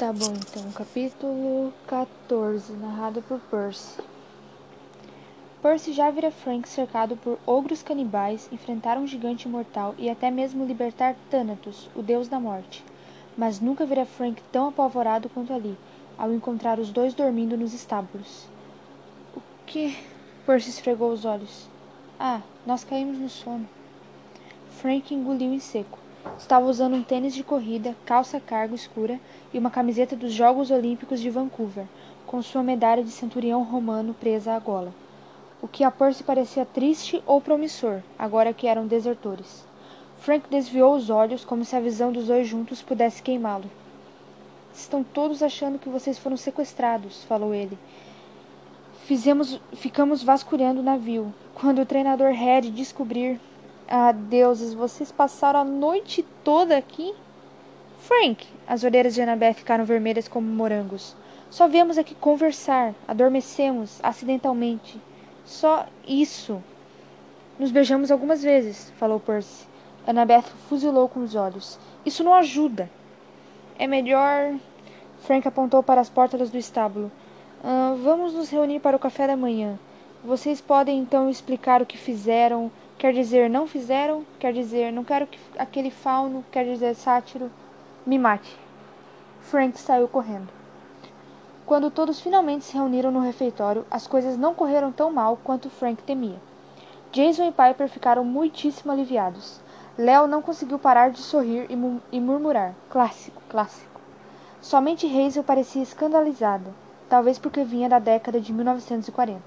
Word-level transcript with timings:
Tá 0.00 0.14
bom, 0.14 0.32
então. 0.32 0.72
Capítulo 0.72 1.74
14, 1.86 2.72
narrado 2.72 3.20
por 3.20 3.38
Percy. 3.38 4.00
Percy 5.60 5.92
já 5.92 6.10
vira 6.10 6.30
Frank 6.30 6.66
cercado 6.66 7.18
por 7.18 7.38
ogros 7.44 7.82
canibais, 7.82 8.48
enfrentar 8.50 8.96
um 8.96 9.06
gigante 9.06 9.46
imortal 9.46 9.94
e 9.98 10.08
até 10.08 10.30
mesmo 10.30 10.64
libertar 10.64 11.14
Thanatos, 11.28 11.90
o 11.94 12.00
deus 12.00 12.28
da 12.28 12.40
morte. 12.40 12.82
Mas 13.36 13.60
nunca 13.60 13.84
vira 13.84 14.06
Frank 14.06 14.42
tão 14.50 14.68
apavorado 14.68 15.28
quanto 15.28 15.52
ali, 15.52 15.76
ao 16.16 16.32
encontrar 16.32 16.78
os 16.78 16.90
dois 16.90 17.12
dormindo 17.12 17.54
nos 17.54 17.74
estábulos. 17.74 18.46
O 19.36 19.42
que? 19.66 19.94
Percy 20.46 20.70
esfregou 20.70 21.12
os 21.12 21.26
olhos. 21.26 21.68
Ah, 22.18 22.40
nós 22.64 22.84
caímos 22.84 23.18
no 23.18 23.28
sono. 23.28 23.68
Frank 24.78 25.12
engoliu 25.12 25.52
em 25.52 25.60
seco. 25.60 25.99
Estava 26.38 26.66
usando 26.66 26.94
um 26.94 27.02
tênis 27.02 27.34
de 27.34 27.42
corrida, 27.42 27.96
calça 28.04 28.40
cargo 28.40 28.74
escura 28.74 29.18
e 29.52 29.58
uma 29.58 29.70
camiseta 29.70 30.14
dos 30.14 30.32
Jogos 30.32 30.70
Olímpicos 30.70 31.20
de 31.20 31.30
Vancouver, 31.30 31.86
com 32.26 32.42
sua 32.42 32.62
medalha 32.62 33.02
de 33.02 33.10
centurião 33.10 33.62
romano 33.62 34.14
presa 34.14 34.54
à 34.54 34.58
gola. 34.58 34.92
O 35.62 35.68
que 35.68 35.84
a 35.84 35.90
Percy 35.90 36.22
parecia 36.22 36.64
triste 36.64 37.22
ou 37.26 37.40
promissor, 37.40 38.00
agora 38.18 38.52
que 38.52 38.66
eram 38.66 38.86
desertores. 38.86 39.64
Frank 40.18 40.48
desviou 40.50 40.94
os 40.94 41.08
olhos, 41.08 41.44
como 41.44 41.64
se 41.64 41.74
a 41.74 41.80
visão 41.80 42.12
dos 42.12 42.26
dois 42.26 42.46
juntos 42.46 42.82
pudesse 42.82 43.22
queimá-lo. 43.22 43.70
Estão 44.74 45.02
todos 45.02 45.42
achando 45.42 45.78
que 45.78 45.88
vocês 45.88 46.18
foram 46.18 46.36
sequestrados, 46.36 47.24
falou 47.24 47.54
ele. 47.54 47.78
Fizemos, 49.04 49.60
ficamos 49.72 50.22
vasculhando 50.22 50.80
o 50.80 50.84
navio. 50.84 51.34
Quando 51.54 51.80
o 51.82 51.86
treinador 51.86 52.32
Red 52.32 52.70
descobrir 52.70 53.40
ah, 53.92 54.12
deuses, 54.12 54.72
vocês 54.72 55.10
passaram 55.10 55.58
a 55.58 55.64
noite 55.64 56.24
toda 56.44 56.76
aqui? 56.76 57.12
Frank, 57.98 58.46
as 58.64 58.84
orelhas 58.84 59.14
de 59.14 59.20
Annabeth 59.20 59.54
ficaram 59.54 59.84
vermelhas 59.84 60.28
como 60.28 60.46
morangos. 60.46 61.16
Só 61.50 61.66
viemos 61.66 61.98
aqui 61.98 62.14
conversar, 62.14 62.94
adormecemos 63.08 63.98
acidentalmente. 64.00 65.00
Só 65.44 65.86
isso. 66.06 66.62
Nos 67.58 67.72
beijamos 67.72 68.12
algumas 68.12 68.44
vezes, 68.44 68.92
falou 68.96 69.18
Percy. 69.18 69.66
Annabeth 70.06 70.44
fuzilou 70.68 71.08
com 71.08 71.24
os 71.24 71.34
olhos. 71.34 71.76
Isso 72.06 72.22
não 72.22 72.32
ajuda. 72.32 72.88
É 73.76 73.88
melhor. 73.88 74.54
Frank 75.22 75.48
apontou 75.48 75.82
para 75.82 76.00
as 76.00 76.08
portas 76.08 76.48
do 76.48 76.56
estábulo. 76.56 77.10
Ah, 77.64 77.96
vamos 78.00 78.34
nos 78.34 78.50
reunir 78.50 78.78
para 78.78 78.96
o 78.96 79.00
café 79.00 79.26
da 79.26 79.36
manhã. 79.36 79.76
Vocês 80.24 80.60
podem 80.60 80.98
então 80.98 81.28
explicar 81.28 81.82
o 81.82 81.86
que 81.86 81.98
fizeram, 81.98 82.70
Quer 83.00 83.14
dizer, 83.14 83.48
não 83.48 83.66
fizeram, 83.66 84.26
quer 84.38 84.52
dizer, 84.52 84.92
não 84.92 85.02
quero 85.02 85.26
que 85.26 85.38
aquele 85.56 85.90
fauno, 85.90 86.44
quer 86.52 86.66
dizer, 86.66 86.94
sátiro, 86.94 87.50
me 88.04 88.18
mate. 88.18 88.54
Frank 89.40 89.80
saiu 89.80 90.06
correndo. 90.06 90.50
Quando 91.64 91.90
todos 91.90 92.20
finalmente 92.20 92.66
se 92.66 92.74
reuniram 92.74 93.10
no 93.10 93.20
refeitório, 93.20 93.86
as 93.90 94.06
coisas 94.06 94.36
não 94.36 94.52
correram 94.54 94.92
tão 94.92 95.10
mal 95.10 95.38
quanto 95.42 95.70
Frank 95.70 96.02
temia. 96.02 96.38
Jason 97.10 97.44
e 97.44 97.52
Piper 97.52 97.88
ficaram 97.88 98.22
muitíssimo 98.22 98.92
aliviados. 98.92 99.62
Léo 99.96 100.26
não 100.26 100.42
conseguiu 100.42 100.78
parar 100.78 101.10
de 101.10 101.20
sorrir 101.20 101.70
e, 101.70 101.76
mu 101.76 102.02
e 102.12 102.20
murmurar: 102.20 102.74
clássico, 102.90 103.40
clássico. 103.48 103.98
Somente 104.60 105.06
Hazel 105.06 105.42
parecia 105.42 105.82
escandalizada, 105.82 106.70
talvez 107.08 107.38
porque 107.38 107.64
vinha 107.64 107.88
da 107.88 107.98
década 107.98 108.38
de 108.38 108.52
1940. 108.52 109.40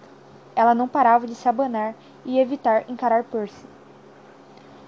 Ela 0.56 0.74
não 0.74 0.88
parava 0.88 1.28
de 1.28 1.36
se 1.36 1.48
abanar 1.48 1.94
e 2.26 2.40
evitar 2.40 2.86
encarar 2.90 3.24
Percy. 3.24 3.66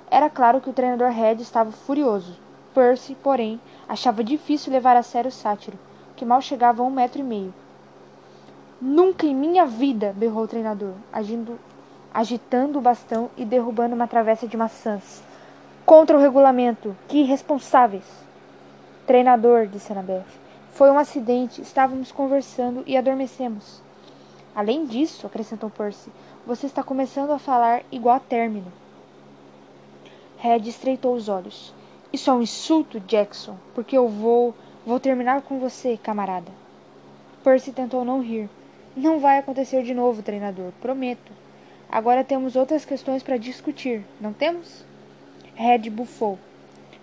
Era 0.09 0.29
claro 0.29 0.61
que 0.61 0.69
o 0.69 0.73
treinador 0.73 1.09
Red 1.09 1.35
estava 1.35 1.71
furioso. 1.71 2.37
Percy, 2.73 3.15
porém, 3.15 3.59
achava 3.87 4.23
difícil 4.23 4.71
levar 4.71 4.97
a 4.97 5.03
sério 5.03 5.29
o 5.29 5.31
sátiro, 5.31 5.77
que 6.15 6.25
mal 6.25 6.41
chegava 6.41 6.81
a 6.81 6.85
um 6.85 6.91
metro 6.91 7.19
e 7.19 7.23
meio. 7.23 7.53
Nunca 8.81 9.25
em 9.25 9.33
minha 9.33 9.65
vida! 9.65 10.13
berrou 10.15 10.43
o 10.43 10.47
treinador, 10.47 10.93
agindo, 11.11 11.59
agitando 12.13 12.77
o 12.77 12.81
bastão 12.81 13.29
e 13.37 13.45
derrubando 13.45 13.95
uma 13.95 14.07
travessa 14.07 14.47
de 14.47 14.57
maçãs. 14.57 15.23
Contra 15.85 16.17
o 16.17 16.19
regulamento! 16.19 16.95
Que 17.07 17.19
irresponsáveis! 17.19 18.05
Treinador, 19.05 19.67
disse 19.67 19.91
Annabeth. 19.91 20.25
Foi 20.71 20.91
um 20.91 20.97
acidente. 20.97 21.61
Estávamos 21.61 22.11
conversando 22.11 22.83
e 22.85 22.97
adormecemos. 22.97 23.81
Além 24.53 24.85
disso, 24.85 25.27
acrescentou 25.27 25.69
Percy, 25.69 26.09
você 26.45 26.65
está 26.65 26.83
começando 26.83 27.31
a 27.31 27.39
falar 27.39 27.83
igual 27.91 28.15
a 28.15 28.19
término. 28.19 28.71
Red 30.37 30.67
estreitou 30.67 31.15
os 31.15 31.27
olhos. 31.27 31.73
Isso 32.13 32.29
é 32.29 32.33
um 32.33 32.41
insulto, 32.41 32.99
Jackson, 32.99 33.57
porque 33.73 33.97
eu 33.97 34.07
vou. 34.07 34.53
Vou 34.85 34.99
terminar 34.99 35.41
com 35.41 35.59
você, 35.59 35.97
camarada. 35.97 36.51
Percy 37.43 37.71
tentou 37.71 38.05
não 38.05 38.21
rir. 38.21 38.49
Não 38.95 39.19
vai 39.19 39.39
acontecer 39.39 39.81
de 39.83 39.93
novo, 39.93 40.21
treinador, 40.21 40.71
prometo. 40.79 41.31
Agora 41.89 42.23
temos 42.23 42.55
outras 42.55 42.85
questões 42.85 43.23
para 43.23 43.37
discutir, 43.37 44.05
não 44.21 44.31
temos? 44.31 44.85
Red 45.55 45.89
bufou. 45.89 46.37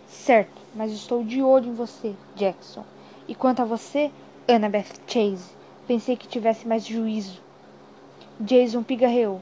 Certo, 0.07 0.61
mas 0.75 0.93
estou 0.93 1.25
de 1.25 1.43
olho 1.43 1.71
em 1.71 1.75
você, 1.75 2.15
Jackson. 2.37 2.85
E 3.27 3.35
quanto 3.35 3.63
a 3.63 3.65
você, 3.65 4.11
Annabeth 4.49 5.01
Chase, 5.07 5.63
Pensei 5.87 6.17
que 6.17 6.29
tivesse 6.29 6.67
mais 6.67 6.87
juízo. 6.87 7.41
Jason 8.43 8.83
pigarreou. 8.83 9.41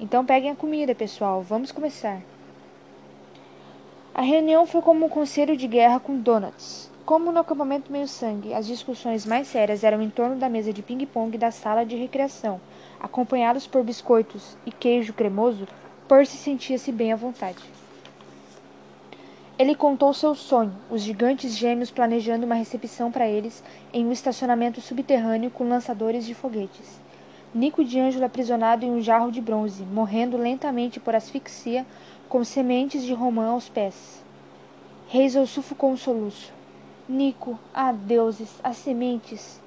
Então 0.00 0.24
peguem 0.24 0.50
a 0.50 0.56
comida, 0.56 0.94
pessoal. 0.94 1.42
Vamos 1.42 1.70
começar. 1.70 2.22
A 4.14 4.22
reunião 4.22 4.66
foi 4.66 4.80
como 4.80 5.04
um 5.04 5.08
conselho 5.08 5.54
de 5.54 5.66
guerra 5.66 6.00
com 6.00 6.18
donuts. 6.18 6.90
Como 7.04 7.30
no 7.30 7.40
acampamento 7.40 7.92
meio-sangue, 7.92 8.54
as 8.54 8.66
discussões 8.66 9.26
mais 9.26 9.48
sérias 9.48 9.84
eram 9.84 10.00
em 10.00 10.08
torno 10.08 10.36
da 10.36 10.48
mesa 10.48 10.72
de 10.72 10.82
ping-pong 10.82 11.36
da 11.36 11.50
sala 11.50 11.84
de 11.84 11.94
recreação, 11.94 12.58
acompanhados 12.98 13.66
por 13.66 13.84
biscoitos 13.84 14.56
e 14.64 14.70
queijo 14.70 15.12
cremoso, 15.12 15.68
Percy 16.08 16.38
sentia-se 16.38 16.90
bem 16.90 17.12
à 17.12 17.16
vontade. 17.16 17.62
Ele 19.58 19.74
contou 19.74 20.14
seu 20.14 20.34
sonho, 20.34 20.72
os 20.90 21.02
gigantes 21.02 21.54
gêmeos 21.56 21.90
planejando 21.90 22.46
uma 22.46 22.54
recepção 22.54 23.12
para 23.12 23.28
eles 23.28 23.62
em 23.92 24.06
um 24.06 24.12
estacionamento 24.12 24.80
subterrâneo 24.80 25.50
com 25.50 25.68
lançadores 25.68 26.24
de 26.24 26.34
foguetes. 26.34 27.02
Nico 27.54 27.84
de 27.84 28.00
Ângelo 28.00 28.24
aprisionado 28.24 28.82
em 28.84 28.90
um 28.90 29.02
jarro 29.02 29.30
de 29.30 29.38
bronze, 29.38 29.84
morrendo 29.84 30.38
lentamente 30.38 30.98
por 30.98 31.14
asfixia, 31.14 31.84
com 32.26 32.42
sementes 32.42 33.04
de 33.04 33.12
romã 33.12 33.48
aos 33.48 33.68
pés. 33.68 34.24
Hazel 35.12 35.46
sufocou 35.46 35.90
um 35.90 35.96
soluço. 35.96 36.50
Nico, 37.06 37.58
ah, 37.74 37.92
deuses, 37.92 38.58
as 38.64 38.78
sementes. 38.78 39.60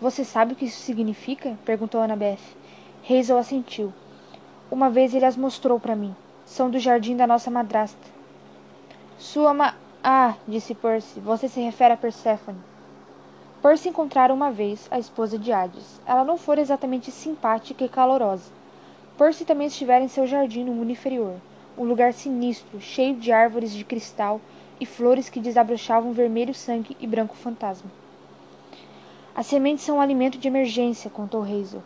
Você 0.00 0.24
sabe 0.24 0.54
o 0.54 0.56
que 0.56 0.64
isso 0.64 0.80
significa? 0.80 1.58
perguntou 1.66 2.00
Annabeth. 2.00 2.38
Hazel 3.04 3.36
assentiu. 3.36 3.92
Uma 4.70 4.88
vez 4.88 5.14
ele 5.14 5.26
as 5.26 5.36
mostrou 5.36 5.78
para 5.78 5.94
mim. 5.94 6.16
São 6.46 6.70
do 6.70 6.78
jardim 6.78 7.14
da 7.14 7.26
nossa 7.26 7.50
madrasta. 7.50 8.06
Sua 9.18 9.52
ma... 9.52 9.74
Ah, 10.02 10.34
disse 10.46 10.74
Percy, 10.74 11.20
você 11.20 11.46
se 11.46 11.60
refere 11.60 11.92
a 11.92 11.96
Perséfone. 11.98 12.67
Percy 13.60 13.88
encontrara 13.88 14.32
uma 14.32 14.52
vez 14.52 14.86
a 14.88 15.00
esposa 15.00 15.36
de 15.36 15.50
Hades. 15.50 16.00
Ela 16.06 16.24
não 16.24 16.38
fora 16.38 16.60
exatamente 16.60 17.10
simpática 17.10 17.84
e 17.84 17.88
calorosa. 17.88 18.52
Percy 19.16 19.44
também 19.44 19.66
estivera 19.66 20.04
em 20.04 20.06
seu 20.06 20.28
jardim 20.28 20.62
no 20.62 20.72
mundo 20.72 20.92
inferior, 20.92 21.34
um 21.76 21.82
lugar 21.82 22.12
sinistro, 22.12 22.80
cheio 22.80 23.16
de 23.16 23.32
árvores 23.32 23.72
de 23.72 23.84
cristal 23.84 24.40
e 24.80 24.86
flores 24.86 25.28
que 25.28 25.40
desabrochavam 25.40 26.12
vermelho 26.12 26.54
sangue 26.54 26.96
e 27.00 27.06
branco 27.06 27.34
fantasma. 27.34 27.90
As 29.34 29.46
sementes 29.46 29.84
são 29.84 29.96
um 29.96 30.00
alimento 30.00 30.38
de 30.38 30.46
emergência, 30.46 31.10
contou 31.10 31.42
Hazel. 31.42 31.82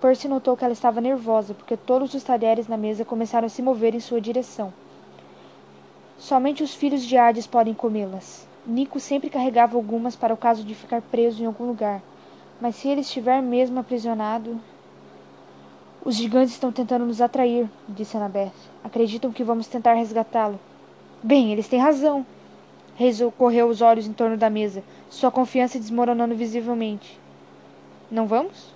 Percy 0.00 0.28
notou 0.28 0.56
que 0.56 0.62
ela 0.62 0.72
estava 0.72 1.00
nervosa, 1.00 1.54
porque 1.54 1.76
todos 1.76 2.14
os 2.14 2.22
talheres 2.22 2.68
na 2.68 2.76
mesa 2.76 3.04
começaram 3.04 3.46
a 3.46 3.50
se 3.50 3.60
mover 3.62 3.96
em 3.96 4.00
sua 4.00 4.20
direção. 4.20 4.72
Somente 6.16 6.62
os 6.62 6.72
filhos 6.72 7.04
de 7.04 7.16
Hades 7.16 7.48
podem 7.48 7.74
comê-las. 7.74 8.48
Nico 8.66 9.00
sempre 9.00 9.30
carregava 9.30 9.76
algumas 9.76 10.14
para 10.14 10.34
o 10.34 10.36
caso 10.36 10.62
de 10.64 10.74
ficar 10.74 11.00
preso 11.00 11.42
em 11.42 11.46
algum 11.46 11.66
lugar. 11.66 12.02
Mas 12.60 12.76
se 12.76 12.88
ele 12.88 13.00
estiver 13.00 13.40
mesmo 13.40 13.80
aprisionado. 13.80 14.60
Os 16.04 16.14
gigantes 16.14 16.52
estão 16.52 16.70
tentando 16.70 17.06
nos 17.06 17.20
atrair, 17.20 17.68
disse 17.88 18.16
Annabeth. 18.16 18.52
Acreditam 18.84 19.32
que 19.32 19.44
vamos 19.44 19.66
tentar 19.66 19.94
resgatá-lo. 19.94 20.60
Bem, 21.22 21.52
eles 21.52 21.68
têm 21.68 21.80
razão. 21.80 22.24
Hazel 22.98 23.32
correu 23.32 23.68
os 23.68 23.80
olhos 23.80 24.06
em 24.06 24.12
torno 24.12 24.36
da 24.36 24.50
mesa, 24.50 24.82
sua 25.08 25.30
confiança 25.30 25.78
desmoronando 25.78 26.34
visivelmente. 26.34 27.18
Não 28.10 28.26
vamos? 28.26 28.74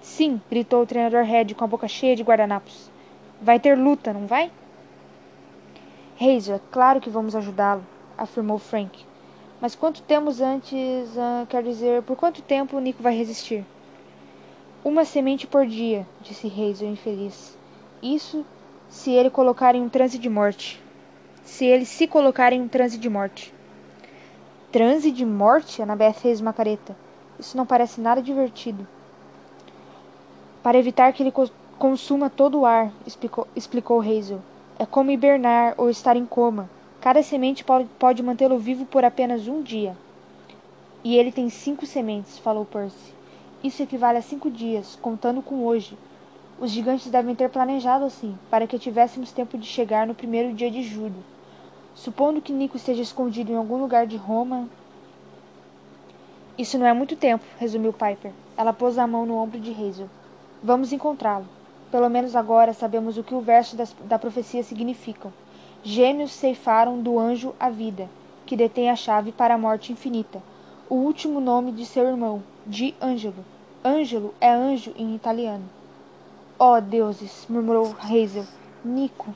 Sim, 0.00 0.40
gritou 0.48 0.82
o 0.82 0.86
treinador 0.86 1.24
Red 1.24 1.52
com 1.54 1.64
a 1.64 1.66
boca 1.66 1.86
cheia 1.86 2.16
de 2.16 2.22
guardanapos. 2.22 2.90
Vai 3.42 3.60
ter 3.60 3.76
luta, 3.76 4.12
não 4.12 4.26
vai? 4.26 4.50
Hazel, 6.18 6.56
é 6.56 6.60
claro 6.70 7.00
que 7.00 7.10
vamos 7.10 7.34
ajudá-lo, 7.34 7.84
afirmou 8.16 8.58
Frank. 8.58 9.04
Mas 9.60 9.74
quanto 9.74 10.02
temos 10.02 10.40
antes, 10.40 10.76
uh, 11.16 11.46
quer 11.48 11.62
dizer, 11.62 12.02
por 12.02 12.16
quanto 12.16 12.42
tempo 12.42 12.76
o 12.76 12.80
Nico 12.80 13.02
vai 13.02 13.16
resistir? 13.16 13.64
Uma 14.84 15.04
semente 15.04 15.46
por 15.46 15.66
dia, 15.66 16.06
disse 16.20 16.46
Hazel 16.46 16.90
infeliz. 16.90 17.56
Isso 18.02 18.44
se 18.88 19.10
ele 19.10 19.30
colocar 19.30 19.74
em 19.74 19.82
um 19.82 19.88
transe 19.88 20.18
de 20.18 20.28
morte. 20.28 20.82
Se 21.42 21.64
ele 21.64 21.84
se 21.84 22.06
colocar 22.06 22.52
em 22.52 22.60
um 22.60 22.68
transe 22.68 22.98
de 22.98 23.08
morte. 23.08 23.52
transe 24.70 25.10
de 25.10 25.24
morte? 25.24 25.80
Annabeth 25.80 26.14
fez 26.14 26.40
uma 26.40 26.52
careta. 26.52 26.96
Isso 27.38 27.56
não 27.56 27.66
parece 27.66 28.00
nada 28.00 28.20
divertido. 28.22 28.86
Para 30.62 30.78
evitar 30.78 31.12
que 31.12 31.22
ele 31.22 31.32
co 31.32 31.48
consuma 31.78 32.30
todo 32.30 32.60
o 32.60 32.66
ar, 32.66 32.90
explicou, 33.06 33.46
explicou 33.54 34.00
Hazel. 34.00 34.40
É 34.78 34.86
como 34.86 35.10
hibernar 35.10 35.74
ou 35.76 35.90
estar 35.90 36.16
em 36.16 36.24
coma. 36.24 36.70
Cada 37.00 37.22
semente 37.22 37.64
pode, 37.98 38.22
mantê-lo 38.22 38.58
vivo 38.58 38.84
por 38.84 39.04
apenas 39.04 39.46
um 39.46 39.62
dia. 39.62 39.96
E 41.04 41.16
ele 41.16 41.30
tem 41.30 41.48
cinco 41.48 41.86
sementes, 41.86 42.38
falou 42.38 42.64
Percy. 42.64 43.14
Isso 43.62 43.82
equivale 43.82 44.18
a 44.18 44.22
cinco 44.22 44.50
dias, 44.50 44.98
contando 45.00 45.40
com 45.40 45.64
hoje. 45.64 45.96
Os 46.58 46.70
gigantes 46.70 47.10
devem 47.10 47.34
ter 47.34 47.48
planejado 47.50 48.04
assim, 48.04 48.36
para 48.50 48.66
que 48.66 48.78
tivéssemos 48.78 49.30
tempo 49.30 49.56
de 49.56 49.66
chegar 49.66 50.06
no 50.06 50.14
primeiro 50.14 50.52
dia 50.52 50.70
de 50.70 50.82
julho. 50.82 51.22
Supondo 51.94 52.40
que 52.40 52.52
Nico 52.52 52.76
esteja 52.76 53.02
escondido 53.02 53.52
em 53.52 53.56
algum 53.56 53.76
lugar 53.76 54.06
de 54.06 54.16
Roma. 54.16 54.68
Isso 56.58 56.78
não 56.78 56.86
é 56.86 56.92
muito 56.92 57.14
tempo, 57.14 57.44
resumiu 57.58 57.92
Piper. 57.92 58.32
Ela 58.56 58.72
pôs 58.72 58.98
a 58.98 59.06
mão 59.06 59.24
no 59.24 59.36
ombro 59.36 59.60
de 59.60 59.70
Hazel. 59.70 60.08
Vamos 60.62 60.92
encontrá-lo. 60.92 61.46
Pelo 61.90 62.08
menos 62.08 62.34
agora 62.34 62.72
sabemos 62.72 63.16
o 63.16 63.22
que 63.22 63.34
o 63.34 63.40
verso 63.40 63.76
das, 63.76 63.94
da 64.04 64.18
profecia 64.18 64.62
significam. 64.62 65.32
Gêmeos 65.88 66.32
ceifaram 66.32 67.00
do 67.00 67.16
anjo 67.16 67.54
a 67.60 67.70
vida, 67.70 68.10
que 68.44 68.56
detém 68.56 68.90
a 68.90 68.96
chave 68.96 69.30
para 69.30 69.54
a 69.54 69.58
morte 69.58 69.92
infinita. 69.92 70.42
O 70.90 70.96
último 70.96 71.40
nome 71.40 71.70
de 71.70 71.86
seu 71.86 72.08
irmão, 72.08 72.42
de 72.66 72.92
Ângelo. 73.00 73.44
Ângelo 73.84 74.34
é 74.40 74.50
anjo 74.50 74.92
em 74.96 75.14
italiano. 75.14 75.62
Oh, 76.58 76.80
deuses, 76.80 77.46
murmurou 77.48 77.94
Hazel. 78.00 78.44
Nico. 78.84 79.32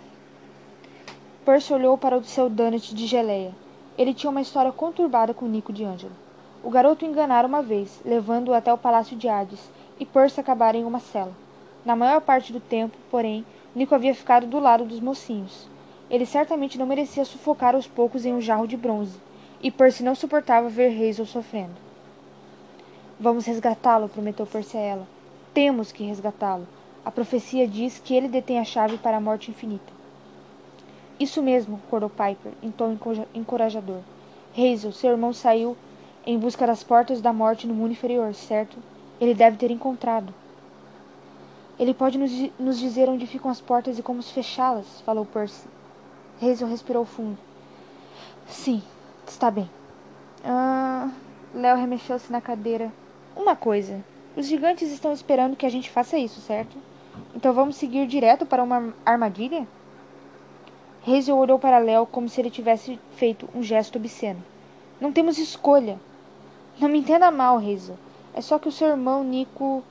Percy 1.45 1.73
olhou 1.73 1.97
para 1.97 2.19
o 2.19 2.25
seu 2.25 2.51
donut 2.51 2.97
de 2.97 3.07
geleia. 3.07 3.55
Ele 3.97 4.13
tinha 4.13 4.29
uma 4.29 4.41
história 4.41 4.73
conturbada 4.73 5.33
com 5.33 5.47
Nico 5.47 5.73
de 5.73 5.85
Ângelo. 5.85 6.17
O 6.65 6.71
garoto 6.71 7.05
enganara 7.05 7.47
uma 7.47 7.63
vez, 7.63 8.01
levando-o 8.05 8.55
até 8.55 8.73
o 8.75 8.79
palácio 8.79 9.17
de 9.17 9.29
Hades, 9.29 9.71
e 10.01 10.05
Percy 10.05 10.41
acabara 10.41 10.77
em 10.77 10.85
uma 10.85 10.99
cela. 10.99 11.33
Na 11.85 11.95
maior 11.95 12.21
parte 12.21 12.53
do 12.53 12.59
tempo, 12.59 12.97
porém, 13.09 13.47
Nico 13.73 13.95
havia 13.95 14.17
ficado 14.17 14.49
do 14.49 14.59
lado 14.59 14.85
dos 14.85 14.99
mocinhos. 14.99 15.71
Ele 16.11 16.27
certamente 16.27 16.77
não 16.77 16.87
merecia 16.87 17.25
sufocar 17.25 17.77
aos 17.77 17.87
poucos 17.87 18.27
em 18.27 18.35
um 18.35 18.41
jarro 18.41 18.67
de 18.67 18.77
bronze, 18.77 19.17
e 19.63 19.71
Percy 19.71 20.03
não 20.03 20.15
suportava 20.15 20.69
ver 20.69 20.89
Hazel 20.89 21.25
sofrendo. 21.25 21.77
Vamos 23.19 23.47
resgatá-lo, 23.47 24.09
prometeu 24.09 24.45
Percy 24.45 24.77
a 24.77 24.81
ela. 24.81 25.09
Temos 25.55 25.93
que 25.93 26.03
resgatá-lo. 26.03 26.67
A 27.05 27.11
profecia 27.11 27.69
diz 27.69 27.99
que 27.99 28.15
ele 28.15 28.29
detém 28.29 28.59
a 28.59 28.65
chave 28.65 28.99
para 28.99 29.19
a 29.19 29.21
morte 29.21 29.51
infinita. 29.51 29.93
Isso 31.19 31.43
mesmo, 31.43 31.81
corou 31.89 32.11
Piper, 32.11 32.53
em 32.63 32.71
tom 32.71 32.97
encorajador. 33.35 34.01
Hazel, 34.57 34.91
seu 34.91 35.11
irmão 35.11 35.33
saiu 35.33 35.77
em 36.27 36.39
busca 36.39 36.67
das 36.67 36.83
portas 36.83 37.21
da 37.21 37.33
morte 37.33 37.67
no 37.67 37.75
mundo 37.75 37.93
inferior, 37.93 38.35
certo? 38.35 38.77
Ele 39.21 39.35
deve 39.35 39.57
ter 39.57 39.71
encontrado. 39.71 40.35
Ele 41.79 41.95
pode 41.95 42.19
nos, 42.19 42.33
nos 42.59 42.79
dizer 42.79 43.09
onde 43.09 43.27
ficam 43.27 43.51
as 43.51 43.61
portas 43.61 43.99
e 43.99 44.03
como 44.03 44.23
fechá-las, 44.23 45.01
falou 45.03 45.25
Percy. 45.25 45.69
Hazel 46.43 46.69
respirou 46.69 47.05
fundo. 47.05 47.37
Sim, 48.47 48.83
está 49.27 49.51
bem. 49.51 49.69
Ah, 50.43 51.11
Léo 51.55 51.77
remexeu-se 51.77 52.33
na 52.33 52.41
cadeira. 52.41 52.91
Uma 53.37 53.55
coisa. 53.55 54.03
Os 54.35 54.47
gigantes 54.47 54.91
estão 54.91 55.13
esperando 55.13 55.55
que 55.55 55.67
a 55.67 55.71
gente 55.71 55.91
faça 55.91 56.17
isso, 56.17 56.41
certo? 56.41 56.79
Então 57.35 57.53
vamos 57.53 57.77
seguir 57.77 58.07
direto 58.07 58.47
para 58.47 58.63
uma 58.63 58.95
armadilha? 59.05 59.67
Hazel 61.07 61.37
olhou 61.37 61.59
para 61.59 61.79
Léo 61.79 62.07
como 62.07 62.29
se 62.29 62.41
ele 62.41 62.51
tivesse 62.51 62.99
feito 63.17 63.49
um 63.55 63.63
gesto 63.63 63.97
obsceno. 63.97 64.43
Não 65.01 65.13
temos 65.13 65.37
escolha. 65.37 65.99
Não 66.79 66.89
me 66.89 67.01
entenda 67.01 67.31
mal, 67.31 67.59
Hazel. 67.59 67.99
É 68.33 68.41
só 68.41 68.59
que 68.59 68.69
o 68.69 68.73
seu 68.73 68.89
irmão, 68.89 69.23
Nico. 69.23 69.83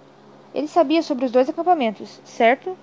Ele 0.54 0.68
sabia 0.68 1.04
sobre 1.04 1.26
os 1.26 1.32
dois 1.32 1.48
acampamentos, 1.48 2.20
certo? 2.26 2.76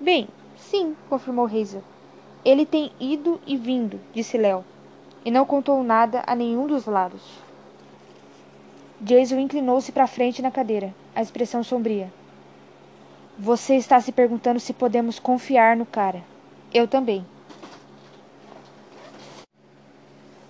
Bem, 0.00 0.28
sim, 0.56 0.96
confirmou 1.08 1.46
Hazel. 1.46 1.84
Ele 2.44 2.66
tem 2.66 2.90
ido 2.98 3.40
e 3.46 3.56
vindo, 3.56 4.00
disse 4.12 4.36
Léo, 4.36 4.64
e 5.24 5.30
não 5.30 5.46
contou 5.46 5.82
nada 5.84 6.24
a 6.26 6.34
nenhum 6.34 6.66
dos 6.66 6.86
lados. 6.86 7.22
Jason 9.00 9.38
inclinou-se 9.38 9.92
para 9.92 10.08
frente 10.08 10.42
na 10.42 10.50
cadeira, 10.50 10.92
a 11.14 11.22
expressão 11.22 11.62
sombria. 11.62 12.12
Você 13.38 13.76
está 13.76 14.00
se 14.00 14.10
perguntando 14.10 14.58
se 14.58 14.72
podemos 14.72 15.18
confiar 15.18 15.76
no 15.76 15.86
cara. 15.86 16.22
Eu 16.74 16.88
também. 16.88 17.24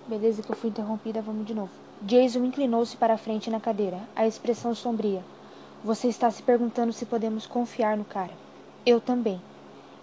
Beleza 0.07 0.41
que 0.41 0.51
eu 0.51 0.55
fui 0.55 0.69
interrompida, 0.69 1.21
vamos 1.21 1.45
de 1.45 1.53
novo. 1.53 1.71
Jason 2.01 2.43
inclinou-se 2.43 2.97
para 2.97 3.17
frente 3.17 3.49
na 3.49 3.59
cadeira, 3.59 3.99
a 4.15 4.27
expressão 4.27 4.75
sombria. 4.75 5.23
Você 5.83 6.07
está 6.07 6.29
se 6.31 6.41
perguntando 6.41 6.91
se 6.91 7.05
podemos 7.05 7.45
confiar 7.45 7.95
no 7.97 8.03
cara. 8.03 8.33
Eu 8.85 8.99
também. 8.99 9.41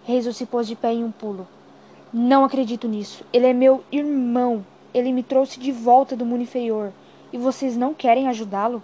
Hazel 0.09 0.33
se 0.33 0.47
pôs 0.47 0.67
de 0.67 0.77
pé 0.77 0.93
em 0.93 1.05
um 1.05 1.11
pulo. 1.11 1.47
Não 2.12 2.45
acredito 2.45 2.89
nisso. 2.89 3.25
Ele 3.33 3.47
é 3.47 3.53
meu 3.53 3.85
irmão. 3.93 4.67
Ele 4.93 5.12
me 5.12 5.23
trouxe 5.23 5.61
de 5.61 5.71
volta 5.71 6.17
do 6.17 6.27
mundo 6.27 6.43
inferior. 6.43 6.93
E 7.33 7.39
vocês 7.39 7.77
não 7.77 7.95
querem 7.95 8.27
ajudá-lo? 8.27 8.83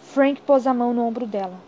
Frank 0.00 0.40
pôs 0.40 0.66
a 0.66 0.72
mão 0.72 0.94
no 0.94 1.04
ombro 1.04 1.26
dela. 1.26 1.58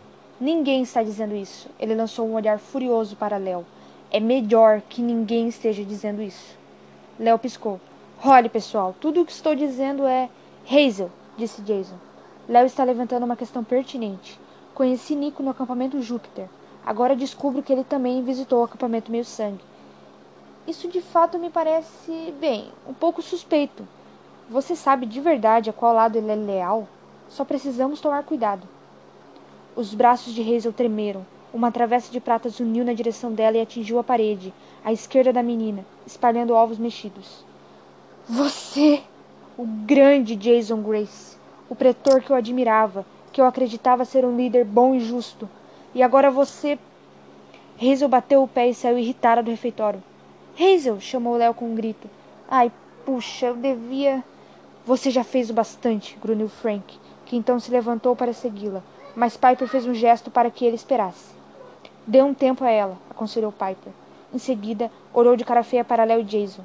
Ninguém 0.40 0.82
está 0.82 1.02
dizendo 1.02 1.34
isso. 1.34 1.69
Ele 1.78 1.94
lançou 1.94 2.26
um 2.26 2.34
olhar 2.34 2.58
furioso 2.58 3.14
para 3.14 3.37
Léo. 3.37 3.66
É 4.10 4.19
melhor 4.19 4.81
que 4.88 5.02
ninguém 5.02 5.48
esteja 5.48 5.84
dizendo 5.84 6.22
isso. 6.22 6.56
Léo 7.20 7.38
piscou. 7.38 7.78
Olhe, 8.25 8.49
pessoal, 8.49 8.94
tudo 8.99 9.20
o 9.20 9.26
que 9.26 9.32
estou 9.32 9.54
dizendo 9.54 10.06
é. 10.06 10.31
Hazel, 10.70 11.10
disse 11.37 11.60
Jason. 11.60 11.96
Léo 12.49 12.64
está 12.64 12.84
levantando 12.84 13.25
uma 13.25 13.37
questão 13.37 13.62
pertinente. 13.62 14.40
Conheci 14.75 15.14
Nico 15.14 15.42
no 15.42 15.50
acampamento 15.50 16.00
Júpiter. 16.00 16.49
Agora 16.87 17.14
descubro 17.14 17.62
que 17.62 17.72
ele 17.72 17.84
também 17.84 18.22
visitou 18.22 18.60
o 18.60 18.64
acampamento 18.64 19.10
Meio 19.10 19.25
Sangue. 19.25 19.60
Isso 20.66 20.88
de 20.88 21.00
fato 21.00 21.38
me 21.38 21.48
parece, 21.48 22.34
bem, 22.40 22.72
um 22.88 22.92
pouco 22.92 23.22
suspeito. 23.22 23.86
Você 24.50 24.74
sabe 24.74 25.06
de 25.06 25.20
verdade 25.20 25.70
a 25.70 25.72
qual 25.72 25.94
lado 25.94 26.18
ele 26.18 26.30
é 26.30 26.34
leal? 26.34 26.88
Só 27.28 27.44
precisamos 27.44 28.00
tomar 28.00 28.24
cuidado. 28.24 28.66
Os 29.76 29.94
braços 29.94 30.32
de 30.32 30.42
Hazel 30.42 30.72
tremeram. 30.72 31.24
Uma 31.54 31.70
travessa 31.70 32.10
de 32.10 32.18
prata 32.18 32.48
zuniu 32.48 32.84
na 32.84 32.92
direção 32.92 33.32
dela 33.32 33.56
e 33.56 33.60
atingiu 33.60 34.00
a 34.00 34.04
parede, 34.04 34.52
à 34.84 34.92
esquerda 34.92 35.32
da 35.32 35.42
menina, 35.42 35.86
espalhando 36.04 36.52
ovos 36.52 36.78
mexidos. 36.78 37.44
Você! 38.28 39.02
O 39.56 39.64
grande 39.64 40.34
Jason 40.34 40.82
Grace! 40.82 41.37
O 41.68 41.76
pretor 41.76 42.20
que 42.20 42.30
eu 42.30 42.37
admirava, 42.37 43.06
que 43.32 43.40
eu 43.40 43.46
acreditava 43.46 44.04
ser 44.04 44.25
um 44.25 44.37
líder 44.37 44.64
bom 44.64 44.96
e 44.96 45.00
justo. 45.00 45.49
E 45.94 46.02
agora 46.02 46.28
você. 46.28 46.76
Hazel 47.80 48.08
bateu 48.08 48.42
o 48.42 48.49
pé 48.49 48.68
e 48.68 48.75
saiu 48.75 48.99
irritada 48.99 49.44
do 49.44 49.50
refeitório. 49.50 50.02
Hazel! 50.58 50.98
chamou 51.00 51.36
Léo 51.36 51.52
com 51.52 51.66
um 51.66 51.75
grito. 51.75 52.08
Ai, 52.48 52.72
puxa, 53.04 53.46
eu 53.46 53.56
devia. 53.56 54.25
Você 54.86 55.10
já 55.10 55.22
fez 55.22 55.50
o 55.50 55.54
bastante, 55.54 56.16
grunhiu 56.22 56.48
Frank, 56.48 56.98
que 57.26 57.36
então 57.36 57.60
se 57.60 57.70
levantou 57.70 58.16
para 58.16 58.32
segui-la, 58.32 58.82
mas 59.14 59.36
Piper 59.36 59.68
fez 59.68 59.84
um 59.86 59.94
gesto 59.94 60.30
para 60.30 60.50
que 60.50 60.64
ele 60.64 60.76
esperasse. 60.76 61.34
Dê 62.06 62.22
um 62.22 62.32
tempo 62.32 62.64
a 62.64 62.70
ela, 62.70 62.96
aconselhou 63.10 63.52
Piper. 63.52 63.92
Em 64.32 64.38
seguida, 64.38 64.90
olhou 65.12 65.36
de 65.36 65.44
cara 65.44 65.62
feia 65.62 65.84
para 65.84 66.04
Léo 66.04 66.20
e 66.20 66.25
Jason. 66.25 66.62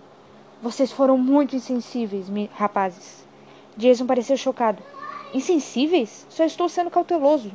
Vocês 0.62 0.92
foram 0.92 1.18
muito 1.18 1.56
insensíveis, 1.56 2.28
rapazes. 2.54 3.26
Jason 3.76 4.06
pareceu 4.06 4.38
chocado. 4.38 4.84
Insensíveis? 5.34 6.26
Só 6.30 6.44
estou 6.44 6.70
sendo 6.70 6.92
cauteloso. 6.92 7.52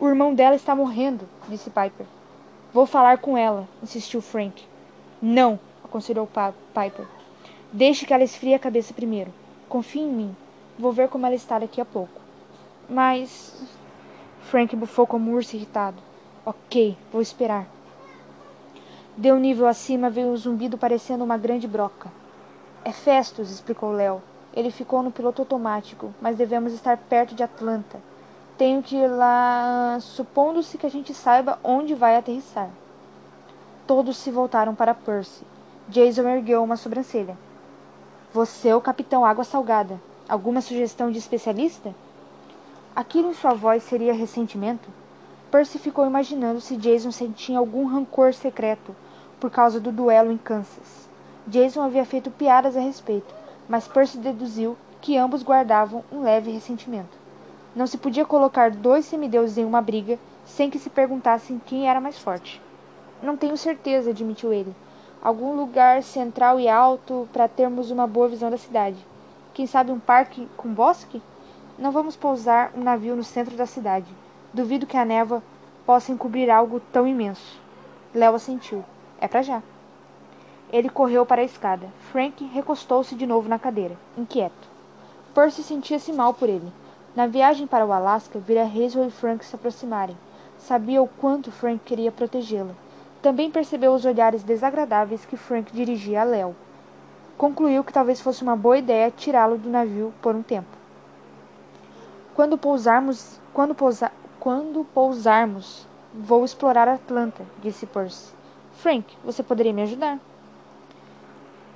O 0.00 0.08
irmão 0.08 0.34
dela 0.34 0.56
está 0.56 0.74
morrendo, 0.74 1.28
disse 1.48 1.68
Piper. 1.68 2.06
Vou 2.72 2.86
falar 2.86 3.18
com 3.18 3.36
ela, 3.36 3.68
insistiu 3.82 4.22
Frank. 4.22 4.64
Não, 5.20 5.58
aconselhou 5.88 6.28
Piper. 6.28 7.06
Deixe 7.72 8.06
que 8.06 8.14
ela 8.14 8.24
esfrie 8.24 8.54
a 8.54 8.58
cabeça 8.58 8.94
primeiro. 8.94 9.32
Confie 9.68 10.00
em 10.00 10.10
mim. 10.10 10.36
Vou 10.78 10.92
ver 10.92 11.08
como 11.08 11.26
ela 11.26 11.34
está 11.34 11.58
daqui 11.58 11.80
a 11.80 11.84
pouco. 11.84 12.20
Mas. 12.88 13.60
Frank 14.42 14.74
bufou 14.76 15.06
como 15.06 15.30
um 15.30 15.34
urso 15.34 15.56
irritado. 15.56 15.98
Ok, 16.46 16.96
vou 17.12 17.20
esperar. 17.20 17.66
De 19.16 19.32
um 19.32 19.38
nível 19.38 19.66
acima 19.66 20.08
veio 20.08 20.28
um 20.28 20.36
zumbido 20.36 20.78
parecendo 20.78 21.24
uma 21.24 21.36
grande 21.36 21.66
broca. 21.66 22.10
É 22.84 22.92
Festus, 22.92 23.50
explicou 23.50 23.90
Léo. 23.92 24.22
Ele 24.54 24.70
ficou 24.70 25.02
no 25.02 25.10
piloto 25.10 25.42
automático, 25.42 26.14
mas 26.22 26.36
devemos 26.36 26.72
estar 26.72 26.96
perto 26.96 27.34
de 27.34 27.42
Atlanta. 27.42 28.00
Tenho 28.56 28.82
que 28.82 28.96
ir 28.96 29.08
lá, 29.08 29.98
supondo-se 30.00 30.78
que 30.78 30.86
a 30.86 30.90
gente 30.90 31.12
saiba 31.12 31.58
onde 31.62 31.94
vai 31.94 32.16
aterrissar. 32.16 32.70
Todos 33.86 34.16
se 34.16 34.30
voltaram 34.30 34.74
para 34.74 34.94
Percy. 34.94 35.44
Jason 35.88 36.28
ergueu 36.28 36.62
uma 36.62 36.76
sobrancelha. 36.76 37.34
Você 38.34 38.68
é 38.68 38.76
o 38.76 38.80
capitão 38.80 39.24
Água 39.24 39.42
Salgada. 39.42 39.98
Alguma 40.28 40.60
sugestão 40.60 41.10
de 41.10 41.16
especialista? 41.16 41.94
Aquilo 42.94 43.30
em 43.30 43.34
sua 43.34 43.54
voz 43.54 43.82
seria 43.84 44.12
ressentimento? 44.12 44.90
Percy 45.50 45.78
ficou 45.78 46.06
imaginando 46.06 46.60
se 46.60 46.76
Jason 46.76 47.10
sentia 47.10 47.58
algum 47.58 47.86
rancor 47.86 48.34
secreto 48.34 48.94
por 49.40 49.50
causa 49.50 49.80
do 49.80 49.90
duelo 49.90 50.30
em 50.30 50.36
Kansas. 50.36 51.08
Jason 51.46 51.80
havia 51.80 52.04
feito 52.04 52.30
piadas 52.30 52.76
a 52.76 52.80
respeito, 52.80 53.34
mas 53.66 53.88
Percy 53.88 54.18
deduziu 54.18 54.76
que 55.00 55.16
ambos 55.16 55.42
guardavam 55.42 56.04
um 56.12 56.20
leve 56.20 56.50
ressentimento. 56.50 57.16
Não 57.74 57.86
se 57.86 57.96
podia 57.96 58.26
colocar 58.26 58.70
dois 58.70 59.06
semideuses 59.06 59.56
em 59.56 59.64
uma 59.64 59.80
briga 59.80 60.18
sem 60.44 60.68
que 60.68 60.78
se 60.78 60.90
perguntassem 60.90 61.58
quem 61.64 61.88
era 61.88 61.98
mais 61.98 62.18
forte. 62.18 62.60
Não 63.22 63.38
tenho 63.38 63.56
certeza, 63.56 64.10
admitiu 64.10 64.52
ele. 64.52 64.76
Algum 65.20 65.56
lugar 65.56 66.02
central 66.02 66.60
e 66.60 66.68
alto 66.68 67.28
para 67.32 67.48
termos 67.48 67.90
uma 67.90 68.06
boa 68.06 68.28
visão 68.28 68.50
da 68.50 68.56
cidade. 68.56 69.04
Quem 69.52 69.66
sabe 69.66 69.90
um 69.90 69.98
parque 69.98 70.46
com 70.56 70.72
bosque? 70.72 71.20
Não 71.76 71.90
vamos 71.90 72.16
pousar 72.16 72.70
um 72.76 72.82
navio 72.82 73.16
no 73.16 73.24
centro 73.24 73.56
da 73.56 73.66
cidade. 73.66 74.06
Duvido 74.54 74.86
que 74.86 74.96
a 74.96 75.04
névoa 75.04 75.42
possa 75.84 76.12
encobrir 76.12 76.48
algo 76.50 76.80
tão 76.92 77.06
imenso. 77.06 77.60
Léo 78.14 78.36
assentiu. 78.36 78.84
É 79.20 79.26
para 79.26 79.42
já. 79.42 79.60
Ele 80.72 80.88
correu 80.88 81.26
para 81.26 81.40
a 81.40 81.44
escada. 81.44 81.88
Frank 82.12 82.44
recostou-se 82.44 83.14
de 83.14 83.26
novo 83.26 83.48
na 83.48 83.58
cadeira, 83.58 83.96
inquieto. 84.16 84.68
Percy 85.34 85.62
sentia-se 85.62 86.12
mal 86.12 86.32
por 86.34 86.48
ele. 86.48 86.72
Na 87.16 87.26
viagem 87.26 87.66
para 87.66 87.86
o 87.86 87.92
Alasca, 87.92 88.38
vira 88.38 88.62
Hazel 88.62 89.06
e 89.06 89.10
Frank 89.10 89.44
se 89.44 89.56
aproximarem. 89.56 90.16
Sabia 90.58 91.02
o 91.02 91.08
quanto 91.08 91.50
Frank 91.50 91.80
queria 91.84 92.12
protegê-la. 92.12 92.74
Também 93.20 93.50
percebeu 93.50 93.92
os 93.92 94.04
olhares 94.04 94.44
desagradáveis 94.44 95.24
que 95.24 95.36
Frank 95.36 95.72
dirigia 95.72 96.20
a 96.20 96.24
Léo. 96.24 96.54
Concluiu 97.36 97.82
que 97.82 97.92
talvez 97.92 98.20
fosse 98.20 98.42
uma 98.42 98.56
boa 98.56 98.78
ideia 98.78 99.10
tirá-lo 99.10 99.58
do 99.58 99.68
navio 99.68 100.12
por 100.22 100.34
um 100.36 100.42
tempo. 100.42 100.68
Quando 102.34 102.56
pousarmos, 102.56 103.40
quando, 103.52 103.74
pousa, 103.74 104.12
quando 104.38 104.84
pousarmos, 104.84 105.86
vou 106.14 106.44
explorar 106.44 106.86
Atlanta, 106.86 107.44
disse 107.60 107.86
Percy. 107.86 108.32
Frank, 108.74 109.16
você 109.24 109.42
poderia 109.42 109.72
me 109.72 109.82
ajudar? 109.82 110.20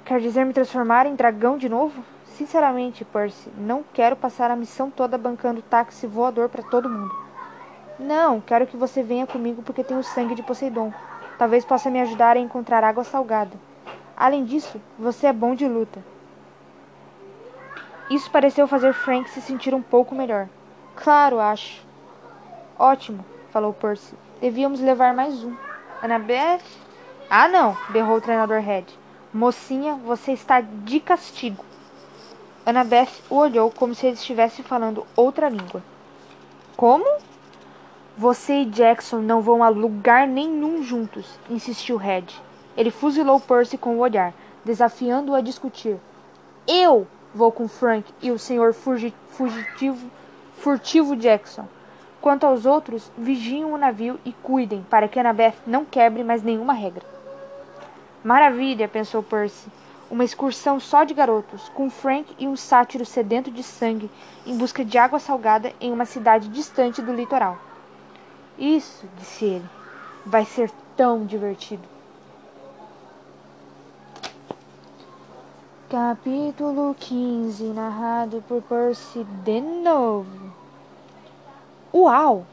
Quer 0.04 0.20
dizer 0.20 0.46
me 0.46 0.52
transformar 0.52 1.06
em 1.06 1.16
dragão 1.16 1.58
de 1.58 1.68
novo? 1.68 2.04
Sinceramente, 2.24 3.04
Percy, 3.04 3.50
não 3.58 3.84
quero 3.92 4.14
passar 4.14 4.50
a 4.50 4.56
missão 4.56 4.90
toda 4.90 5.18
bancando 5.18 5.62
táxi 5.62 6.06
voador 6.06 6.48
para 6.48 6.62
todo 6.62 6.88
mundo. 6.88 7.12
Não, 7.98 8.40
quero 8.40 8.66
que 8.66 8.76
você 8.76 9.02
venha 9.02 9.26
comigo 9.26 9.62
porque 9.62 9.82
tenho 9.82 10.02
sangue 10.02 10.36
de 10.36 10.42
Poseidon. 10.42 10.92
Talvez 11.38 11.64
possa 11.64 11.90
me 11.90 12.00
ajudar 12.00 12.36
a 12.36 12.40
encontrar 12.40 12.84
água 12.84 13.04
salgada. 13.04 13.56
Além 14.16 14.44
disso, 14.44 14.80
você 14.98 15.26
é 15.26 15.32
bom 15.32 15.54
de 15.54 15.66
luta. 15.66 16.02
Isso 18.10 18.30
pareceu 18.30 18.68
fazer 18.68 18.92
Frank 18.92 19.30
se 19.30 19.40
sentir 19.40 19.74
um 19.74 19.82
pouco 19.82 20.14
melhor. 20.14 20.48
Claro, 20.94 21.40
acho. 21.40 21.82
Ótimo, 22.78 23.24
falou 23.50 23.72
Percy. 23.72 24.14
Devíamos 24.40 24.80
levar 24.80 25.14
mais 25.14 25.42
um. 25.42 25.56
Annabeth? 26.02 26.62
Ah, 27.30 27.48
não, 27.48 27.76
berrou 27.88 28.16
o 28.16 28.20
treinador 28.20 28.60
Red. 28.60 28.84
Mocinha, 29.32 29.94
você 29.94 30.32
está 30.32 30.60
de 30.60 31.00
castigo. 31.00 31.64
Annabeth 32.66 33.08
o 33.30 33.36
olhou 33.36 33.70
como 33.70 33.94
se 33.94 34.06
ele 34.06 34.14
estivesse 34.14 34.62
falando 34.62 35.06
outra 35.16 35.48
língua. 35.48 35.82
Como? 36.76 37.06
Você 38.16 38.60
e 38.60 38.64
Jackson 38.66 39.20
não 39.20 39.40
vão 39.40 39.64
a 39.64 39.70
lugar 39.70 40.28
nenhum 40.28 40.82
juntos, 40.82 41.38
insistiu 41.48 41.96
Red. 41.96 42.26
Ele 42.76 42.90
fuzilou 42.90 43.40
Percy 43.40 43.78
com 43.78 43.96
o 43.96 44.00
olhar, 44.00 44.34
desafiando-o 44.62 45.34
a 45.34 45.40
discutir. 45.40 45.96
Eu 46.68 47.06
vou 47.34 47.50
com 47.50 47.66
Frank 47.66 48.12
e 48.20 48.30
o 48.30 48.38
senhor 48.38 48.74
fugitivo, 48.74 50.10
furtivo 50.58 51.16
Jackson. 51.16 51.66
Quanto 52.20 52.44
aos 52.44 52.66
outros, 52.66 53.10
vigiem 53.16 53.64
o 53.64 53.78
navio 53.78 54.20
e 54.26 54.32
cuidem 54.34 54.84
para 54.90 55.08
que 55.08 55.18
Annabeth 55.18 55.54
não 55.66 55.82
quebre 55.82 56.22
mais 56.22 56.42
nenhuma 56.42 56.74
regra. 56.74 57.06
Maravilha, 58.22 58.88
pensou 58.88 59.22
Percy. 59.22 59.68
Uma 60.10 60.22
excursão 60.22 60.78
só 60.78 61.04
de 61.04 61.14
garotos, 61.14 61.70
com 61.70 61.88
Frank 61.88 62.30
e 62.38 62.46
um 62.46 62.56
sátiro 62.56 63.06
sedento 63.06 63.50
de 63.50 63.62
sangue 63.62 64.10
em 64.44 64.54
busca 64.54 64.84
de 64.84 64.98
água 64.98 65.18
salgada 65.18 65.72
em 65.80 65.90
uma 65.90 66.04
cidade 66.04 66.48
distante 66.48 67.00
do 67.00 67.14
litoral. 67.14 67.71
Isso, 68.58 69.06
disse 69.18 69.44
ele, 69.44 69.68
vai 70.26 70.44
ser 70.44 70.70
tão 70.96 71.24
divertido. 71.24 71.82
Capítulo 75.88 76.94
15, 76.98 77.64
narrado 77.64 78.42
por 78.48 78.62
Percy 78.62 79.24
de 79.44 79.60
novo. 79.60 80.52
Uau! 81.92 82.46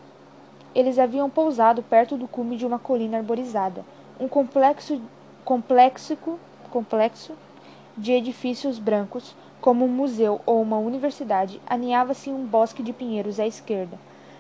Eles 0.76 1.00
haviam 1.00 1.30
pousado 1.30 1.82
perto 1.82 2.18
do 2.18 2.28
cume 2.28 2.58
de 2.58 2.66
uma 2.66 2.78
colina 2.78 3.18
arborizada, 3.18 3.86
um 4.20 4.28
complexo, 4.28 5.02
complexo, 5.44 6.18
complexo 6.70 7.34
de 7.98 8.12
edifícios 8.12 8.78
brancos, 8.80 9.36
como 9.60 9.86
um 9.86 9.90
museu 9.90 10.40
ou 10.46 10.62
uma 10.62 10.78
universidade, 10.78 11.62
aninhava-se 11.68 12.30
um 12.30 12.46
bosque 12.46 12.82
de 12.84 12.94
pinheiros 12.94 13.40
à 13.40 13.48
esquerda. 13.48 13.98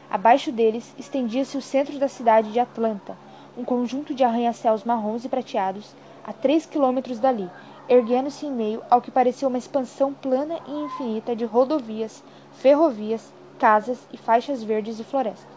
Abaixo 0.09 0.51
deles 0.51 0.93
estendia-se 0.97 1.55
o 1.55 1.61
centro 1.61 1.99
da 1.99 2.07
cidade 2.07 2.51
de 2.51 2.59
Atlanta, 2.59 3.15
um 3.55 3.63
conjunto 3.63 4.15
de 4.15 4.23
arranha-céus 4.23 4.83
marrons 4.83 5.23
e 5.23 5.29
prateados, 5.29 5.93
a 6.23 6.33
três 6.33 6.65
quilômetros 6.65 7.19
dali, 7.19 7.49
erguendo-se 7.87 8.45
em 8.45 8.51
meio 8.51 8.81
ao 8.89 9.01
que 9.01 9.11
parecia 9.11 9.47
uma 9.47 9.57
expansão 9.57 10.13
plana 10.13 10.59
e 10.67 10.71
infinita 10.71 11.35
de 11.35 11.45
rodovias, 11.45 12.23
ferrovias, 12.53 13.31
casas 13.59 13.99
e 14.11 14.17
faixas 14.17 14.63
verdes 14.63 14.99
e 14.99 15.03
floresta. 15.03 15.47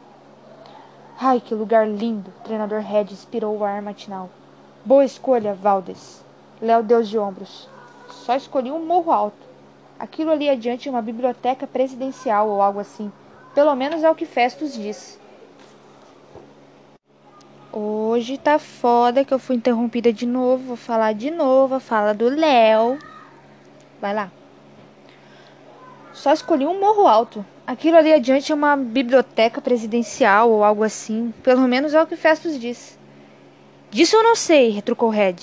Ai, 1.18 1.40
que 1.40 1.54
lugar 1.54 1.88
lindo! 1.88 2.32
Treinador 2.42 2.80
Red 2.80 3.04
inspirou 3.04 3.56
o 3.56 3.64
ar 3.64 3.80
matinal. 3.80 4.28
Boa 4.84 5.04
escolha, 5.04 5.54
Valdes. 5.54 6.24
Léo 6.60 6.82
deu 6.82 7.02
de 7.02 7.18
ombros. 7.18 7.68
Só 8.10 8.34
escolhi 8.34 8.70
um 8.72 8.84
morro 8.84 9.12
alto. 9.12 9.46
Aquilo 9.98 10.30
ali 10.30 10.50
adiante 10.50 10.88
é 10.88 10.90
uma 10.90 11.00
biblioteca 11.00 11.66
presidencial 11.66 12.48
ou 12.48 12.60
algo 12.60 12.80
assim. 12.80 13.12
Pelo 13.54 13.74
menos 13.74 14.02
é 14.02 14.10
o 14.10 14.14
que 14.14 14.24
Festus 14.24 14.74
diz. 14.74 15.20
Hoje 17.70 18.38
tá 18.38 18.58
foda 18.58 19.24
que 19.24 19.32
eu 19.32 19.38
fui 19.38 19.56
interrompida 19.56 20.12
de 20.12 20.26
novo. 20.26 20.64
Vou 20.68 20.76
falar 20.76 21.12
de 21.12 21.30
novo 21.30 21.74
a 21.74 21.80
fala 21.80 22.12
do 22.12 22.28
Léo. 22.28 22.98
Vai 24.00 24.14
lá. 24.14 24.30
Só 26.12 26.32
escolhi 26.32 26.66
um 26.66 26.78
morro 26.78 27.06
alto. 27.06 27.44
Aquilo 27.66 27.96
ali 27.96 28.12
adiante 28.12 28.52
é 28.52 28.54
uma 28.54 28.76
biblioteca 28.76 29.60
presidencial 29.60 30.50
ou 30.50 30.64
algo 30.64 30.82
assim. 30.82 31.32
Pelo 31.42 31.66
menos 31.68 31.94
é 31.94 32.02
o 32.02 32.06
que 32.06 32.16
Festus 32.16 32.58
diz. 32.58 32.98
Disso 33.90 34.16
eu 34.16 34.22
não 34.22 34.34
sei, 34.34 34.70
retrucou 34.70 35.10
Red. 35.10 35.36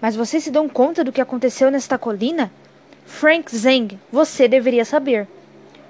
Mas 0.00 0.16
vocês 0.16 0.42
se 0.42 0.50
dão 0.50 0.68
conta 0.68 1.04
do 1.04 1.12
que 1.12 1.20
aconteceu 1.20 1.70
nesta 1.70 1.96
colina? 1.96 2.50
Frank 3.04 3.54
Zeng, 3.54 3.98
você 4.10 4.48
deveria 4.48 4.84
saber. 4.84 5.28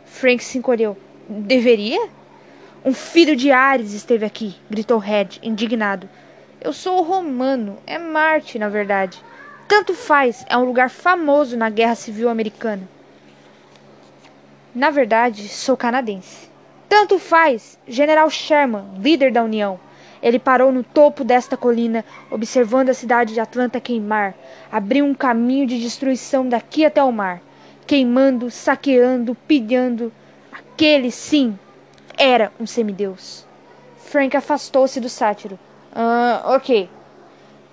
Frank 0.05 0.43
se 0.43 0.59
encolheu. 0.59 0.97
Deveria? 1.29 2.09
Um 2.85 2.93
filho 2.93 3.37
de 3.37 3.53
Ares 3.53 3.93
esteve 3.93 4.27
aqui, 4.27 4.57
gritou 4.69 4.99
Red, 4.99 5.39
indignado. 5.43 6.09
Eu 6.61 6.73
sou 6.73 7.03
romano, 7.03 7.79
é 7.87 7.99
Marte, 7.99 8.59
na 8.59 8.69
verdade. 8.69 9.23
Tanto 9.69 9.95
faz, 9.95 10.45
é 10.49 10.57
um 10.57 10.65
lugar 10.65 10.91
famoso 10.91 11.57
na 11.57 11.71
Guerra 11.71 11.95
Civil 11.95 12.29
Americana. 12.29 12.89
Na 14.75 14.91
verdade, 14.91 15.49
sou 15.49 15.77
canadense. 15.77 16.51
Tanto 16.89 17.19
faz, 17.19 17.79
General 17.87 18.29
Sherman, 18.29 18.85
líder 18.99 19.31
da 19.31 19.45
União. 19.45 19.79
Ele 20.23 20.39
parou 20.39 20.71
no 20.71 20.83
topo 20.83 21.25
desta 21.25 21.57
colina, 21.57 22.05
observando 22.31 22.91
a 22.91 22.95
cidade 22.95 23.33
de 23.33 23.41
Atlanta 23.41 23.81
queimar. 23.81 24.35
Abriu 24.71 25.05
um 25.05 25.15
caminho 25.15 25.67
de 25.67 25.81
destruição 25.81 26.49
daqui 26.49 26.85
até 26.85 27.03
o 27.03 27.13
mar, 27.13 27.41
queimando, 27.87 28.51
saqueando, 28.51 29.35
pilhando, 29.35 30.13
Aquele, 30.75 31.13
sim, 31.13 31.57
era 32.17 32.51
um 32.59 32.67
semideus. 32.67 33.47
Frank 33.99 34.37
afastou-se 34.37 34.99
do 35.01 35.09
sátiro. 35.09 35.59
Ah, 35.95 36.43
ok. 36.47 36.89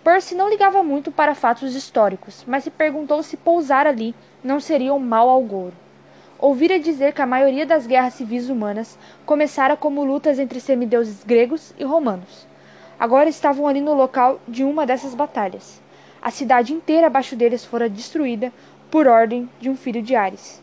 Percy 0.04 0.36
não 0.36 0.50
ligava 0.50 0.84
muito 0.84 1.10
para 1.10 1.34
fatos 1.34 1.76
históricos, 1.76 2.44
mas 2.46 2.66
se 2.66 2.70
perguntou 2.70 3.24
se 3.24 3.38
pousar 3.38 3.88
ali 3.88 4.14
não 4.44 4.60
seria 4.60 4.94
um 4.94 5.00
mal 5.00 5.30
ao 5.30 5.42
gouro. 5.42 5.74
Ouvira 6.38 6.78
dizer 6.78 7.14
que 7.14 7.22
a 7.22 7.26
maioria 7.26 7.66
das 7.66 7.88
guerras 7.88 8.14
civis 8.14 8.50
humanas 8.50 9.00
começara 9.26 9.76
como 9.78 10.04
lutas 10.04 10.38
entre 10.38 10.60
semideuses 10.60 11.24
gregos 11.24 11.74
e 11.80 11.84
romanos. 11.86 12.46
Agora 13.00 13.30
estavam 13.30 13.66
ali 13.66 13.82
no 13.82 13.94
local 13.94 14.40
de 14.48 14.64
uma 14.64 14.86
dessas 14.86 15.16
batalhas. 15.16 15.82
A 16.22 16.30
cidade 16.30 16.74
inteira 16.74 17.08
abaixo 17.08 17.36
deles 17.36 17.64
fora 17.66 17.90
destruída 17.90 18.52
por 18.92 19.08
ordem 19.08 19.50
de 19.60 19.70
um 19.70 19.76
filho 19.76 20.02
de 20.02 20.16
Ares. 20.16 20.62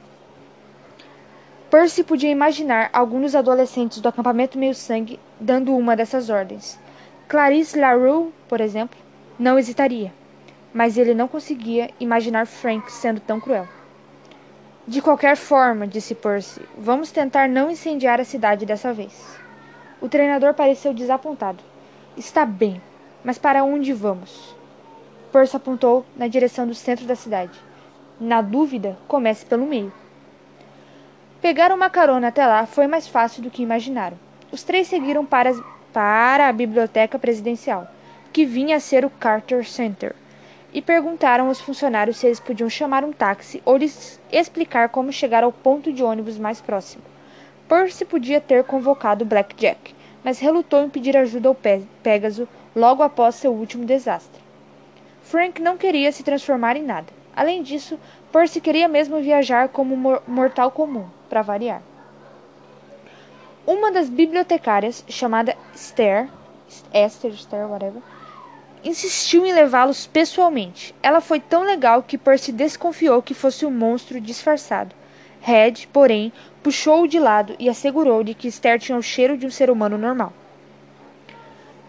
Percy 1.79 2.03
podia 2.03 2.31
imaginar 2.31 2.89
alguns 2.91 3.21
dos 3.21 3.35
adolescentes 3.35 4.01
do 4.01 4.09
acampamento 4.09 4.59
meio-sangue 4.59 5.21
dando 5.39 5.77
uma 5.77 5.95
dessas 5.95 6.31
ordens. 6.31 6.81
Clarice 7.29 7.79
LaRue, 7.79 8.33
por 8.49 8.63
exemplo, 8.63 8.99
não 9.39 9.59
hesitaria, 9.59 10.11
mas 10.73 10.97
ele 10.97 11.13
não 11.13 11.29
conseguia 11.29 11.91
imaginar 12.01 12.47
Frank 12.47 12.91
sendo 12.91 13.21
tão 13.21 13.39
cruel. 13.39 13.69
De 14.89 15.03
qualquer 15.03 15.37
forma, 15.37 15.87
disse 15.87 16.15
Percy, 16.15 16.63
vamos 16.79 17.11
tentar 17.11 17.47
não 17.47 17.71
incendiar 17.71 18.23
a 18.23 18.25
cidade 18.25 18.65
dessa 18.65 18.95
vez. 18.95 19.39
O 20.01 20.09
treinador 20.09 20.55
pareceu 20.55 20.95
desapontado. 20.95 21.63
Está 22.17 22.47
bem, 22.47 22.81
mas 23.23 23.37
para 23.37 23.65
onde 23.65 23.93
vamos? 23.93 24.57
Percy 25.31 25.57
apontou 25.57 26.07
na 26.17 26.27
direção 26.27 26.67
do 26.67 26.75
centro 26.75 27.05
da 27.05 27.15
cidade. 27.15 27.61
Na 28.19 28.41
dúvida, 28.41 28.97
comece 29.07 29.45
pelo 29.45 29.67
meio. 29.67 29.93
Pegar 31.41 31.71
uma 31.71 31.91
carona 31.91 32.29
até 32.29 32.47
lá 32.47 32.65
foi 32.65 32.87
mais 32.87 33.07
fácil 33.07 33.43
do 33.43 33.51
que 33.51 33.63
imaginaram. 33.63 34.19
Os 34.51 34.63
três 34.63 34.89
seguiram 34.89 35.25
para, 35.25 35.53
para 35.93 36.49
a 36.49 36.53
biblioteca 36.53 37.19
presidencial, 37.19 37.87
que 38.33 38.47
vinha 38.47 38.77
a 38.77 38.81
ser 38.81 39.05
o 39.05 39.11
Carter 39.11 39.69
Center, 39.69 40.15
e 40.73 40.81
perguntaram 40.81 41.49
aos 41.49 41.61
funcionários 41.61 42.17
se 42.17 42.27
eles 42.27 42.41
podiam 42.41 42.71
chamar 42.71 43.05
um 43.05 43.13
táxi 43.13 43.63
ou 43.67 43.77
lhes 43.77 44.19
explicar 44.33 44.89
como 44.89 45.13
chegar 45.13 45.45
ao 45.45 45.53
ponto 45.53 45.93
de 45.93 46.03
ônibus 46.03 46.39
mais 46.39 46.61
próximo. 46.61 47.05
Percy 47.69 48.05
podia 48.07 48.41
ter 48.41 48.65
convocado 48.65 49.25
Blackjack, 49.25 49.95
mas 50.25 50.39
relutou 50.39 50.83
em 50.85 50.89
pedir 50.89 51.17
ajuda 51.17 51.49
ao 51.49 51.57
Pégaso 52.03 52.49
logo 52.75 53.03
após 53.03 53.35
seu 53.35 53.53
último 53.53 53.85
desastre. 53.85 54.41
Frank 55.23 55.61
não 55.61 55.77
queria 55.77 56.11
se 56.13 56.23
transformar 56.23 56.77
em 56.77 56.83
nada. 56.83 57.09
Além 57.35 57.63
disso, 57.63 57.99
Percy 58.33 58.61
queria 58.61 58.89
mesmo 58.89 59.21
viajar 59.21 59.69
como 59.69 60.21
mortal 60.27 60.71
comum, 60.71 61.07
para 61.29 61.43
variar. 61.43 61.83
Uma 63.67 63.91
das 63.91 64.09
bibliotecárias, 64.09 65.05
chamada 65.09 65.57
Esther, 65.75 66.29
Esther, 66.93 67.33
Esther, 67.33 67.69
whatever, 67.69 68.01
insistiu 68.85 69.45
em 69.45 69.53
levá-los 69.53 70.07
pessoalmente. 70.07 70.95
Ela 71.03 71.21
foi 71.21 71.41
tão 71.41 71.65
legal 71.65 72.03
que 72.03 72.17
Percy 72.17 72.53
desconfiou 72.53 73.23
que 73.23 73.35
fosse 73.35 73.67
um 73.67 73.71
monstro 73.71 74.21
disfarçado. 74.21 74.95
Red, 75.41 75.89
porém, 75.93 76.33
puxou-o 76.63 77.09
de 77.09 77.19
lado 77.19 77.55
e 77.59 77.69
assegurou-lhe 77.69 78.35
que 78.35 78.49
Esther 78.49 78.79
tinha 78.79 78.99
o 78.99 79.03
cheiro 79.03 79.37
de 79.37 79.47
um 79.47 79.51
ser 79.51 79.71
humano 79.71 79.99
normal. 79.99 80.33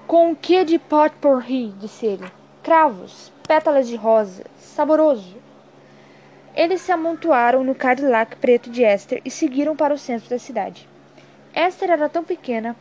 Com 0.07 0.31
o 0.31 0.35
que 0.35 0.63
de 0.63 0.79
potpourri? 0.79 1.73
disse 1.79 2.05
ele. 2.05 2.31
Cravos, 2.63 3.31
pétalas 3.47 3.87
de 3.87 3.95
rosa, 3.95 4.45
saboroso. 4.57 5.35
Eles 6.57 6.81
se 6.81 6.91
amontoaram 6.91 7.63
no 7.63 7.73
Cadillac 7.73 8.35
preto 8.35 8.69
de 8.69 8.83
Esther 8.83 9.21
e 9.23 9.31
seguiram 9.31 9.77
para 9.77 9.93
o 9.93 9.97
centro 9.97 10.29
da 10.29 10.37
cidade. 10.37 10.89
Esther 11.55 11.91
era 11.91 12.09
tão 12.09 12.23
pequena 12.23 12.75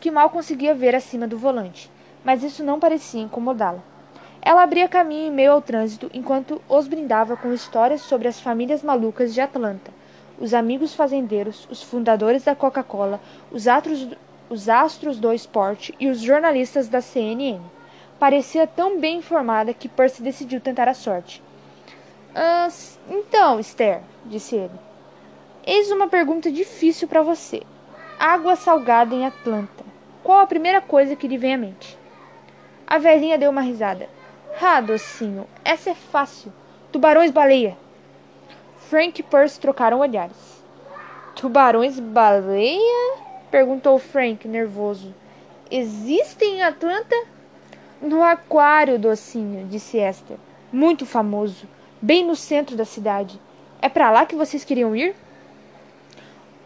que 0.00 0.10
mal 0.10 0.28
conseguia 0.30 0.74
ver 0.74 0.96
acima 0.96 1.28
do 1.28 1.38
volante 1.38 1.88
mas 2.24 2.42
isso 2.42 2.64
não 2.64 2.80
parecia 2.80 3.20
incomodá-la. 3.20 3.80
Ela 4.40 4.62
abria 4.62 4.88
caminho 4.88 5.28
em 5.28 5.30
meio 5.30 5.52
ao 5.52 5.62
trânsito 5.62 6.10
enquanto 6.12 6.60
os 6.68 6.88
brindava 6.88 7.36
com 7.36 7.52
histórias 7.52 8.00
sobre 8.00 8.26
as 8.26 8.40
famílias 8.40 8.82
malucas 8.82 9.32
de 9.32 9.40
Atlanta, 9.40 9.92
os 10.38 10.52
amigos 10.52 10.94
fazendeiros, 10.94 11.68
os 11.70 11.82
fundadores 11.82 12.44
da 12.44 12.54
Coca-Cola, 12.54 13.20
os, 13.52 13.64
os 14.48 14.68
astros 14.68 15.18
do 15.18 15.32
esporte 15.32 15.94
e 16.00 16.08
os 16.08 16.20
jornalistas 16.20 16.88
da 16.88 17.00
CNN. 17.00 17.60
Parecia 18.18 18.66
tão 18.66 18.98
bem 18.98 19.18
informada 19.18 19.74
que 19.74 19.88
Percy 19.88 20.22
decidiu 20.22 20.60
tentar 20.60 20.88
a 20.88 20.94
sorte. 20.94 21.42
Ah, 22.34 22.68
então, 23.08 23.60
Esther, 23.60 24.00
disse 24.24 24.56
ele, 24.56 24.72
eis 25.66 25.90
uma 25.90 26.08
pergunta 26.08 26.50
difícil 26.50 27.06
para 27.06 27.22
você. 27.22 27.62
Água 28.18 28.56
salgada 28.56 29.14
em 29.14 29.26
Atlanta. 29.26 29.84
Qual 30.22 30.40
a 30.40 30.46
primeira 30.46 30.80
coisa 30.80 31.14
que 31.14 31.28
lhe 31.28 31.36
vem 31.36 31.54
à 31.54 31.58
mente? 31.58 31.98
A 32.86 32.98
velhinha 32.98 33.36
deu 33.36 33.50
uma 33.50 33.60
risada. 33.60 34.08
Ah, 34.60 34.80
docinho, 34.80 35.46
essa 35.64 35.90
é 35.90 35.94
fácil. 35.94 36.52
Tubarões-baleia. 36.92 37.76
Frank 38.88 39.20
e 39.20 39.22
Percy 39.22 39.60
trocaram 39.60 39.98
olhares. 39.98 40.62
Tubarões-baleia? 41.34 43.18
Perguntou 43.50 43.98
Frank, 43.98 44.46
nervoso. 44.46 45.14
Existem 45.70 46.58
em 46.58 46.62
Atlanta? 46.62 47.16
No 48.00 48.22
aquário, 48.22 48.98
docinho, 48.98 49.66
disse 49.66 49.98
Esther. 49.98 50.36
Muito 50.72 51.04
famoso. 51.04 51.66
Bem 52.00 52.26
no 52.26 52.36
centro 52.36 52.76
da 52.76 52.84
cidade. 52.84 53.40
É 53.80 53.88
para 53.88 54.10
lá 54.10 54.26
que 54.26 54.36
vocês 54.36 54.64
queriam 54.64 54.94
ir? 54.94 55.14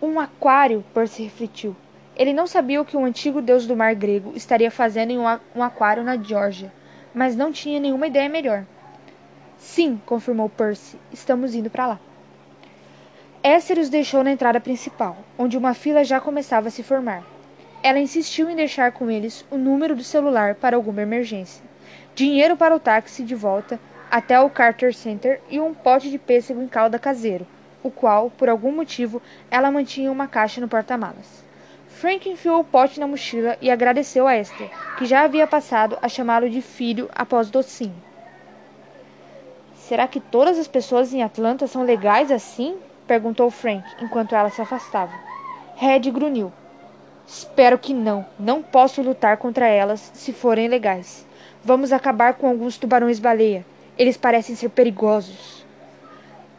Um 0.00 0.18
aquário, 0.18 0.84
Percy 0.94 1.24
refletiu. 1.24 1.76
Ele 2.16 2.32
não 2.32 2.46
sabia 2.46 2.80
o 2.80 2.84
que 2.84 2.96
o 2.96 3.04
antigo 3.04 3.40
deus 3.40 3.66
do 3.66 3.76
mar 3.76 3.94
grego 3.94 4.32
estaria 4.34 4.70
fazendo 4.70 5.10
em 5.10 5.18
um 5.18 5.62
aquário 5.62 6.02
na 6.02 6.16
Geórgia, 6.16 6.72
mas 7.14 7.36
não 7.36 7.52
tinha 7.52 7.78
nenhuma 7.78 8.06
ideia 8.06 8.28
melhor. 8.28 8.64
Sim, 9.56 10.00
confirmou 10.06 10.48
Percy, 10.48 10.96
estamos 11.12 11.54
indo 11.54 11.70
para 11.70 11.86
lá. 11.86 12.00
Esther 13.42 13.78
os 13.78 13.88
deixou 13.88 14.24
na 14.24 14.32
entrada 14.32 14.60
principal, 14.60 15.16
onde 15.38 15.56
uma 15.56 15.74
fila 15.74 16.02
já 16.02 16.20
começava 16.20 16.68
a 16.68 16.70
se 16.70 16.82
formar. 16.82 17.22
Ela 17.82 18.00
insistiu 18.00 18.50
em 18.50 18.56
deixar 18.56 18.90
com 18.90 19.08
eles 19.08 19.44
o 19.50 19.56
número 19.56 19.94
do 19.94 20.02
celular 20.02 20.56
para 20.56 20.76
alguma 20.76 21.02
emergência, 21.02 21.64
dinheiro 22.14 22.56
para 22.56 22.74
o 22.74 22.80
táxi 22.80 23.22
de 23.22 23.36
volta 23.36 23.78
até 24.10 24.40
o 24.40 24.50
Carter 24.50 24.94
Center 24.94 25.40
e 25.48 25.60
um 25.60 25.74
pote 25.74 26.10
de 26.10 26.18
pêssego 26.18 26.62
em 26.62 26.68
calda 26.68 26.98
caseiro, 26.98 27.46
o 27.82 27.90
qual, 27.90 28.30
por 28.30 28.48
algum 28.48 28.72
motivo, 28.72 29.22
ela 29.50 29.70
mantinha 29.70 30.10
uma 30.10 30.26
caixa 30.26 30.60
no 30.60 30.68
porta-malas. 30.68 31.44
Frank 31.88 32.28
enfiou 32.28 32.60
o 32.60 32.64
pote 32.64 33.00
na 33.00 33.06
mochila 33.06 33.56
e 33.60 33.70
agradeceu 33.70 34.26
a 34.26 34.36
Esther, 34.36 34.70
que 34.96 35.04
já 35.04 35.22
havia 35.22 35.46
passado 35.46 35.98
a 36.00 36.08
chamá-lo 36.08 36.48
de 36.48 36.62
filho 36.62 37.08
após 37.14 37.50
docinho. 37.50 37.94
Será 39.74 40.06
que 40.06 40.20
todas 40.20 40.58
as 40.58 40.68
pessoas 40.68 41.12
em 41.12 41.22
Atlanta 41.22 41.66
são 41.66 41.82
legais 41.82 42.30
assim? 42.30 42.76
perguntou 43.06 43.50
Frank, 43.50 43.84
enquanto 44.00 44.34
ela 44.34 44.50
se 44.50 44.60
afastava. 44.60 45.12
Red 45.74 46.10
grunhiu. 46.10 46.52
Espero 47.26 47.78
que 47.78 47.94
não. 47.94 48.24
Não 48.38 48.62
posso 48.62 49.02
lutar 49.02 49.36
contra 49.38 49.66
elas 49.66 50.10
se 50.14 50.32
forem 50.32 50.68
legais. 50.68 51.26
Vamos 51.64 51.92
acabar 51.92 52.34
com 52.34 52.46
alguns 52.46 52.78
tubarões-baleia. 52.78 53.64
Eles 53.98 54.16
parecem 54.16 54.54
ser 54.54 54.68
perigosos. 54.68 55.66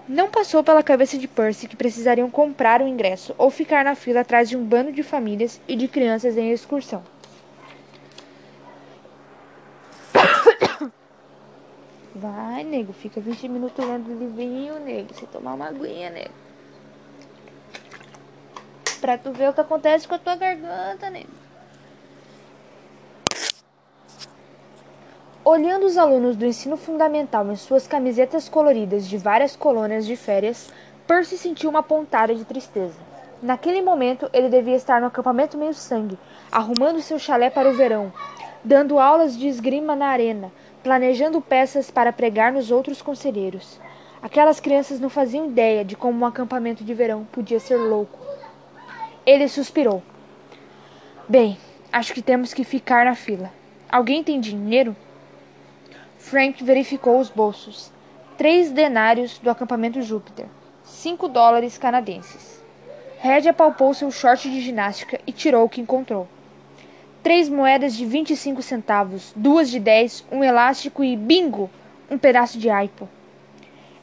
Não 0.08 0.30
passou 0.30 0.64
pela 0.64 0.84
cabeça 0.84 1.18
de 1.18 1.28
Percy 1.28 1.68
que 1.68 1.76
precisariam 1.76 2.30
comprar 2.30 2.82
o 2.82 2.88
ingresso 2.88 3.34
ou 3.38 3.50
ficar 3.50 3.86
na 3.86 3.96
fila 3.96 4.22
atrás 4.22 4.50
de 4.50 4.58
um 4.58 4.66
bando 4.66 4.92
de 4.92 5.04
famílias 5.04 5.62
e 5.68 5.76
de 5.76 5.88
crianças 5.88 6.36
em 6.36 6.52
excursão. 6.52 7.02
Vai, 12.14 12.64
nego, 12.64 12.92
fica 12.92 13.22
20 13.22 13.48
minutos 13.48 13.86
lendo 13.86 14.12
o 14.12 14.20
livrinho, 14.20 14.80
nego. 14.80 15.14
Você 15.14 15.26
tomar 15.28 15.54
uma 15.54 15.68
aguinha, 15.68 16.10
nego. 16.10 16.34
Pra 19.00 19.18
tu 19.18 19.32
ver 19.32 19.50
o 19.50 19.54
que 19.54 19.62
acontece 19.62 20.08
com 20.08 20.16
a 20.16 20.20
tua 20.20 20.36
garganta, 20.36 21.10
nego. 21.10 21.39
Olhando 25.52 25.88
os 25.88 25.98
alunos 25.98 26.36
do 26.36 26.46
ensino 26.46 26.78
fundamental 26.78 27.52
em 27.52 27.56
suas 27.56 27.88
camisetas 27.88 28.48
coloridas 28.48 29.08
de 29.10 29.18
várias 29.18 29.56
colônias 29.56 30.06
de 30.06 30.16
férias, 30.16 30.72
Percy 31.08 31.40
sentiu 31.40 31.72
uma 31.72 31.82
pontada 31.82 32.36
de 32.36 32.46
tristeza. 32.46 33.00
Naquele 33.42 33.82
momento, 33.82 34.30
ele 34.32 34.48
devia 34.48 34.76
estar 34.76 35.02
no 35.02 35.08
acampamento 35.08 35.58
meio-sangue, 35.58 36.20
arrumando 36.52 37.02
seu 37.02 37.18
chalé 37.18 37.50
para 37.50 37.68
o 37.68 37.74
verão, 37.74 38.14
dando 38.64 39.00
aulas 39.00 39.36
de 39.36 39.48
esgrima 39.48 39.96
na 39.96 40.10
arena, 40.10 40.52
planejando 40.84 41.42
peças 41.42 41.90
para 41.90 42.14
pregar 42.14 42.54
nos 42.54 42.70
outros 42.70 43.02
conselheiros. 43.02 43.82
Aquelas 44.22 44.60
crianças 44.60 45.00
não 45.00 45.10
faziam 45.10 45.48
ideia 45.48 45.84
de 45.84 45.96
como 45.96 46.20
um 46.20 46.28
acampamento 46.28 46.84
de 46.84 46.94
verão 46.94 47.28
podia 47.32 47.60
ser 47.60 47.78
louco. 47.78 48.20
Ele 49.26 49.48
suspirou. 49.48 50.04
Bem, 51.28 51.58
acho 51.92 52.14
que 52.14 52.22
temos 52.22 52.54
que 52.54 52.64
ficar 52.64 53.04
na 53.04 53.16
fila. 53.16 53.52
Alguém 53.92 54.24
tem 54.24 54.40
dinheiro? 54.40 54.96
Frank 56.30 56.64
verificou 56.64 57.20
os 57.20 57.28
bolsos. 57.28 57.92
Três 58.38 58.70
denários 58.70 59.40
do 59.40 59.50
acampamento 59.50 60.00
Júpiter. 60.04 60.46
Cinco 60.84 61.28
dólares 61.28 61.76
canadenses. 61.76 62.64
Red 63.18 63.50
apalpou 63.50 63.96
seu 63.96 64.12
short 64.12 64.48
de 64.48 64.62
ginástica 64.62 65.20
e 65.26 65.32
tirou 65.32 65.66
o 65.66 65.70
que 65.70 65.82
encontrou. 65.82 66.28
Três 67.24 67.50
moedas 67.50 67.96
de 67.96 68.06
25 68.06 68.62
centavos, 68.62 69.34
duas 69.36 69.72
de 69.72 69.80
10, 69.80 70.26
um 70.32 70.44
elástico 70.44 71.04
e, 71.04 71.18
bingo, 71.18 71.68
um 72.12 72.18
pedaço 72.20 72.60
de 72.60 72.70
aipo. 72.70 73.10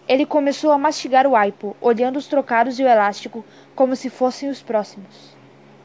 Ele 0.09 0.27
começou 0.27 0.73
a 0.73 0.79
mastigar 0.79 1.29
o 1.29 1.37
aipo, 1.37 1.77
olhando 1.81 2.17
os 2.17 2.27
trocados 2.27 2.81
e 2.81 2.83
o 2.83 2.89
elástico 2.89 3.45
como 3.73 3.95
se 3.95 4.11
fossem 4.11 4.49
os 4.49 4.61
próximos. 4.61 5.33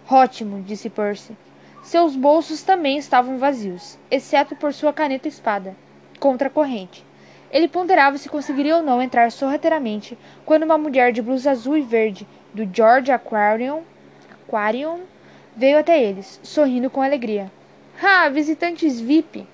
Ótimo, 0.10 0.64
disse 0.64 0.90
Percy. 0.90 1.38
Seus 1.84 2.16
bolsos 2.16 2.64
também 2.64 2.98
estavam 2.98 3.38
vazios, 3.38 4.00
exceto 4.10 4.56
por 4.56 4.74
sua 4.74 4.92
caneta 4.92 5.28
espada 5.28 5.78
contra 6.22 6.48
a 6.50 6.52
corrente. 6.52 7.04
Ele 7.52 7.68
ponderava 7.68 8.18
se 8.18 8.30
conseguiria 8.30 8.78
ou 8.78 8.84
não 8.84 9.02
entrar 9.02 9.32
sorrateiramente 9.32 10.18
quando 10.46 10.64
uma 10.64 10.78
mulher 10.78 11.12
de 11.12 11.22
blusa 11.22 11.52
azul 11.52 11.76
e 11.76 11.82
verde 11.82 12.26
do 12.54 12.70
George 12.72 13.12
Aquarium, 13.12 13.82
Aquarium 14.32 15.00
veio 15.58 15.80
até 15.80 16.02
eles, 16.02 16.40
sorrindo 16.44 16.90
com 16.90 17.02
alegria. 17.02 17.52
Ah, 18.02 18.30
visitantes 18.30 19.02
VIP! 19.02 19.48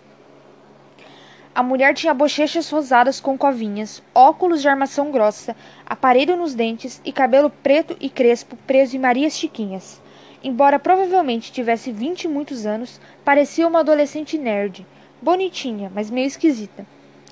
A 1.55 1.63
mulher 1.63 1.95
tinha 1.95 2.13
bochechas 2.13 2.69
rosadas 2.69 3.19
com 3.19 3.35
covinhas, 3.35 4.03
óculos 4.13 4.61
de 4.61 4.67
armação 4.67 5.09
grossa, 5.09 5.55
aparelho 5.85 6.35
nos 6.35 6.53
dentes 6.53 7.01
e 7.03 7.11
cabelo 7.11 7.49
preto 7.49 7.97
e 7.99 8.09
crespo 8.09 8.55
preso 8.67 8.95
em 8.95 8.99
Marias 8.99 9.33
Chiquinhas. 9.37 9.99
Embora 10.43 10.77
provavelmente 10.77 11.51
tivesse 11.51 11.91
vinte 11.91 12.25
e 12.25 12.27
muitos 12.27 12.65
anos, 12.65 13.01
parecia 13.25 13.67
uma 13.67 13.79
adolescente 13.79 14.37
nerd 14.37 14.85
bonitinha, 15.21 15.91
mas 15.93 16.09
meio 16.09 16.27
esquisita. 16.27 16.85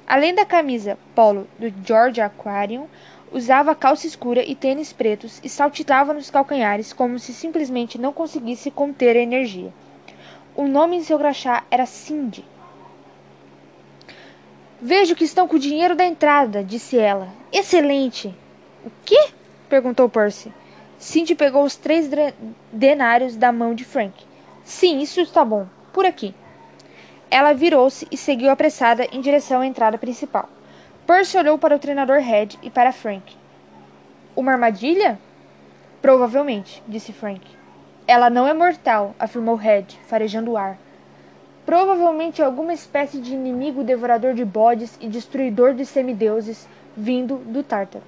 Além 0.08 0.36
da 0.36 0.46
camisa 0.46 0.98
polo 1.16 1.48
do 1.60 1.74
George 1.86 2.22
Aquarium, 2.22 2.88
Usava 3.36 3.76
calça 3.76 4.08
escura 4.08 4.44
e 4.46 4.56
tênis 4.56 4.94
pretos 4.94 5.42
e 5.44 5.50
saltitava 5.50 6.14
nos 6.14 6.30
calcanhares 6.30 6.94
como 6.94 7.20
se 7.20 7.34
simplesmente 7.34 7.98
não 7.98 8.14
conseguisse 8.14 8.72
conter 8.72 9.18
a 9.18 9.20
energia. 9.20 9.74
O 10.56 10.66
nome 10.68 10.96
em 10.96 11.04
seu 11.04 11.18
crachá 11.18 11.66
era 11.70 11.86
Cindy. 11.86 12.46
Vejo 14.82 15.16
que 15.16 15.26
estão 15.26 15.50
com 15.50 15.58
o 15.58 15.60
dinheiro 15.60 15.96
da 15.96 16.06
entrada, 16.06 16.64
disse 16.64 16.98
ela. 16.98 17.28
Excelente! 17.52 18.34
O 18.86 18.92
quê? 19.04 19.32
perguntou 19.68 20.08
Percy. 20.08 20.54
Cindy 20.98 21.36
pegou 21.36 21.66
os 21.66 21.76
três 21.76 22.10
denários 22.72 23.36
da 23.36 23.52
mão 23.52 23.76
de 23.76 23.84
Frank. 23.84 24.14
Sim, 24.64 25.00
isso 25.02 25.20
está 25.20 25.44
bom. 25.44 25.68
Por 25.92 26.06
aqui. 26.06 26.34
Ela 27.36 27.52
virou-se 27.52 28.08
e 28.10 28.16
seguiu 28.16 28.50
apressada 28.50 29.10
em 29.12 29.20
direção 29.20 29.60
à 29.60 29.68
entrada 29.68 29.98
principal. 29.98 30.48
Percy 31.06 31.38
olhou 31.38 31.58
para 31.58 31.76
o 31.76 31.80
treinador 31.80 32.22
Red 32.22 32.52
e 32.64 32.70
para 32.70 32.94
Frank. 32.94 33.36
Uma 34.34 34.54
armadilha? 34.54 35.20
Provavelmente, 36.02 36.82
disse 36.88 37.12
Frank. 37.12 37.46
Ela 38.08 38.30
não 38.30 38.48
é 38.48 38.54
mortal, 38.54 39.14
afirmou 39.20 39.56
Red, 39.56 39.88
farejando 40.08 40.52
o 40.52 40.58
ar. 40.58 40.78
Provavelmente 41.66 42.42
alguma 42.42 42.72
espécie 42.72 43.20
de 43.20 43.34
inimigo 43.34 43.84
devorador 43.84 44.34
de 44.34 44.46
bodes 44.46 44.98
e 45.02 45.10
destruidor 45.10 45.74
de 45.74 45.86
semideuses 45.86 46.66
vindo 46.96 47.36
do 47.40 47.62
Tártaro. 47.62 48.06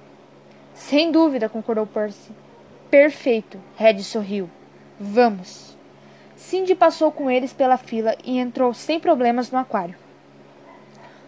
Sem 0.72 1.12
dúvida, 1.12 1.50
concordou 1.50 1.86
Percy. 1.86 2.32
Perfeito, 2.90 3.58
Red 3.76 3.98
sorriu. 3.98 4.48
Vamos. 4.98 5.67
Cindy 6.48 6.74
passou 6.74 7.12
com 7.12 7.30
eles 7.30 7.52
pela 7.52 7.76
fila 7.76 8.16
e 8.24 8.38
entrou 8.38 8.72
sem 8.72 8.98
problemas 8.98 9.50
no 9.50 9.58
aquário. 9.58 9.94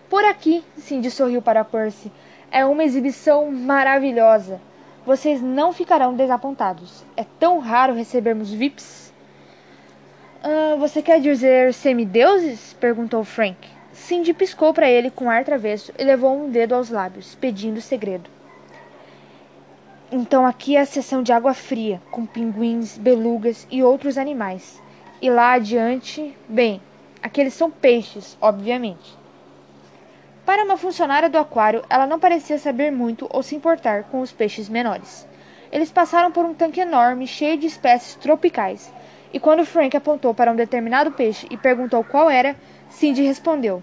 Por 0.09 0.25
aqui, 0.25 0.65
Cindy 0.79 1.11
sorriu 1.11 1.43
para 1.43 1.63
Percy. 1.63 2.11
É 2.51 2.65
uma 2.65 2.85
exibição 2.85 3.53
maravilhosa. 3.53 4.59
Vocês 5.05 5.43
não 5.43 5.75
ficarão 5.75 6.15
desapontados. 6.15 7.05
É 7.19 7.27
tão 7.39 7.59
raro 7.59 7.93
recebermos 7.93 8.51
VIPs. 8.51 9.13
Uh, 10.43 10.79
você 10.79 11.03
quer 11.03 11.21
dizer 11.21 11.75
semideuses? 11.75 12.73
perguntou 12.81 13.23
Frank. 13.23 13.69
Cindy 13.93 14.33
piscou 14.33 14.73
para 14.73 14.89
ele 14.89 15.11
com 15.11 15.29
ar 15.29 15.45
travesso 15.45 15.93
e 15.99 16.03
levou 16.03 16.35
um 16.35 16.49
dedo 16.49 16.75
aos 16.75 16.89
lábios, 16.89 17.35
pedindo 17.35 17.83
segredo. 17.83 18.31
Então 20.11 20.47
aqui 20.47 20.77
é 20.77 20.81
a 20.81 20.87
seção 20.87 21.23
de 21.23 21.31
água 21.31 21.53
fria, 21.53 22.01
com 22.11 22.25
pinguins, 22.25 22.97
belugas 22.97 23.69
e 23.71 23.83
outros 23.83 24.17
animais. 24.17 24.81
E 25.23 25.29
lá 25.29 25.53
adiante, 25.53 26.35
bem, 26.49 26.81
aqueles 27.23 27.53
são 27.53 27.71
peixes, 27.71 28.39
obviamente. 28.41 29.19
Para 30.47 30.65
uma 30.65 30.79
funcionária 30.79 31.29
do 31.29 31.37
aquário, 31.37 31.85
ela 31.91 32.07
não 32.07 32.19
parecia 32.19 32.59
saber 32.59 32.91
muito 32.91 33.29
ou 33.31 33.43
se 33.43 33.55
importar 33.55 34.05
com 34.05 34.23
os 34.23 34.33
peixes 34.33 34.67
menores. 34.67 35.29
Eles 35.71 35.93
passaram 35.93 36.33
por 36.33 36.47
um 36.47 36.55
tanque 36.55 36.81
enorme, 36.81 37.27
cheio 37.27 37.59
de 37.59 37.67
espécies 37.67 38.15
tropicais, 38.15 38.91
e 39.31 39.39
quando 39.39 39.65
Frank 39.65 39.95
apontou 39.95 40.33
para 40.33 40.51
um 40.51 40.57
determinado 40.57 41.13
peixe 41.13 41.47
e 41.51 41.57
perguntou 41.57 42.03
qual 42.03 42.31
era, 42.31 42.57
Cindy 42.89 43.23
respondeu: 43.23 43.83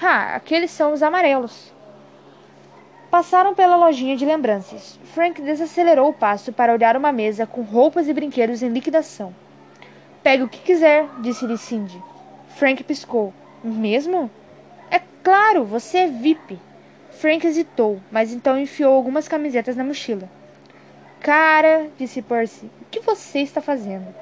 Ah, 0.00 0.36
aqueles 0.36 0.70
são 0.70 0.92
os 0.92 1.02
amarelos. 1.02 1.72
Passaram 3.10 3.54
pela 3.54 3.76
lojinha 3.76 4.14
de 4.14 4.26
lembranças. 4.26 5.00
Frank 5.14 5.40
desacelerou 5.40 6.10
o 6.10 6.14
passo 6.14 6.52
para 6.52 6.74
olhar 6.74 6.98
uma 6.98 7.12
mesa 7.12 7.46
com 7.46 7.62
roupas 7.62 8.08
e 8.08 8.12
brinquedos 8.12 8.62
em 8.62 8.68
liquidação. 8.68 9.34
Pegue 10.26 10.42
o 10.42 10.48
que 10.48 10.58
quiser, 10.58 11.08
disse-lhe 11.20 11.56
Cindy. 11.56 12.02
Frank 12.56 12.82
piscou. 12.82 13.32
Mesmo? 13.62 14.28
Claro, 15.22 15.64
você 15.64 15.98
é 15.98 16.06
VIP. 16.08 16.58
Frank 17.12 17.46
hesitou, 17.46 18.00
mas 18.10 18.32
então 18.32 18.58
enfiou 18.58 18.92
algumas 18.92 19.28
camisetas 19.28 19.76
na 19.76 19.84
mochila. 19.84 20.28
Cara, 21.20 21.88
disse 21.96 22.22
Percy, 22.22 22.66
o 22.82 22.86
que 22.90 22.98
você 22.98 23.38
está 23.38 23.60
fazendo? 23.60 24.12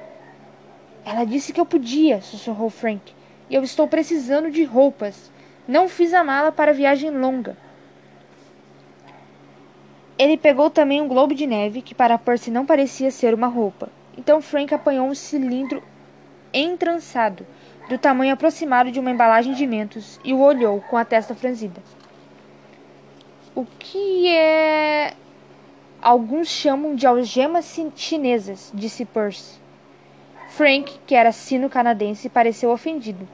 Ela 1.03 1.25
disse 1.25 1.51
que 1.51 1.59
eu 1.59 1.65
podia, 1.65 2.21
sussurrou 2.21 2.69
Frank. 2.69 3.11
E 3.49 3.55
eu 3.55 3.63
estou 3.63 3.87
precisando 3.87 4.51
de 4.51 4.63
roupas. 4.63 5.31
Não 5.67 5.89
fiz 5.89 6.13
a 6.13 6.23
mala 6.23 6.51
para 6.51 6.71
viagem 6.71 7.09
longa. 7.09 7.57
Ele 10.19 10.37
pegou 10.37 10.69
também 10.69 11.01
um 11.01 11.07
globo 11.07 11.33
de 11.33 11.47
neve, 11.47 11.81
que 11.81 11.95
para 11.95 12.15
Percy 12.19 12.51
não 12.51 12.63
parecia 12.63 13.09
ser 13.09 13.33
uma 13.33 13.47
roupa. 13.47 13.89
Então 14.15 14.39
Frank 14.39 14.71
apanhou 14.71 15.07
um 15.07 15.15
cilindro 15.15 15.81
entrançado 16.59 17.45
do 17.89 17.97
tamanho 17.97 18.33
aproximado 18.33 18.91
de 18.91 18.99
uma 18.99 19.11
embalagem 19.11 19.53
de 19.53 19.67
mentos, 19.67 20.19
e 20.23 20.33
o 20.33 20.39
olhou 20.39 20.81
com 20.81 20.97
a 20.97 21.05
testa 21.05 21.35
franzida. 21.35 21.81
O 23.53 23.65
que 23.65 24.27
é. 24.27 25.13
Alguns 26.01 26.47
chamam 26.47 26.95
de 26.95 27.07
algemas 27.07 27.75
chinesas, 27.95 28.71
disse 28.73 29.05
Percy. 29.05 29.59
Frank, 30.49 30.99
que 31.05 31.15
era 31.15 31.31
sino-canadense, 31.31 32.29
pareceu 32.29 32.69
ofendido. 32.69 33.27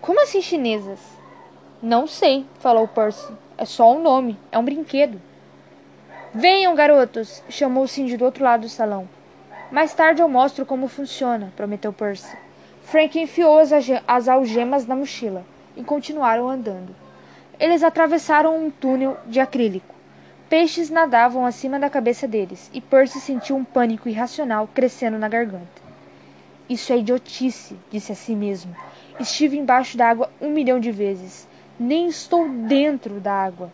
Como 0.00 0.22
assim 0.22 0.40
chinesas? 0.40 1.00
Não 1.82 2.06
sei, 2.06 2.46
falou 2.60 2.86
Percy. 2.86 3.32
É 3.58 3.64
só 3.64 3.92
um 3.92 4.02
nome, 4.02 4.38
é 4.50 4.58
um 4.58 4.64
brinquedo. 4.64 5.20
Venham, 6.32 6.74
garotos, 6.74 7.42
chamou 7.48 7.86
Cindy 7.86 8.16
do 8.16 8.24
outro 8.24 8.44
lado 8.44 8.62
do 8.62 8.68
salão. 8.68 9.08
Mais 9.70 9.92
tarde 9.94 10.22
eu 10.22 10.28
mostro 10.28 10.64
como 10.64 10.86
funciona, 10.86 11.52
prometeu 11.56 11.92
Percy. 11.92 12.36
Frank 12.92 13.18
enfiou 13.18 13.58
as 14.06 14.28
algemas 14.28 14.86
na 14.86 14.94
mochila 14.94 15.46
e 15.74 15.82
continuaram 15.82 16.46
andando. 16.46 16.94
Eles 17.58 17.82
atravessaram 17.82 18.54
um 18.54 18.70
túnel 18.70 19.16
de 19.26 19.40
acrílico. 19.40 19.94
Peixes 20.46 20.90
nadavam 20.90 21.46
acima 21.46 21.78
da 21.78 21.88
cabeça 21.88 22.28
deles 22.28 22.70
e 22.70 22.82
Percy 22.82 23.18
sentiu 23.18 23.56
um 23.56 23.64
pânico 23.64 24.10
irracional 24.10 24.68
crescendo 24.74 25.16
na 25.16 25.26
garganta. 25.26 25.80
Isso 26.68 26.92
é 26.92 26.98
idiotice, 26.98 27.78
disse 27.90 28.12
a 28.12 28.14
si 28.14 28.36
mesmo. 28.36 28.76
Estive 29.18 29.56
embaixo 29.56 29.96
d'água 29.96 30.30
um 30.38 30.50
milhão 30.50 30.78
de 30.78 30.92
vezes. 30.92 31.48
Nem 31.80 32.08
estou 32.08 32.46
dentro 32.46 33.20
da 33.20 33.32
água. 33.32 33.72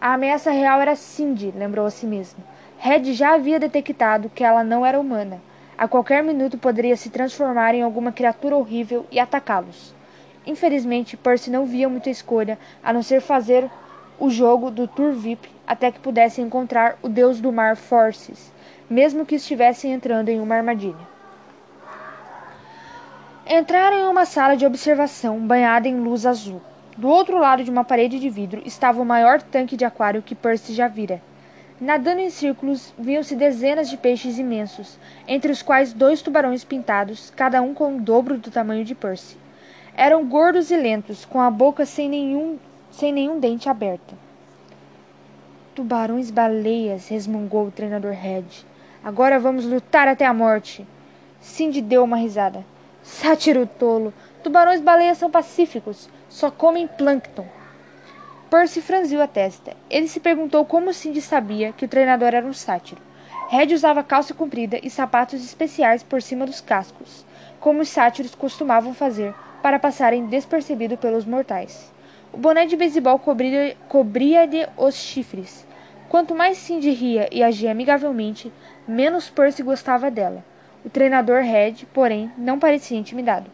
A 0.00 0.14
ameaça 0.14 0.50
real 0.50 0.80
era 0.80 0.96
Cindy, 0.96 1.52
lembrou 1.56 1.86
a 1.86 1.90
si 1.90 2.06
mesmo. 2.06 2.42
Red 2.76 3.04
já 3.12 3.34
havia 3.34 3.60
detectado 3.60 4.28
que 4.28 4.42
ela 4.42 4.64
não 4.64 4.84
era 4.84 4.98
humana 4.98 5.40
a 5.78 5.86
qualquer 5.86 6.22
minuto 6.22 6.56
poderia 6.56 6.96
se 6.96 7.10
transformar 7.10 7.74
em 7.74 7.82
alguma 7.82 8.12
criatura 8.12 8.56
horrível 8.56 9.06
e 9.10 9.20
atacá-los. 9.20 9.94
Infelizmente, 10.46 11.16
Percy 11.16 11.50
não 11.50 11.66
via 11.66 11.88
muita 11.88 12.08
escolha 12.08 12.58
a 12.82 12.92
não 12.92 13.02
ser 13.02 13.20
fazer 13.20 13.68
o 14.18 14.30
jogo 14.30 14.70
do 14.70 14.86
Tour 14.86 15.12
VIP 15.12 15.50
até 15.66 15.90
que 15.90 15.98
pudesse 15.98 16.40
encontrar 16.40 16.96
o 17.02 17.08
deus 17.08 17.40
do 17.40 17.52
mar 17.52 17.76
Forces, 17.76 18.52
mesmo 18.88 19.26
que 19.26 19.34
estivessem 19.34 19.92
entrando 19.92 20.28
em 20.28 20.40
uma 20.40 20.54
armadilha. 20.54 21.16
Entraram 23.48 23.98
em 23.98 24.08
uma 24.08 24.24
sala 24.24 24.56
de 24.56 24.64
observação 24.64 25.38
banhada 25.38 25.86
em 25.86 26.00
luz 26.00 26.24
azul. 26.24 26.60
Do 26.96 27.08
outro 27.08 27.38
lado 27.38 27.62
de 27.62 27.70
uma 27.70 27.84
parede 27.84 28.18
de 28.18 28.30
vidro 28.30 28.62
estava 28.64 29.02
o 29.02 29.04
maior 29.04 29.42
tanque 29.42 29.76
de 29.76 29.84
aquário 29.84 30.22
que 30.22 30.34
Percy 30.34 30.72
já 30.72 30.88
vira. 30.88 31.20
Nadando 31.78 32.20
em 32.20 32.30
círculos, 32.30 32.94
viam-se 32.98 33.36
dezenas 33.36 33.90
de 33.90 33.98
peixes 33.98 34.38
imensos, 34.38 34.98
entre 35.28 35.52
os 35.52 35.60
quais 35.60 35.92
dois 35.92 36.22
tubarões 36.22 36.64
pintados, 36.64 37.30
cada 37.36 37.60
um 37.60 37.74
com 37.74 37.96
o 37.96 38.00
dobro 38.00 38.38
do 38.38 38.50
tamanho 38.50 38.82
de 38.82 38.94
Percy. 38.94 39.36
Eram 39.94 40.26
gordos 40.26 40.70
e 40.70 40.76
lentos, 40.76 41.26
com 41.26 41.38
a 41.38 41.50
boca 41.50 41.84
sem 41.84 42.08
nenhum, 42.08 42.58
sem 42.90 43.12
nenhum 43.12 43.38
dente 43.38 43.68
aberta. 43.68 44.14
Tubarões-baleias, 45.74 47.08
resmungou 47.08 47.66
o 47.66 47.70
treinador 47.70 48.12
Red. 48.12 48.44
Agora 49.04 49.38
vamos 49.38 49.66
lutar 49.66 50.08
até 50.08 50.24
a 50.24 50.32
morte. 50.32 50.86
Cindy 51.42 51.82
deu 51.82 52.04
uma 52.04 52.16
risada. 52.16 52.64
Sátiro 53.02 53.66
tolo. 53.66 54.14
Tubarões-baleias 54.42 55.18
são 55.18 55.30
pacíficos. 55.30 56.08
Só 56.30 56.50
comem 56.50 56.86
plâncton. 56.86 57.46
Percy 58.48 58.80
franziu 58.80 59.20
a 59.20 59.26
testa. 59.26 59.72
Ele 59.90 60.06
se 60.06 60.20
perguntou 60.20 60.64
como 60.64 60.92
Cindy 60.94 61.20
sabia 61.20 61.72
que 61.72 61.84
o 61.84 61.88
treinador 61.88 62.32
era 62.32 62.46
um 62.46 62.52
sátiro. 62.52 63.02
Red 63.48 63.74
usava 63.74 64.04
calça 64.04 64.32
comprida 64.32 64.78
e 64.80 64.88
sapatos 64.88 65.44
especiais 65.44 66.04
por 66.04 66.22
cima 66.22 66.46
dos 66.46 66.60
cascos, 66.60 67.26
como 67.58 67.80
os 67.80 67.88
sátiros 67.88 68.36
costumavam 68.36 68.94
fazer 68.94 69.34
para 69.62 69.80
passarem 69.80 70.26
despercebido 70.26 70.96
pelos 70.96 71.24
mortais. 71.24 71.92
O 72.32 72.36
boné 72.36 72.66
de 72.66 72.76
beisebol 72.76 73.18
cobria-lhe 73.18 73.76
cobria 73.88 74.48
os 74.76 74.94
chifres. 74.94 75.66
Quanto 76.08 76.32
mais 76.32 76.56
Cindy 76.56 76.90
ria 76.90 77.28
e 77.32 77.42
agia 77.42 77.72
amigavelmente, 77.72 78.52
menos 78.86 79.28
Percy 79.28 79.64
gostava 79.64 80.08
dela. 80.08 80.44
O 80.84 80.88
treinador 80.88 81.42
Red, 81.42 81.84
porém, 81.92 82.30
não 82.38 82.60
parecia 82.60 82.96
intimidado. 82.96 83.50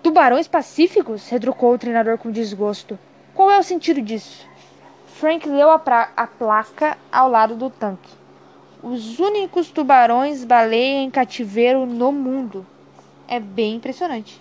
Tubarões 0.00 0.46
pacíficos? 0.46 1.28
retrucou 1.28 1.74
o 1.74 1.78
treinador 1.78 2.18
com 2.18 2.30
desgosto. 2.30 2.96
Qual 3.34 3.50
é 3.50 3.58
o 3.58 3.64
sentido 3.64 4.00
disso? 4.00 4.46
Frank 5.08 5.48
leu 5.48 5.68
a, 5.68 5.82
a 6.16 6.26
placa 6.26 6.96
ao 7.10 7.28
lado 7.28 7.56
do 7.56 7.68
tanque. 7.68 8.10
Os 8.80 9.18
únicos 9.18 9.70
tubarões 9.70 10.44
baleia 10.44 11.02
em 11.02 11.10
cativeiro 11.10 11.84
no 11.84 12.12
mundo. 12.12 12.64
É 13.26 13.40
bem 13.40 13.74
impressionante. 13.74 14.40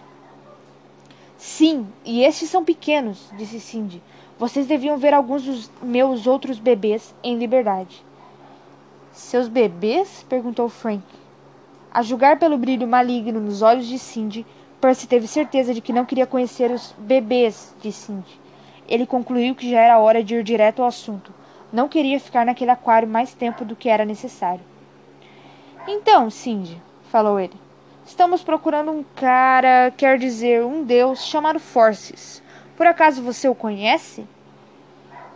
Sim, 1.39 1.87
e 2.05 2.23
estes 2.23 2.51
são 2.51 2.63
pequenos, 2.63 3.31
disse 3.35 3.59
Cindy. 3.59 3.99
Vocês 4.37 4.67
deviam 4.67 4.97
ver 4.97 5.13
alguns 5.13 5.41
dos 5.41 5.71
meus 5.81 6.27
outros 6.27 6.59
bebês 6.59 7.15
em 7.23 7.37
liberdade. 7.37 8.05
Seus 9.11 9.47
bebês? 9.47 10.23
perguntou 10.29 10.69
Frank. 10.69 11.03
A 11.91 12.03
julgar 12.03 12.37
pelo 12.37 12.59
brilho 12.59 12.87
maligno 12.87 13.39
nos 13.39 13.63
olhos 13.63 13.87
de 13.87 13.97
Cindy, 13.97 14.45
Percy 14.79 15.07
teve 15.07 15.27
certeza 15.27 15.73
de 15.73 15.81
que 15.81 15.93
não 15.93 16.05
queria 16.05 16.27
conhecer 16.27 16.69
os 16.69 16.93
bebês 16.97 17.73
de 17.81 17.91
Cindy. 17.91 18.42
Ele 18.87 19.05
concluiu 19.05 19.55
que 19.55 19.69
já 19.69 19.79
era 19.79 19.99
hora 19.99 20.23
de 20.23 20.35
ir 20.35 20.43
direto 20.43 20.81
ao 20.81 20.87
assunto. 20.87 21.33
Não 21.71 21.87
queria 21.87 22.19
ficar 22.19 22.45
naquele 22.45 22.71
aquário 22.71 23.07
mais 23.07 23.33
tempo 23.33 23.65
do 23.65 23.75
que 23.75 23.89
era 23.89 24.05
necessário. 24.05 24.61
Então, 25.87 26.29
Cindy, 26.29 26.81
falou 27.11 27.39
ele, 27.39 27.55
estamos 28.05 28.43
procurando 28.43 28.91
um 28.91 29.03
cara, 29.15 29.91
quer 29.97 30.17
dizer, 30.17 30.63
um 30.63 30.83
deus 30.83 31.25
chamado 31.25 31.59
Forces. 31.59 32.41
Por 32.77 32.87
acaso 32.87 33.21
você 33.21 33.49
o 33.49 33.55
conhece? 33.55 34.25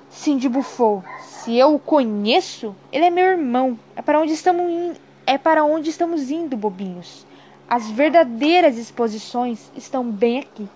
Cindy 0.10 0.47
bufou. 0.47 1.03
Se 1.21 1.55
eu 1.57 1.75
o 1.75 1.79
conheço, 1.79 2.75
ele 2.91 3.05
é 3.05 3.10
meu 3.10 3.25
irmão. 3.25 3.77
É 3.95 4.01
para 4.01 4.19
onde 4.19 4.33
estamos 4.33 4.69
in... 4.69 4.93
é 5.25 5.38
para 5.38 5.63
onde 5.63 5.89
estamos 5.89 6.31
indo, 6.31 6.57
bobinhos. 6.57 7.25
As 7.69 7.89
verdadeiras 7.91 8.77
exposições 8.77 9.71
estão 9.75 10.10
bem 10.10 10.39
aqui. 10.39 10.67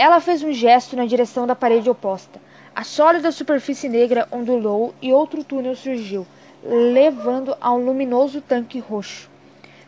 Ela 0.00 0.18
fez 0.18 0.42
um 0.42 0.50
gesto 0.50 0.96
na 0.96 1.04
direção 1.04 1.46
da 1.46 1.54
parede 1.54 1.90
oposta. 1.90 2.40
A 2.74 2.82
sólida 2.84 3.30
superfície 3.30 3.86
negra 3.86 4.26
ondulou 4.32 4.94
e 5.02 5.12
outro 5.12 5.44
túnel 5.44 5.76
surgiu, 5.76 6.26
levando 6.64 7.54
a 7.60 7.70
um 7.70 7.84
luminoso 7.84 8.40
tanque 8.40 8.78
roxo. 8.78 9.28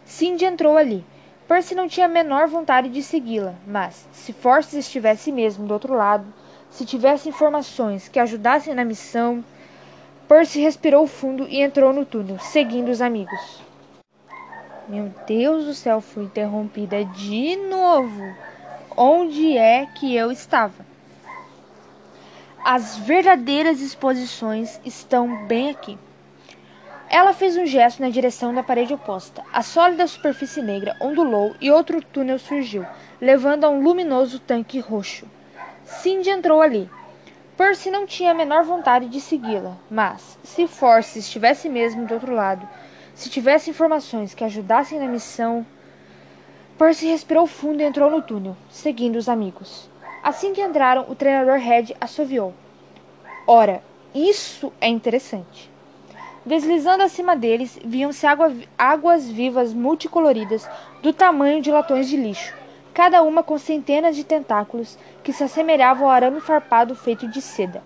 Cindy 0.05 0.45
entrou 0.45 0.77
ali. 0.77 1.03
Percy 1.49 1.75
não 1.75 1.89
tinha 1.89 2.05
a 2.05 2.11
menor 2.11 2.47
vontade 2.47 2.91
de 2.91 3.03
segui-la, 3.03 3.55
mas, 3.67 4.07
se 4.13 4.35
Forces 4.35 4.75
estivesse 4.75 5.33
mesmo 5.33 5.67
do 5.67 5.73
outro 5.73 5.95
lado, 5.95 6.27
se 6.69 6.85
tivesse 6.85 7.31
informações 7.31 8.07
que 8.07 8.21
ajudassem 8.21 8.75
na 8.75 8.85
missão, 8.85 9.43
Percy 10.29 10.61
respirou 10.61 11.07
fundo 11.07 11.49
e 11.49 11.63
entrou 11.63 11.91
no 11.91 12.05
túnel, 12.05 12.39
seguindo 12.39 12.91
os 12.91 13.01
amigos. 13.01 13.63
Meu 14.87 15.11
Deus 15.27 15.65
do 15.65 15.73
céu, 15.73 16.03
fui 16.03 16.25
interrompida 16.25 17.03
de 17.03 17.57
novo. 17.57 18.52
Onde 18.97 19.57
é 19.57 19.87
que 19.87 20.15
eu 20.15 20.31
estava? 20.31 20.85
As 22.65 22.97
verdadeiras 22.99 23.81
exposições 23.81 24.81
estão 24.85 25.47
bem 25.47 25.71
aqui. 25.71 25.99
Ela 27.09 27.33
fez 27.33 27.57
um 27.57 27.67
gesto 27.67 28.01
na 28.01 28.09
direção 28.09 28.55
da 28.55 28.63
parede 28.63 28.95
oposta. 28.95 29.43
A 29.53 29.63
sólida 29.63 30.07
superfície 30.07 30.63
negra 30.63 30.97
ondulou 31.01 31.55
e 31.61 31.71
outro 31.71 32.03
túnel 32.03 32.39
surgiu, 32.39 32.87
levando 33.21 33.65
a 33.65 33.69
um 33.69 33.83
luminoso 33.83 34.39
tanque 34.39 34.79
roxo. 34.79 35.27
Cindy 35.85 36.31
entrou 36.31 36.63
ali. 36.63 36.89
Percy 37.57 37.91
não 37.91 38.07
tinha 38.07 38.31
a 38.31 38.35
menor 38.35 38.65
vontade 38.65 39.09
de 39.09 39.21
segui-la, 39.21 39.77
mas, 39.91 40.39
se 40.43 40.67
Force 40.67 41.19
estivesse 41.19 41.69
mesmo 41.69 42.07
do 42.07 42.15
outro 42.15 42.35
lado, 42.35 42.67
se 43.15 43.29
tivesse 43.29 43.71
informações 43.71 44.33
que 44.33 44.45
ajudassem 44.45 44.99
na 44.99 45.07
missão. 45.07 45.67
Percy 46.83 47.07
respirou 47.07 47.47
fundo 47.47 47.81
e 47.81 47.85
entrou 47.85 48.11
no 48.11 48.21
túnel, 48.21 48.57
seguindo 48.69 49.15
os 49.15 49.29
amigos. 49.29 49.89
Assim 50.21 50.53
que 50.53 50.61
entraram, 50.61 51.07
o 51.09 51.15
treinador 51.15 51.57
Red 51.61 51.95
assoviou. 52.01 52.53
Ora, 53.47 53.81
isso 54.13 54.73
é 54.81 54.89
interessante. 54.89 55.71
Deslizando 56.45 57.05
acima 57.05 57.37
deles, 57.37 57.79
viam-se 57.85 58.27
água, 58.27 58.53
águas 58.77 59.31
vivas 59.31 59.73
multicoloridas 59.73 60.69
do 61.01 61.13
tamanho 61.13 61.63
de 61.63 61.71
latões 61.71 62.09
de 62.09 62.17
lixo, 62.17 62.53
cada 62.93 63.23
uma 63.23 63.45
com 63.45 63.57
centenas 63.59 64.17
de 64.17 64.25
tentáculos 64.25 64.99
que 65.23 65.33
se 65.33 65.45
assemelhavam 65.45 66.07
ao 66.07 66.11
arame 66.11 66.41
farpado 66.41 66.97
feito 66.97 67.29
de 67.29 67.41
seda. 67.41 67.81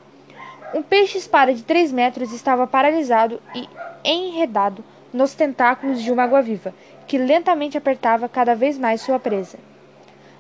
Um 0.72 0.82
peixe-espada 0.82 1.52
de 1.52 1.62
três 1.62 1.92
metros 1.92 2.32
estava 2.32 2.66
paralisado 2.66 3.42
e 3.54 3.68
enredado 4.02 4.82
nos 5.12 5.34
tentáculos 5.34 6.02
de 6.02 6.10
uma 6.10 6.24
água-viva, 6.24 6.74
que 7.06 7.18
lentamente 7.18 7.78
apertava 7.78 8.28
cada 8.28 8.54
vez 8.54 8.78
mais 8.78 9.00
sua 9.00 9.18
presa. 9.18 9.58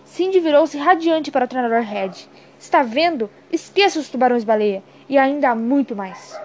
Cindy 0.04 0.40
virou-se 0.40 0.78
radiante 0.78 1.30
para 1.30 1.44
o 1.44 1.48
treinador 1.48 1.82
Red. 1.82 2.12
Está 2.58 2.82
vendo? 2.82 3.30
Esqueça 3.50 3.98
os 3.98 4.08
tubarões-baleia. 4.08 4.82
E 5.08 5.18
ainda 5.18 5.50
há 5.50 5.54
muito 5.54 5.94
mais. 5.94 6.40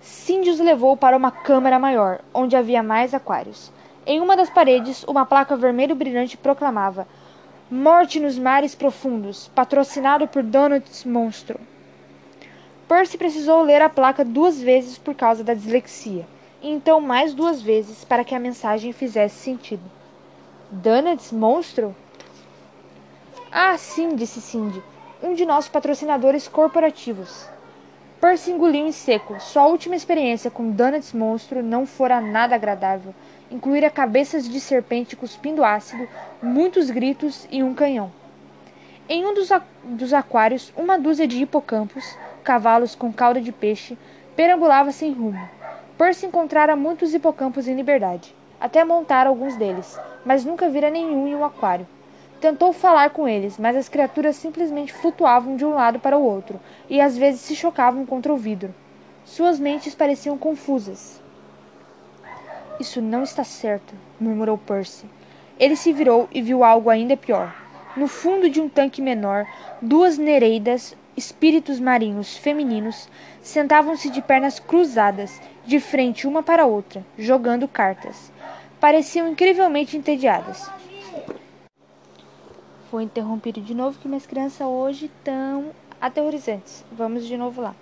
Cindy 0.00 0.50
os 0.50 0.60
levou 0.60 0.96
para 0.96 1.16
uma 1.16 1.30
câmara 1.30 1.78
maior, 1.78 2.20
onde 2.32 2.56
havia 2.56 2.82
mais 2.82 3.14
aquários. 3.14 3.72
Em 4.06 4.20
uma 4.20 4.36
das 4.36 4.50
paredes, 4.50 5.02
uma 5.04 5.24
placa 5.24 5.56
vermelho 5.56 5.94
brilhante 5.94 6.36
proclamava 6.36 7.06
Morte 7.70 8.20
nos 8.20 8.38
mares 8.38 8.74
profundos, 8.74 9.50
patrocinado 9.54 10.28
por 10.28 10.42
Donuts 10.42 11.04
Monstro. 11.04 11.58
Percy 12.86 13.16
precisou 13.16 13.62
ler 13.62 13.80
a 13.80 13.88
placa 13.88 14.22
duas 14.22 14.60
vezes 14.60 14.98
por 14.98 15.14
causa 15.14 15.42
da 15.42 15.54
dislexia, 15.54 16.26
e 16.64 16.70
então 16.70 16.98
mais 16.98 17.34
duas 17.34 17.60
vezes 17.60 18.04
para 18.04 18.24
que 18.24 18.34
a 18.34 18.40
mensagem 18.40 18.90
fizesse 18.90 19.36
sentido. 19.36 19.82
Donuts 20.70 21.30
Monstro? 21.30 21.94
Ah, 23.52 23.76
sim, 23.76 24.16
disse 24.16 24.40
Cindy, 24.40 24.82
um 25.22 25.34
de 25.34 25.44
nossos 25.44 25.68
patrocinadores 25.68 26.48
corporativos. 26.48 27.46
Percy 28.18 28.50
engoliu 28.50 28.86
em 28.86 28.92
seco. 28.92 29.38
Sua 29.40 29.66
última 29.66 29.94
experiência 29.94 30.50
com 30.50 30.70
Donuts 30.70 31.12
Monstro 31.12 31.62
não 31.62 31.84
fora 31.84 32.18
nada 32.18 32.54
agradável. 32.54 33.14
Incluíra 33.50 33.90
cabeças 33.90 34.48
de 34.48 34.58
serpente 34.58 35.14
cuspindo 35.14 35.62
ácido, 35.62 36.08
muitos 36.42 36.90
gritos 36.90 37.46
e 37.50 37.62
um 37.62 37.74
canhão. 37.74 38.10
Em 39.06 39.26
um 39.26 39.34
dos, 39.34 39.50
dos 39.84 40.14
aquários, 40.14 40.72
uma 40.74 40.98
dúzia 40.98 41.28
de 41.28 41.42
hipocampos, 41.42 42.16
cavalos 42.42 42.94
com 42.94 43.12
cauda 43.12 43.38
de 43.38 43.52
peixe, 43.52 43.98
perambulava 44.34 44.90
sem 44.92 45.12
rumo. 45.12 45.46
Percy 45.96 46.26
encontrara 46.26 46.74
muitos 46.74 47.14
hipocampos 47.14 47.68
em 47.68 47.76
liberdade. 47.76 48.34
Até 48.60 48.82
montar 48.82 49.28
alguns 49.28 49.56
deles, 49.56 49.98
mas 50.24 50.44
nunca 50.44 50.68
vira 50.68 50.90
nenhum 50.90 51.28
em 51.28 51.36
um 51.36 51.44
aquário. 51.44 51.86
Tentou 52.40 52.72
falar 52.72 53.10
com 53.10 53.28
eles, 53.28 53.58
mas 53.58 53.76
as 53.76 53.88
criaturas 53.88 54.34
simplesmente 54.34 54.92
flutuavam 54.92 55.56
de 55.56 55.64
um 55.64 55.72
lado 55.72 56.00
para 56.00 56.18
o 56.18 56.24
outro 56.24 56.60
e 56.90 57.00
às 57.00 57.16
vezes 57.16 57.42
se 57.42 57.54
chocavam 57.54 58.04
contra 58.04 58.32
o 58.32 58.36
vidro. 58.36 58.74
Suas 59.24 59.60
mentes 59.60 59.94
pareciam 59.94 60.36
confusas. 60.36 61.22
Isso 62.80 63.00
não 63.00 63.22
está 63.22 63.44
certo, 63.44 63.94
murmurou 64.20 64.58
Percy. 64.58 65.06
Ele 65.60 65.76
se 65.76 65.92
virou 65.92 66.28
e 66.32 66.42
viu 66.42 66.64
algo 66.64 66.90
ainda 66.90 67.16
pior. 67.16 67.54
No 67.96 68.08
fundo 68.08 68.50
de 68.50 68.60
um 68.60 68.68
tanque 68.68 69.00
menor, 69.00 69.46
duas 69.80 70.18
nereidas, 70.18 70.96
espíritos 71.16 71.78
marinhos 71.78 72.36
femininos, 72.36 73.08
sentavam-se 73.44 74.10
de 74.10 74.20
pernas 74.20 74.58
cruzadas, 74.58 75.40
de 75.64 75.78
frente 75.78 76.26
uma 76.26 76.42
para 76.42 76.66
outra, 76.66 77.06
jogando 77.16 77.68
cartas. 77.68 78.32
Pareciam 78.80 79.28
incrivelmente 79.28 79.96
entediadas 79.96 80.68
foi 82.94 83.02
interrompido 83.02 83.60
de 83.60 83.74
novo 83.74 83.98
que 83.98 84.06
minhas 84.06 84.24
crianças 84.24 84.64
hoje 84.64 85.10
tão 85.24 85.72
aterrorizantes. 86.00 86.84
Vamos 86.92 87.26
de 87.26 87.36
novo 87.36 87.60
lá. 87.60 87.74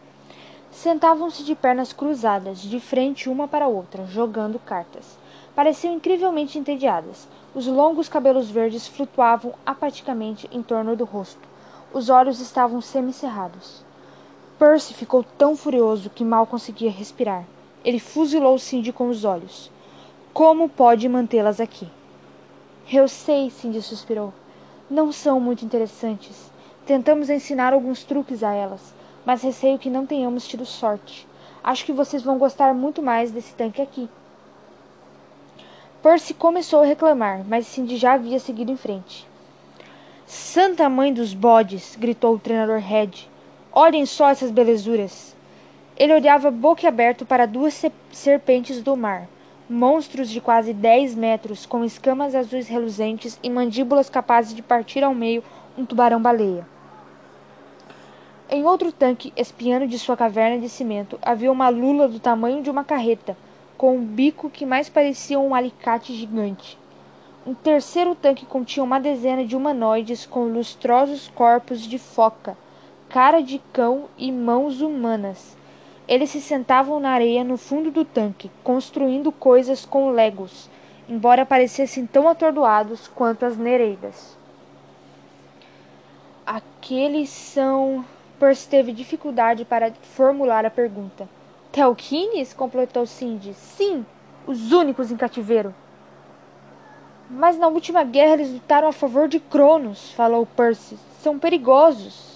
Sentavam-se 0.71 1.45
de 1.45 1.55
pernas 1.55 1.93
cruzadas, 1.93 2.63
de 2.63 2.81
frente 2.81 3.29
uma 3.29 3.47
para 3.47 3.69
outra, 3.69 4.07
jogando 4.07 4.59
cartas. 4.59 5.19
Pareciam 5.55 5.93
incrivelmente 5.93 6.59
entediadas. 6.59 7.29
Os 7.55 7.67
longos 7.67 8.09
cabelos 8.09 8.49
verdes 8.49 8.89
flutuavam 8.89 9.53
apaticamente 9.67 10.49
em 10.51 10.63
torno 10.63 10.97
do 10.97 11.05
rosto. 11.05 11.47
Os 11.93 12.09
olhos 12.09 12.41
estavam 12.41 12.81
semicerrados. 12.81 13.85
Percy 14.63 14.95
ficou 14.95 15.25
tão 15.25 15.57
furioso 15.57 16.09
que 16.09 16.25
mal 16.25 16.47
conseguia 16.47 16.89
respirar. 16.89 17.45
Ele 17.85 17.99
fuzilou 17.99 18.57
Cindy 18.61 18.93
com 18.93 19.09
os 19.09 19.25
olhos. 19.25 19.73
Como 20.33 20.69
pode 20.69 21.09
mantê-las 21.09 21.59
aqui? 21.59 21.89
Eu 22.89 23.09
sei, 23.09 23.51
Cindy 23.51 23.83
suspirou 23.83 24.33
não 24.89 25.11
são 25.11 25.41
muito 25.41 25.65
interessantes. 25.65 26.53
Tentamos 26.87 27.29
ensinar 27.29 27.73
alguns 27.73 28.05
truques 28.05 28.45
a 28.45 28.53
elas, 28.53 28.95
mas 29.25 29.43
receio 29.43 29.81
que 29.81 29.91
não 29.91 30.07
tenhamos 30.07 30.47
tido 30.47 30.65
sorte. 30.65 31.27
Acho 31.65 31.85
que 31.85 31.93
vocês 31.93 32.23
vão 32.23 32.39
gostar 32.39 32.73
muito 32.73 33.03
mais 33.03 33.33
desse 33.33 33.55
tanque 33.55 33.83
aqui. 33.83 34.09
Percy 36.03 36.35
começou 36.35 36.83
a 36.83 36.87
reclamar, 36.87 37.43
mas 37.49 37.67
Cindy 37.67 37.97
já 37.97 38.13
havia 38.13 38.39
seguido 38.39 38.71
em 38.71 38.77
frente. 38.77 39.27
Santa 40.25 40.89
mãe 40.89 41.13
dos 41.13 41.35
bodes! 41.35 41.97
gritou 41.99 42.35
o 42.37 42.39
treinador 42.39 42.79
Red. 42.79 43.32
Olhem 43.75 44.05
só 44.05 44.29
essas 44.29 44.51
belezuras! 44.51 45.35
Ele 45.97 46.13
olhava 46.13 46.51
boquiaberto 46.51 47.25
para 47.25 47.47
duas 47.47 47.83
serpentes 48.11 48.83
do 48.83 48.95
mar, 48.95 49.27
monstros 49.67 50.29
de 50.29 50.43
quase 50.43 50.75
dez 50.75 51.15
metros, 51.15 51.65
com 51.65 51.83
escamas 51.83 52.35
azuis 52.35 52.69
reluzentes 52.69 53.41
e 53.43 53.49
mandíbulas 53.49 54.11
capazes 54.11 54.55
de 54.55 54.61
partir 54.61 55.03
ao 55.03 55.15
meio 55.15 55.43
um 55.79 55.87
tubarão-baleia. 55.87 56.67
Em 58.51 58.63
outro 58.63 58.93
tanque, 58.93 59.33
espiando 59.35 59.87
de 59.87 59.99
sua 59.99 60.19
caverna 60.19 60.59
de 60.59 60.69
cimento, 60.69 61.19
havia 61.23 61.51
uma 61.51 61.71
lula 61.71 62.07
do 62.07 62.21
tamanho 62.21 62.63
de 62.63 62.69
uma 62.69 62.85
carreta, 62.85 63.35
com 63.79 63.97
um 63.97 64.05
bico 64.05 64.51
que 64.51 64.67
mais 64.67 64.91
parecia 64.91 65.41
um 65.41 65.55
alicate 65.55 66.15
gigante. 66.15 66.79
Um 67.47 67.55
terceiro 67.55 68.15
tanque 68.15 68.45
continha 68.45 68.85
uma 68.85 69.01
dezena 69.01 69.47
de 69.47 69.57
humanoides 69.57 70.27
com 70.27 70.45
lustrosos 70.45 71.33
corpos 71.35 71.81
de 71.81 71.99
foca, 71.99 72.55
cara 73.13 73.43
de 73.43 73.59
cão 73.75 74.09
e 74.17 74.33
mãos 74.33 74.81
humanas. 74.81 75.55
Eles 76.09 76.31
se 76.31 76.41
sentavam 76.41 76.99
na 76.99 77.11
areia 77.11 77.45
no 77.45 77.59
fundo 77.59 77.91
do 77.91 78.07
tanque, 78.07 78.51
construindo 78.65 79.31
coisas 79.31 79.85
com 79.85 80.11
legos, 80.11 80.71
embora 81.07 81.45
parecessem 81.45 82.07
tão 82.07 82.27
atordoados 82.27 83.07
quanto 83.09 83.45
as 83.45 83.59
nereidas. 83.59 84.37
Aqueles 86.47 87.29
são. 87.29 88.03
Percy 88.41 88.69
teve 88.69 88.93
dificuldade 88.93 89.67
para 89.67 89.93
formular 89.93 90.65
a 90.65 90.71
pergunta. 90.71 91.29
Telkines? 91.71 92.55
completou 92.55 93.05
Cindy. 93.05 93.53
Sim, 93.53 94.07
os 94.47 94.73
únicos 94.73 95.13
em 95.13 95.19
cativeiro. 95.19 95.75
Mas 97.29 97.59
na 97.59 97.69
última 97.69 98.05
guerra 98.05 98.33
eles 98.33 98.53
lutaram 98.53 98.89
a 98.89 98.93
favor 98.93 99.29
de 99.29 99.39
Cronos, 99.39 100.13
falou 100.13 100.47
Percy. 100.47 100.99
São 101.21 101.39
perigosos. 101.39 102.32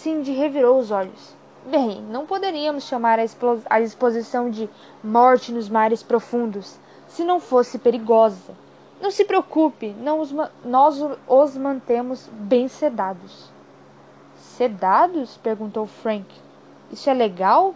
Cindy 0.00 0.32
revirou 0.32 0.78
os 0.78 0.90
olhos. 0.90 1.34
Bem, 1.66 2.00
não 2.00 2.24
poderíamos 2.24 2.84
chamar 2.84 3.18
a 3.18 3.80
exposição 3.82 4.48
de 4.48 4.66
morte 5.04 5.52
nos 5.52 5.68
mares 5.68 6.02
profundos 6.02 6.78
se 7.06 7.22
não 7.22 7.38
fosse 7.38 7.78
perigosa. 7.78 8.54
Não 8.98 9.10
se 9.10 9.26
preocupe, 9.26 9.94
não 10.00 10.20
os, 10.20 10.32
nós 10.64 10.98
os 11.28 11.56
mantemos 11.58 12.30
bem 12.32 12.66
sedados. 12.66 13.50
Sedados? 14.38 15.36
perguntou 15.36 15.86
Frank. 15.86 16.26
Isso 16.90 17.10
é 17.10 17.12
legal? 17.12 17.74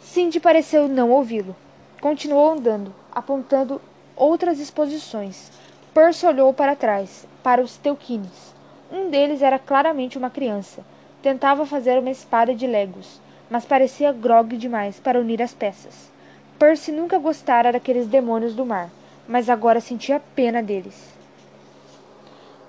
Cindy 0.00 0.40
pareceu 0.40 0.88
não 0.88 1.10
ouvi-lo. 1.10 1.54
Continuou 2.00 2.52
andando, 2.52 2.94
apontando 3.12 3.78
outras 4.16 4.58
exposições. 4.58 5.52
Percy 5.92 6.24
olhou 6.24 6.54
para 6.54 6.74
trás, 6.74 7.26
para 7.42 7.60
os 7.60 7.76
teuquines. 7.76 8.56
Um 8.90 9.10
deles 9.10 9.42
era 9.42 9.58
claramente 9.58 10.16
uma 10.16 10.30
criança. 10.30 10.84
Tentava 11.22 11.66
fazer 11.66 11.98
uma 11.98 12.10
espada 12.10 12.54
de 12.54 12.66
legos, 12.66 13.20
mas 13.50 13.64
parecia 13.64 14.12
grogue 14.12 14.56
demais 14.56 14.98
para 14.98 15.20
unir 15.20 15.42
as 15.42 15.52
peças. 15.52 16.10
Percy 16.58 16.90
nunca 16.90 17.18
gostara 17.18 17.72
daqueles 17.72 18.06
demônios 18.06 18.54
do 18.54 18.64
mar, 18.64 18.90
mas 19.26 19.50
agora 19.50 19.80
sentia 19.80 20.20
pena 20.34 20.62
deles. 20.62 21.12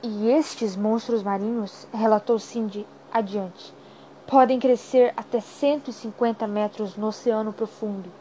E 0.03 0.29
estes 0.29 0.75
monstros 0.75 1.23
marinhos, 1.23 1.88
relatou 1.93 2.38
Cindy 2.39 2.86
adiante, 3.12 3.73
podem 4.27 4.60
crescer 4.60 5.13
até 5.17 5.39
150 5.39 6.45
metros 6.47 6.95
no 6.95 7.08
oceano 7.08 7.51
profundo. 7.51 8.12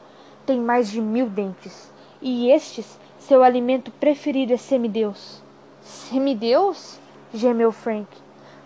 Tem 0.47 0.59
mais 0.59 0.91
de 0.91 1.01
mil 1.01 1.29
dentes. 1.29 1.93
E 2.23 2.51
estes 2.51 2.99
seu 3.19 3.43
alimento 3.43 3.91
preferido 3.91 4.55
é 4.55 4.57
semideus. 4.57 5.43
Semideus? 5.83 6.99
Gemeu 7.33 7.73
Frank. 7.73 8.09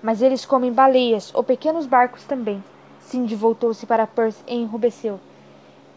Mas 0.02 0.20
eles 0.20 0.44
comem 0.44 0.72
baleias 0.72 1.32
ou 1.34 1.42
pequenos 1.42 1.86
barcos 1.86 2.24
também. 2.24 2.62
Cindy 3.00 3.34
voltou-se 3.34 3.84
para 3.86 4.06
Percy 4.06 4.42
e 4.46 4.54
enrubesceu. 4.54 5.20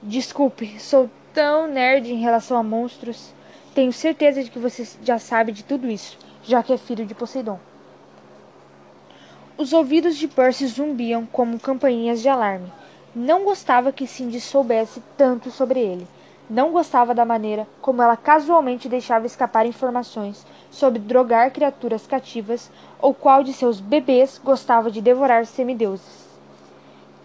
Desculpe, 0.01 0.79
sou 0.79 1.09
tão 1.33 1.67
nerd 1.67 2.11
em 2.11 2.19
relação 2.19 2.57
a 2.57 2.63
monstros. 2.63 3.33
Tenho 3.73 3.91
certeza 3.91 4.43
de 4.43 4.49
que 4.49 4.59
você 4.59 4.87
já 5.03 5.17
sabe 5.17 5.51
de 5.51 5.63
tudo 5.63 5.89
isso, 5.89 6.17
já 6.43 6.61
que 6.61 6.71
é 6.71 6.77
filho 6.77 7.05
de 7.05 7.15
Poseidon. 7.15 7.59
Os 9.57 9.73
ouvidos 9.73 10.17
de 10.17 10.27
Percy 10.27 10.67
zumbiam 10.67 11.25
como 11.25 11.59
campainhas 11.59 12.21
de 12.21 12.29
alarme. 12.29 12.71
Não 13.15 13.45
gostava 13.45 13.91
que 13.91 14.05
Cindy 14.05 14.41
soubesse 14.41 15.01
tanto 15.17 15.49
sobre 15.49 15.79
ele. 15.79 16.07
Não 16.49 16.71
gostava 16.71 17.15
da 17.15 17.25
maneira 17.25 17.67
como 17.81 18.01
ela 18.01 18.15
casualmente 18.15 18.87
deixava 18.87 19.25
escapar 19.25 19.65
informações 19.65 20.45
sobre 20.69 20.99
drogar 20.99 21.51
criaturas 21.51 22.05
cativas 22.05 22.69
ou 22.99 23.13
qual 23.13 23.43
de 23.43 23.51
seus 23.51 23.79
bebês 23.79 24.39
gostava 24.43 24.91
de 24.91 25.01
devorar 25.01 25.45
semideuses. 25.45 26.25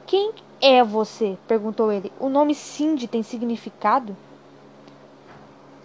Quem 0.06 0.32
é 0.60 0.82
você? 0.82 1.36
perguntou 1.46 1.92
ele. 1.92 2.10
O 2.18 2.28
nome 2.28 2.54
Cindy 2.54 3.06
tem 3.06 3.22
significado? 3.22 4.16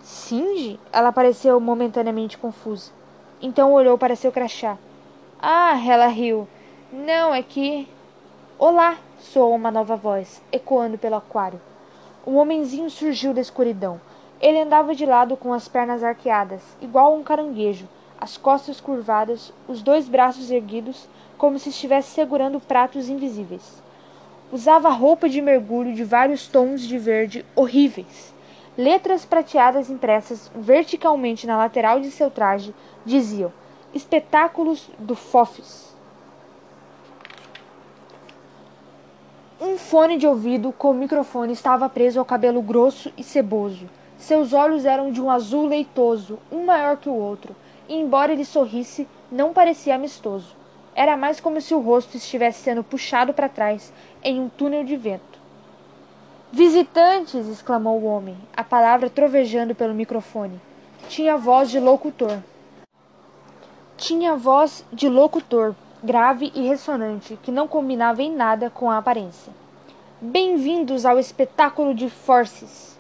Cindy? 0.01 0.79
Ela 0.91 1.11
pareceu 1.11 1.59
momentaneamente 1.59 2.37
confusa. 2.37 2.91
Então 3.41 3.73
olhou 3.73 3.97
para 3.97 4.15
seu 4.15 4.31
crachá. 4.31 4.77
Ah, 5.41 5.77
ela 5.85 6.07
riu. 6.07 6.47
Não, 6.91 7.33
é 7.33 7.43
que. 7.43 7.87
Olá! 8.57 8.97
soou 9.19 9.55
uma 9.55 9.71
nova 9.71 9.95
voz, 9.95 10.41
ecoando 10.51 10.97
pelo 10.97 11.15
aquário. 11.15 11.59
Um 12.27 12.37
homenzinho 12.37 12.89
surgiu 12.89 13.35
da 13.35 13.41
escuridão. 13.41 14.01
Ele 14.41 14.59
andava 14.59 14.95
de 14.95 15.05
lado 15.05 15.37
com 15.37 15.53
as 15.53 15.67
pernas 15.67 16.03
arqueadas, 16.03 16.61
igual 16.81 17.13
a 17.13 17.15
um 17.15 17.23
caranguejo, 17.23 17.87
as 18.19 18.35
costas 18.35 18.81
curvadas, 18.81 19.53
os 19.67 19.83
dois 19.83 20.09
braços 20.09 20.49
erguidos, 20.49 21.07
como 21.37 21.59
se 21.59 21.69
estivesse 21.69 22.11
segurando 22.11 22.59
pratos 22.59 23.09
invisíveis. 23.09 23.83
Usava 24.51 24.89
roupa 24.89 25.29
de 25.29 25.39
mergulho 25.41 25.93
de 25.93 26.03
vários 26.03 26.47
tons 26.47 26.81
de 26.81 26.97
verde 26.97 27.45
horríveis. 27.55 28.33
Letras 28.75 29.23
prateadas 29.23 29.89
impressas 29.89 30.51
verticalmente 30.55 31.45
na 31.45 31.57
lateral 31.57 31.99
de 31.99 32.09
seu 32.09 32.31
traje 32.31 32.73
diziam: 33.05 33.53
Espetáculos 33.93 34.89
do 34.97 35.15
Fofis. 35.15 35.94
Um 39.67 39.79
fone 39.79 40.15
de 40.15 40.27
ouvido 40.27 40.71
com 40.71 40.93
microfone 40.93 41.51
estava 41.51 41.89
preso 41.89 42.19
ao 42.19 42.25
cabelo 42.25 42.61
grosso 42.61 43.11
e 43.17 43.23
ceboso. 43.23 43.89
Seus 44.15 44.53
olhos 44.53 44.85
eram 44.85 45.11
de 45.11 45.19
um 45.19 45.31
azul 45.31 45.65
leitoso, 45.65 46.37
um 46.51 46.63
maior 46.63 46.97
que 46.97 47.09
o 47.09 47.15
outro, 47.15 47.55
e 47.89 47.95
embora 47.95 48.31
ele 48.31 48.45
sorrisse, 48.45 49.07
não 49.31 49.53
parecia 49.53 49.95
amistoso. 49.95 50.55
Era 50.93 51.17
mais 51.17 51.39
como 51.39 51.59
se 51.59 51.73
o 51.73 51.79
rosto 51.79 52.15
estivesse 52.15 52.61
sendo 52.61 52.83
puxado 52.83 53.33
para 53.33 53.49
trás 53.49 53.91
em 54.21 54.39
um 54.39 54.49
túnel 54.49 54.83
de 54.83 54.95
vento. 54.95 55.39
Visitantes! 56.51 57.47
exclamou 57.47 57.99
o 57.99 58.05
homem, 58.05 58.37
a 58.55 58.63
palavra 58.63 59.09
trovejando 59.09 59.73
pelo 59.73 59.95
microfone. 59.95 60.61
Tinha 61.09 61.37
voz 61.37 61.71
de 61.71 61.79
locutor. 61.79 62.37
Tinha 63.97 64.35
voz 64.35 64.85
de 64.93 65.09
locutor, 65.09 65.73
grave 66.05 66.51
e 66.53 66.61
ressonante, 66.61 67.35
que 67.41 67.51
não 67.51 67.67
combinava 67.67 68.21
em 68.21 68.31
nada 68.31 68.69
com 68.69 68.91
a 68.91 68.99
aparência. 68.99 69.51
Bem-vindos 70.21 71.03
ao 71.03 71.17
espetáculo 71.17 71.95
de 71.95 72.11
Forces. 72.11 72.95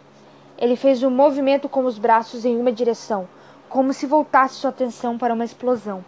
Ele 0.57 0.75
fez 0.75 1.03
um 1.03 1.11
movimento 1.11 1.69
com 1.69 1.85
os 1.85 1.99
braços 1.99 2.45
em 2.45 2.59
uma 2.59 2.71
direção, 2.71 3.27
como 3.69 3.93
se 3.93 4.07
voltasse 4.07 4.55
sua 4.55 4.71
atenção 4.71 5.19
para 5.19 5.35
uma 5.35 5.45
explosão. 5.45 6.03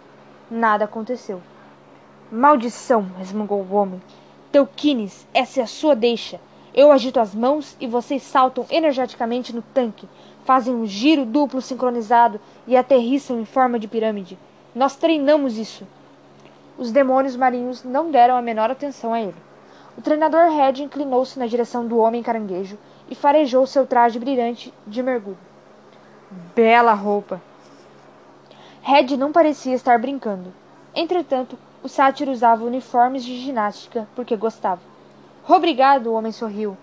Nada 0.49 0.86
aconteceu. 0.86 1.39
Maldição! 2.31 3.05
resmungou 3.19 3.62
o 3.62 3.75
homem. 3.75 4.01
Teuquines, 4.51 5.27
essa 5.36 5.60
é 5.60 5.63
a 5.63 5.67
sua 5.67 5.95
deixa. 5.95 6.41
Eu 6.73 6.91
agito 6.91 7.19
as 7.19 7.36
mãos 7.36 7.77
e 7.79 7.86
vocês 7.86 8.23
saltam 8.23 8.65
energeticamente 8.71 9.55
no 9.55 9.62
tanque, 9.62 10.10
fazem 10.45 10.73
um 10.73 10.88
giro 10.88 11.25
duplo 11.25 11.62
sincronizado 11.62 12.41
e 12.65 12.75
aterrissam 12.75 13.39
em 13.39 13.45
forma 13.45 13.77
de 13.77 13.88
pirâmide. 13.88 14.36
Nós 14.73 14.95
treinamos 14.95 15.60
isso. 15.60 15.86
Os 16.77 16.91
demônios 16.91 17.35
marinhos 17.35 17.83
não 17.83 18.11
deram 18.11 18.37
a 18.37 18.41
menor 18.41 18.69
atenção 18.69 19.13
a 19.13 19.21
ele. 19.21 19.35
O 19.97 20.01
treinador 20.01 20.51
Red 20.51 20.83
inclinou-se 20.83 21.39
na 21.39 21.47
direção 21.47 21.87
do 21.87 21.97
homem 21.97 22.21
caranguejo 22.21 22.77
e 23.09 23.15
farejou 23.15 23.65
seu 23.65 23.85
traje 23.87 24.19
brilhante 24.19 24.73
de 24.85 25.01
mergulho. 25.01 25.37
Bela 26.55 26.93
roupa! 26.93 27.41
Red 28.81 29.17
não 29.17 29.31
parecia 29.31 29.73
estar 29.73 29.97
brincando. 29.99 30.53
Entretanto, 30.93 31.57
o 31.81 31.89
sátiro 31.89 32.31
usava 32.31 32.63
uniformes 32.63 33.23
de 33.23 33.37
ginástica 33.37 34.07
porque 34.15 34.35
gostava. 34.35 34.81
Obrigado, 35.47 36.07
o 36.07 36.13
homem 36.13 36.31
sorriu. 36.31 36.77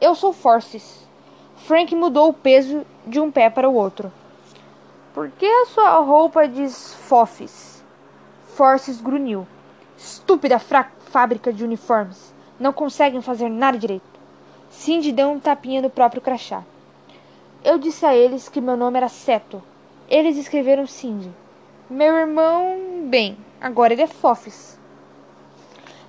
Eu 0.00 0.14
sou 0.14 0.32
Forces. 0.32 1.08
Frank 1.56 1.94
mudou 1.94 2.28
o 2.30 2.34
peso 2.34 2.86
de 3.06 3.20
um 3.20 3.30
pé 3.30 3.50
para 3.50 3.68
o 3.68 3.74
outro. 3.74 4.12
Por 5.12 5.30
que 5.30 5.46
a 5.46 5.66
sua 5.66 5.98
roupa 5.98 6.48
diz 6.48 6.94
Fofes? 6.94 7.69
Forces 8.60 9.00
grunhiu. 9.00 9.46
Estúpida 9.96 10.58
fábrica 10.58 11.50
de 11.50 11.64
uniformes. 11.64 12.34
Não 12.58 12.74
conseguem 12.74 13.22
fazer 13.22 13.48
nada 13.48 13.78
direito. 13.78 14.20
Cindy 14.68 15.12
deu 15.12 15.30
um 15.30 15.40
tapinha 15.40 15.80
no 15.80 15.88
próprio 15.88 16.20
crachá. 16.20 16.62
Eu 17.64 17.78
disse 17.78 18.04
a 18.04 18.14
eles 18.14 18.50
que 18.50 18.60
meu 18.60 18.76
nome 18.76 18.98
era 18.98 19.08
Seto. 19.08 19.62
Eles 20.10 20.36
escreveram 20.36 20.86
Cindy. 20.86 21.30
Meu 21.88 22.14
irmão, 22.14 23.06
bem, 23.06 23.38
agora 23.58 23.94
ele 23.94 24.02
é 24.02 24.06
Fofes. 24.06 24.78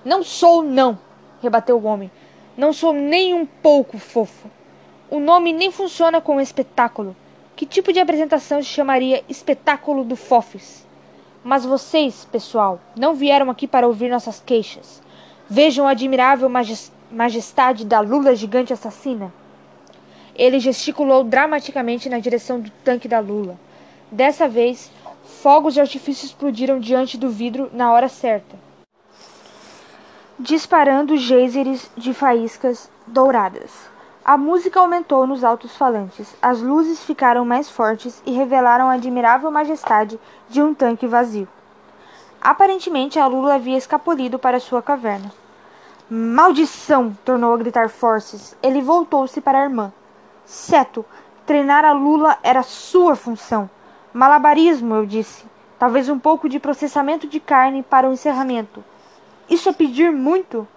Não 0.03 0.21
sou, 0.21 0.61
não, 0.61 0.99
rebateu 1.41 1.77
o 1.77 1.85
homem. 1.85 2.11
Não 2.57 2.73
sou 2.73 2.91
nem 2.91 3.33
um 3.33 3.45
pouco 3.45 3.97
fofo. 3.97 4.49
O 5.09 5.21
nome 5.21 5.53
nem 5.53 5.71
funciona 5.71 6.19
como 6.19 6.41
espetáculo. 6.41 7.15
Que 7.55 7.65
tipo 7.65 7.93
de 7.93 8.01
apresentação 8.01 8.61
se 8.61 8.67
chamaria 8.67 9.23
Espetáculo 9.29 10.03
do 10.03 10.17
Fofes? 10.17 10.90
Mas 11.43 11.65
vocês, 11.65 12.27
pessoal, 12.31 12.79
não 12.95 13.15
vieram 13.15 13.49
aqui 13.49 13.67
para 13.67 13.87
ouvir 13.87 14.09
nossas 14.09 14.39
queixas. 14.39 15.01
Vejam 15.49 15.87
a 15.87 15.91
admirável 15.91 16.49
majestade 17.11 17.83
da 17.85 17.99
lula 17.99 18.35
gigante 18.35 18.71
assassina. 18.71 19.33
Ele 20.35 20.59
gesticulou 20.59 21.23
dramaticamente 21.23 22.09
na 22.09 22.19
direção 22.19 22.59
do 22.59 22.69
tanque 22.83 23.07
da 23.07 23.19
lula. 23.19 23.59
Dessa 24.11 24.47
vez, 24.47 24.91
fogos 25.41 25.73
de 25.73 25.81
artifício 25.81 26.25
explodiram 26.25 26.79
diante 26.79 27.17
do 27.17 27.29
vidro 27.29 27.69
na 27.73 27.91
hora 27.91 28.07
certa. 28.07 28.55
disparando 30.39 31.17
geysers 31.17 31.91
de 31.95 32.13
faíscas 32.15 32.89
douradas. 33.05 33.90
A 34.23 34.37
música 34.37 34.79
aumentou 34.79 35.25
nos 35.25 35.43
altos 35.43 35.75
falantes, 35.75 36.35
as 36.39 36.61
luzes 36.61 37.03
ficaram 37.03 37.43
mais 37.43 37.71
fortes 37.71 38.21
e 38.23 38.31
revelaram 38.31 38.87
a 38.87 38.93
admirável 38.93 39.49
majestade 39.49 40.19
de 40.47 40.61
um 40.61 40.75
tanque 40.75 41.07
vazio. 41.07 41.47
Aparentemente, 42.39 43.17
a 43.17 43.25
Lula 43.25 43.55
havia 43.55 43.77
escapulido 43.77 44.37
para 44.37 44.59
sua 44.59 44.79
caverna. 44.79 45.31
Maldição! 46.07 47.17
tornou 47.25 47.51
a 47.51 47.57
gritar 47.57 47.89
Forces. 47.89 48.55
Ele 48.61 48.79
voltou-se 48.79 49.41
para 49.41 49.59
a 49.59 49.63
irmã. 49.63 49.91
Seto, 50.45 51.03
treinar 51.45 51.83
a 51.83 51.91
Lula 51.91 52.37
era 52.43 52.61
sua 52.61 53.15
função. 53.15 53.67
Malabarismo, 54.13 54.93
eu 54.93 55.05
disse. 55.05 55.45
Talvez 55.79 56.09
um 56.09 56.19
pouco 56.19 56.47
de 56.47 56.59
processamento 56.59 57.25
de 57.25 57.39
carne 57.39 57.81
para 57.81 58.07
o 58.07 58.13
encerramento. 58.13 58.83
Isso 59.49 59.67
é 59.69 59.73
pedir 59.73 60.11
muito? 60.11 60.67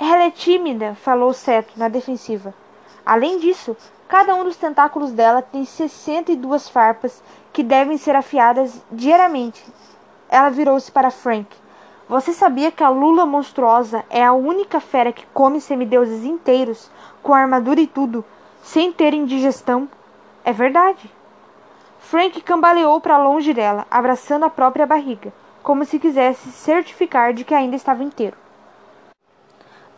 Ela 0.00 0.26
é 0.26 0.30
tímida, 0.30 0.94
falou 0.94 1.32
Seto, 1.32 1.72
na 1.76 1.88
defensiva. 1.88 2.54
Além 3.04 3.40
disso, 3.40 3.76
cada 4.06 4.32
um 4.32 4.44
dos 4.44 4.56
tentáculos 4.56 5.10
dela 5.10 5.42
tem 5.42 5.64
62 5.64 6.68
farpas 6.68 7.20
que 7.52 7.64
devem 7.64 7.98
ser 7.98 8.14
afiadas 8.14 8.80
diariamente. 8.92 9.64
Ela 10.28 10.50
virou-se 10.50 10.92
para 10.92 11.10
Frank. 11.10 11.48
Você 12.08 12.32
sabia 12.32 12.70
que 12.70 12.84
a 12.84 12.88
lula 12.88 13.26
monstruosa 13.26 14.04
é 14.08 14.24
a 14.24 14.32
única 14.32 14.78
fera 14.78 15.12
que 15.12 15.26
come 15.34 15.60
semideuses 15.60 16.24
inteiros, 16.24 16.88
com 17.20 17.34
armadura 17.34 17.80
e 17.80 17.86
tudo, 17.88 18.24
sem 18.62 18.92
ter 18.92 19.12
indigestão? 19.12 19.88
É 20.44 20.52
verdade. 20.52 21.12
Frank 21.98 22.40
cambaleou 22.42 23.00
para 23.00 23.18
longe 23.18 23.52
dela, 23.52 23.84
abraçando 23.90 24.44
a 24.44 24.50
própria 24.50 24.86
barriga, 24.86 25.32
como 25.60 25.84
se 25.84 25.98
quisesse 25.98 26.52
certificar 26.52 27.34
de 27.34 27.44
que 27.44 27.52
ainda 27.52 27.74
estava 27.74 28.04
inteiro. 28.04 28.36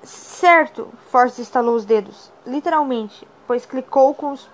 Certo, 0.03 0.89
Force 1.11 1.41
estalou 1.43 1.75
os 1.75 1.85
dedos, 1.85 2.33
literalmente, 2.47 3.27
pois 3.47 3.67
clicou 3.67 4.15
com 4.15 4.33
os 4.33 4.49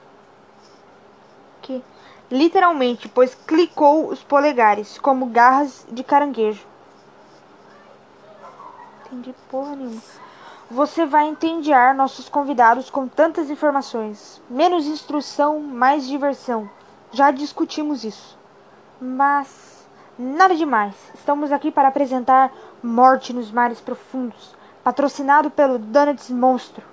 que 1.62 1.82
literalmente, 2.30 3.09
pois 3.09 3.34
clicou 3.34 4.09
os 4.09 4.22
polegares 4.22 4.99
como 4.99 5.26
garras 5.26 5.86
de 5.90 6.03
caranguejo 6.03 6.66
entendi 9.16 9.34
porra 9.51 9.76
nenhuma. 9.76 10.03
Você 10.70 11.07
vai 11.07 11.28
entediar 11.28 11.94
nossos 11.94 12.28
convidados 12.28 12.90
com 12.90 13.07
tantas 13.07 13.49
informações. 13.51 14.42
Menos 14.51 14.86
instrução, 14.86 15.61
mais 15.61 16.07
diversão. 16.07 16.68
Já 17.12 17.30
discutimos 17.30 18.05
isso. 18.05 18.36
Mas 19.01 19.86
nada 20.18 20.57
demais. 20.57 20.94
Estamos 21.14 21.53
aqui 21.53 21.70
para 21.70 21.88
apresentar 21.88 22.53
Morte 22.82 23.32
nos 23.32 23.51
Mares 23.51 23.80
Profundos, 23.80 24.55
patrocinado 24.87 25.51
pelo 25.51 25.80
Donuts 25.80 26.30
Monstro. 26.30 26.84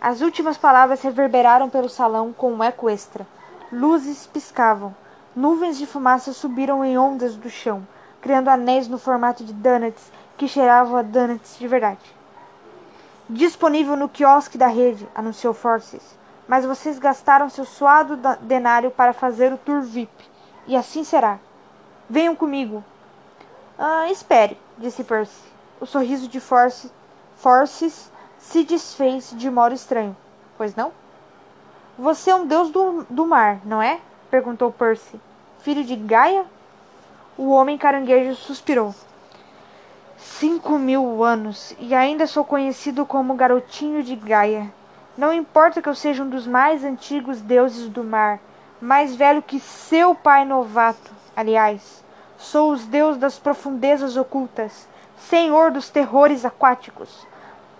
As 0.00 0.20
últimas 0.20 0.58
palavras 0.58 1.00
reverberaram 1.00 1.70
pelo 1.70 1.88
salão 1.88 2.32
com 2.32 2.52
um 2.52 2.60
eco 2.60 2.90
extra. 2.90 3.24
Luzes 3.70 4.26
piscavam. 4.26 4.92
Nuvens 5.36 5.78
de 5.78 5.86
fumaça 5.86 6.32
subiram 6.32 6.84
em 6.84 6.98
ondas 6.98 7.36
do 7.36 7.48
chão, 7.48 7.86
criando 8.20 8.48
anéis 8.48 8.88
no 8.88 8.98
formato 8.98 9.44
de 9.44 9.52
donuts 9.52 10.10
que 10.36 10.48
cheirava 10.48 10.98
a 10.98 11.02
donuts 11.02 11.56
de 11.56 11.68
verdade. 11.68 12.00
Disponível 13.30 13.94
no 13.94 14.08
quiosque 14.08 14.58
da 14.58 14.66
rede, 14.66 15.08
anunciou 15.14 15.54
Forces. 15.54 16.18
Mas 16.48 16.64
vocês 16.64 16.98
gastaram 16.98 17.48
seu 17.48 17.64
suado 17.64 18.18
denário 18.40 18.90
para 18.90 19.12
fazer 19.12 19.52
o 19.52 19.58
tour 19.58 19.82
VIP. 19.82 20.28
E 20.66 20.74
assim 20.74 21.04
será. 21.04 21.38
Venham 22.10 22.34
comigo. 22.34 22.82
Ah, 23.78 24.10
espere, 24.10 24.58
disse 24.76 25.04
Percy. 25.04 25.54
O 25.80 25.86
sorriso 25.86 26.26
de 26.26 26.40
Force, 26.40 26.90
Forces 27.44 28.10
se 28.38 28.64
desfez 28.64 29.34
de 29.36 29.50
modo 29.50 29.74
estranho. 29.74 30.16
Pois 30.56 30.74
não? 30.74 30.92
Você 31.98 32.30
é 32.30 32.34
um 32.34 32.46
deus 32.46 32.70
do, 32.70 33.04
do 33.10 33.26
mar, 33.26 33.60
não 33.66 33.82
é? 33.82 34.00
perguntou 34.30 34.72
Percy. 34.72 35.20
Filho 35.60 35.84
de 35.84 35.94
Gaia? 35.94 36.46
O 37.36 37.50
homem 37.50 37.76
caranguejo 37.76 38.34
suspirou. 38.34 38.94
Cinco 40.16 40.78
mil 40.78 41.22
anos 41.22 41.76
e 41.78 41.94
ainda 41.94 42.26
sou 42.26 42.46
conhecido 42.46 43.04
como 43.04 43.34
Garotinho 43.34 44.02
de 44.02 44.16
Gaia. 44.16 44.72
Não 45.14 45.30
importa 45.30 45.82
que 45.82 45.88
eu 45.90 45.94
seja 45.94 46.22
um 46.22 46.30
dos 46.30 46.46
mais 46.46 46.82
antigos 46.82 47.42
deuses 47.42 47.90
do 47.90 48.02
mar, 48.02 48.40
mais 48.80 49.14
velho 49.14 49.42
que 49.42 49.60
seu 49.60 50.14
pai 50.14 50.46
novato. 50.46 51.12
Aliás, 51.36 52.02
sou 52.38 52.72
os 52.72 52.86
deus 52.86 53.18
das 53.18 53.38
profundezas 53.38 54.16
ocultas, 54.16 54.88
senhor 55.18 55.70
dos 55.70 55.90
terrores 55.90 56.46
aquáticos, 56.46 57.26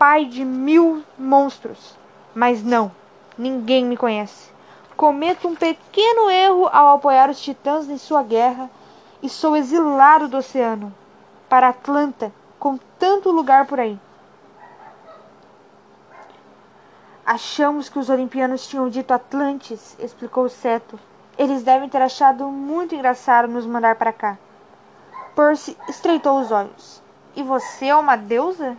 pai 0.04 0.26
de 0.26 0.44
mil 0.44 1.02
monstros. 1.18 1.96
Mas 2.34 2.62
não, 2.62 2.92
ninguém 3.38 3.86
me 3.86 3.96
conhece. 3.96 4.52
Cometo 4.94 5.48
um 5.48 5.54
pequeno 5.56 6.28
erro 6.28 6.68
ao 6.70 6.96
apoiar 6.96 7.30
os 7.30 7.40
titãs 7.40 7.88
em 7.88 7.96
sua 7.96 8.22
guerra 8.22 8.68
e 9.22 9.30
sou 9.30 9.56
exilado 9.56 10.28
do 10.28 10.36
oceano 10.36 10.94
para 11.48 11.70
Atlanta, 11.70 12.30
com 12.58 12.78
tanto 12.98 13.30
lugar 13.30 13.66
por 13.66 13.80
aí. 13.80 13.98
Achamos 17.24 17.88
que 17.88 17.98
os 17.98 18.10
olimpianos 18.10 18.66
tinham 18.66 18.90
dito 18.90 19.14
Atlantes, 19.14 19.96
explicou 19.98 20.50
Seto. 20.50 21.00
Eles 21.38 21.62
devem 21.62 21.88
ter 21.88 22.02
achado 22.02 22.44
muito 22.48 22.94
engraçado 22.94 23.48
nos 23.48 23.64
mandar 23.64 23.96
para 23.96 24.12
cá. 24.12 24.36
Percy 25.34 25.74
estreitou 25.88 26.40
os 26.40 26.52
olhos. 26.52 27.02
E 27.34 27.42
você 27.42 27.86
é 27.86 27.96
uma 27.96 28.16
deusa? 28.16 28.76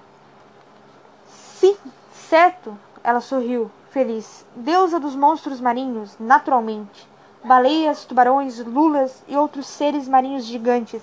Sim, 1.66 1.78
Seto. 2.12 2.78
Ela 3.04 3.22
sorriu, 3.22 3.72
feliz. 3.90 4.46
Deusa 4.56 5.00
dos 5.00 5.16
monstros 5.16 5.62
marinhos, 5.62 6.16
naturalmente. 6.20 7.08
Baleias, 7.44 8.06
tubarões, 8.06 8.60
lulas 8.60 9.24
e 9.28 9.36
outros 9.36 9.68
seres 9.68 10.08
marinhos 10.08 10.46
gigantes 10.46 11.02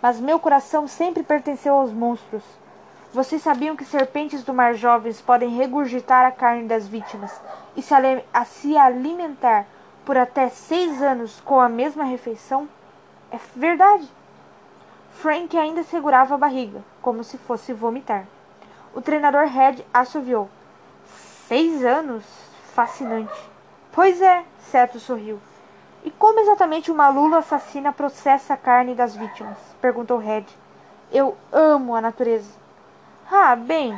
mas 0.00 0.20
meu 0.20 0.38
coração 0.38 0.86
sempre 0.86 1.22
pertenceu 1.22 1.74
aos 1.74 1.92
monstros. 1.92 2.42
Vocês 3.12 3.42
sabiam 3.42 3.74
que 3.74 3.84
serpentes 3.84 4.44
do 4.44 4.52
mar 4.52 4.74
jovens 4.74 5.20
podem 5.20 5.56
regurgitar 5.56 6.26
a 6.26 6.30
carne 6.30 6.68
das 6.68 6.86
vítimas 6.86 7.40
e 7.76 7.82
se, 7.82 7.94
a 8.32 8.44
se 8.44 8.76
alimentar 8.76 9.66
por 10.04 10.16
até 10.16 10.48
seis 10.48 11.02
anos 11.02 11.40
com 11.40 11.58
a 11.58 11.68
mesma 11.68 12.04
refeição? 12.04 12.68
É 13.30 13.38
verdade. 13.56 14.08
Frank 15.12 15.56
ainda 15.56 15.82
segurava 15.82 16.34
a 16.34 16.38
barriga, 16.38 16.82
como 17.02 17.24
se 17.24 17.38
fosse 17.38 17.72
vomitar. 17.72 18.26
O 18.98 19.00
treinador 19.00 19.46
Red 19.46 19.76
assoviou. 19.94 20.50
Seis 21.46 21.84
anos? 21.84 22.24
Fascinante. 22.74 23.48
Pois 23.92 24.20
é, 24.20 24.42
Seto 24.72 24.98
sorriu. 24.98 25.38
E 26.02 26.10
como 26.10 26.40
exatamente 26.40 26.90
uma 26.90 27.08
lula 27.08 27.38
assassina 27.38 27.92
processa 27.92 28.54
a 28.54 28.56
carne 28.56 28.96
das 28.96 29.14
vítimas? 29.14 29.56
perguntou 29.80 30.18
Red. 30.18 30.46
Eu 31.12 31.36
amo 31.52 31.94
a 31.94 32.00
natureza. 32.00 32.50
Ah, 33.30 33.54
bem. 33.54 33.96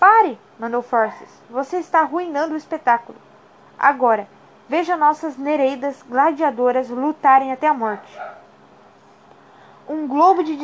Pare, 0.00 0.38
mandou 0.58 0.80
Forces. 0.80 1.28
Você 1.50 1.76
está 1.76 2.00
arruinando 2.00 2.54
o 2.54 2.56
espetáculo. 2.56 3.18
Agora, 3.78 4.26
veja 4.66 4.96
nossas 4.96 5.36
nereidas 5.36 6.02
gladiadoras 6.08 6.88
lutarem 6.88 7.52
até 7.52 7.68
a 7.68 7.74
morte. 7.74 8.18
Um 9.88 10.08
globo 10.08 10.42
de 10.42 10.56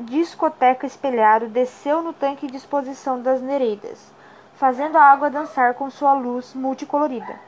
discoteca 0.00 0.86
espelhado 0.86 1.46
desceu 1.46 2.00
no 2.00 2.14
tanque 2.14 2.46
de 2.46 2.56
exposição 2.56 3.20
das 3.20 3.42
nereidas, 3.42 4.10
fazendo 4.54 4.96
a 4.96 5.04
água 5.04 5.28
dançar 5.28 5.74
com 5.74 5.90
sua 5.90 6.14
luz 6.14 6.54
multicolorida. 6.54 7.38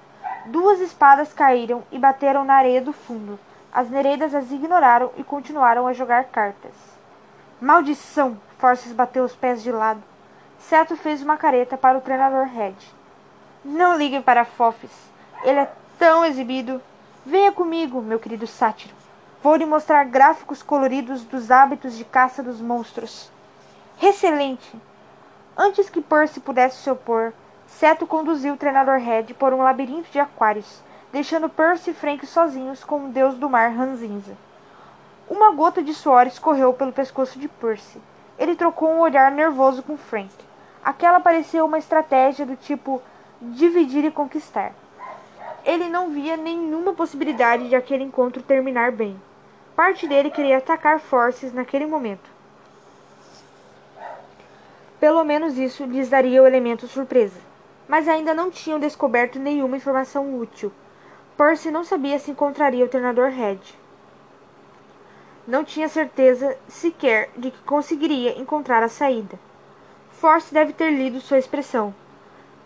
Duas 0.45 0.81
espadas 0.81 1.33
caíram 1.33 1.83
e 1.91 1.99
bateram 1.99 2.45
na 2.45 2.57
areia 2.57 2.83
do 2.83 2.93
fundo. 2.93 3.41
As 3.73 3.89
nereidas 3.89 4.35
as 4.35 4.53
ignoraram 4.53 5.13
e 5.17 5.25
continuaram 5.25 5.87
a 5.87 5.95
jogar 5.95 6.25
cartas. 6.25 6.75
Maldição! 7.59 8.39
Forces 8.59 8.93
bateu 8.93 9.25
os 9.25 9.35
pés 9.35 9.63
de 9.63 9.73
lado. 9.73 10.03
Seto 10.59 10.95
fez 10.95 11.23
uma 11.23 11.39
careta 11.39 11.79
para 11.79 11.97
o 11.97 12.03
treinador 12.03 12.49
Red. 12.49 12.77
Não 13.65 13.97
ligue 13.97 14.21
para 14.21 14.45
Fofes. 14.45 14.93
Ele 15.43 15.61
é 15.61 15.73
tão 15.99 16.23
exibido. 16.23 16.83
Venha 17.25 17.51
comigo, 17.51 18.03
meu 18.03 18.19
querido 18.19 18.47
sátiro. 18.47 19.04
Vou 19.45 19.57
lhe 19.57 19.67
mostrar 19.67 20.05
gráficos 20.05 20.63
coloridos 20.63 21.23
dos 21.23 21.51
hábitos 21.51 21.99
de 21.99 22.03
caça 22.03 22.43
dos 22.43 22.63
monstros. 22.63 23.31
Excelente! 24.03 24.75
Antes 25.55 25.91
que 25.91 26.01
Percy 26.01 26.41
pudesse 26.41 26.79
se 26.79 26.89
opor, 26.89 27.35
Seto 27.67 28.07
conduziu 28.07 28.55
o 28.55 28.57
treinador 28.57 28.99
Red 28.99 29.35
por 29.35 29.53
um 29.53 29.59
labirinto 29.59 30.11
de 30.11 30.19
aquários, 30.19 30.81
deixando 31.13 31.51
Percy 31.51 31.91
e 31.91 31.93
Frank 31.93 32.27
sozinhos 32.27 32.83
com 32.83 33.05
o 33.05 33.09
deus 33.11 33.35
do 33.35 33.51
mar 33.51 33.71
ranzinza. 33.71 34.35
Uma 35.29 35.53
gota 35.53 35.83
de 35.83 35.93
suor 35.93 36.27
escorreu 36.27 36.73
pelo 36.73 36.91
pescoço 36.91 37.39
de 37.39 37.47
Percy. 37.47 38.01
Ele 38.39 38.57
trocou 38.57 38.89
um 38.89 39.01
olhar 39.01 39.31
nervoso 39.31 39.83
com 39.83 39.99
Frank. 39.99 40.33
Aquela 40.83 41.21
parecia 41.21 41.63
uma 41.63 41.77
estratégia 41.77 42.47
do 42.47 42.57
tipo 42.57 43.03
dividir 43.43 44.07
e 44.07 44.11
conquistar. 44.11 44.73
Ele 45.67 45.91
não 45.91 46.09
via 46.09 46.35
nenhuma 46.35 46.95
possibilidade 46.95 47.69
de 47.69 47.77
aquele 47.77 48.05
encontro 48.05 48.43
terminar 48.43 48.91
bem. 48.91 49.21
Parte 49.77 50.07
dele 50.07 50.31
queria 50.31 50.59
atacar 50.59 51.01
Forces 51.01 51.53
naquele 51.53 51.87
momento. 51.87 52.31
Pelo 55.01 55.25
menos 55.25 55.59
isso 55.59 55.85
lhes 55.85 56.09
daria 56.09 56.43
o 56.43 56.47
elemento 56.47 56.87
surpresa. 56.87 57.41
Mas 57.89 58.09
ainda 58.09 58.33
não 58.33 58.51
tinham 58.51 58.79
descoberto 58.79 59.39
nenhuma 59.39 59.77
informação 59.77 60.39
útil. 60.39 60.73
Percy 61.37 61.71
não 61.71 61.85
sabia 61.85 62.19
se 62.19 62.31
encontraria 62.31 62.85
o 62.85 62.89
treinador 62.89 63.31
Red. 63.31 63.59
Não 65.47 65.65
tinha 65.65 65.89
certeza 65.89 66.57
sequer 66.69 67.29
de 67.37 67.51
que 67.51 67.63
conseguiria 67.65 68.39
encontrar 68.39 68.83
a 68.83 68.89
saída. 68.89 69.39
Force 70.13 70.55
deve 70.55 70.73
ter 70.73 70.91
lido 70.91 71.21
sua 71.21 71.39
expressão. 71.39 71.95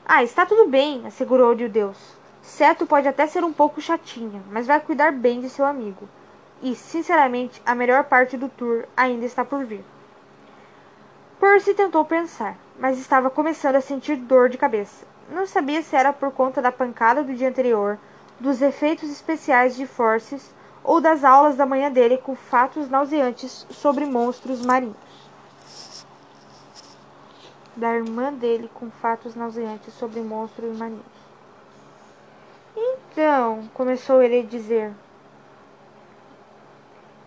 Ah, 0.07 0.23
está 0.23 0.47
tudo 0.47 0.69
bem, 0.69 1.05
assegurou-lhe 1.07 1.65
o 1.65 1.71
Deus. 1.71 1.97
Seto 2.41 2.87
pode 2.87 3.09
até 3.09 3.27
ser 3.27 3.43
um 3.43 3.53
pouco 3.53 3.81
chatinha, 3.81 4.43
mas 4.51 4.67
vai 4.67 4.79
cuidar 4.79 5.11
bem 5.11 5.41
de 5.41 5.51
seu 5.51 5.65
amigo. 5.65 6.09
E, 6.61 6.75
sinceramente, 6.75 7.63
a 7.65 7.75
melhor 7.75 8.05
parte 8.05 8.37
do 8.37 8.49
tour 8.49 8.85
ainda 8.97 9.25
está 9.25 9.45
por 9.45 9.65
vir. 9.65 9.85
Percy 11.39 11.73
tentou 11.73 12.05
pensar, 12.05 12.57
mas 12.79 12.99
estava 12.99 13.31
começando 13.31 13.77
a 13.77 13.81
sentir 13.81 14.17
dor 14.17 14.49
de 14.49 14.59
cabeça. 14.59 15.07
Não 15.31 15.47
sabia 15.47 15.83
se 15.83 15.95
era 15.95 16.13
por 16.13 16.33
conta 16.33 16.61
da 16.61 16.73
pancada 16.73 17.23
do 17.23 17.35
dia 17.35 17.49
anterior, 17.49 17.99
dos 18.41 18.61
efeitos 18.61 19.11
especiais 19.11 19.77
de 19.77 19.87
Forces 19.87 20.53
ou 20.83 21.01
das 21.01 21.23
aulas 21.23 21.55
da 21.55 21.67
manhã 21.67 21.91
dele 21.91 22.17
com 22.19 22.35
fatos 22.35 22.89
nauseantes 22.89 23.67
sobre 23.71 24.07
monstros 24.07 24.65
marinhos. 24.65 24.97
Da 27.77 27.95
irmã 27.95 28.33
dele 28.33 28.71
com 28.75 28.91
fatos 28.91 29.35
nauseantes 29.35 29.95
sobre 29.95 30.21
monstros 30.21 30.77
marinhos. 30.77 31.05
Então, 32.77 33.69
começou 33.75 34.23
ele 34.23 34.41
a 34.41 34.43
dizer. 34.43 34.93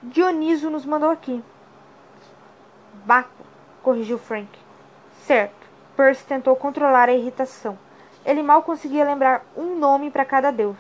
Dioniso 0.03 0.71
nos 0.71 0.83
mandou 0.83 1.11
aqui. 1.11 1.43
Baco, 3.05 3.29
corrigiu 3.83 4.17
Frank. 4.17 4.49
Certo. 5.27 5.67
Percy 5.95 6.25
tentou 6.25 6.55
controlar 6.55 7.07
a 7.07 7.13
irritação. 7.13 7.77
Ele 8.25 8.41
mal 8.41 8.63
conseguia 8.63 9.05
lembrar 9.05 9.45
um 9.55 9.77
nome 9.77 10.09
para 10.09 10.25
cada 10.25 10.49
deus. 10.49 10.77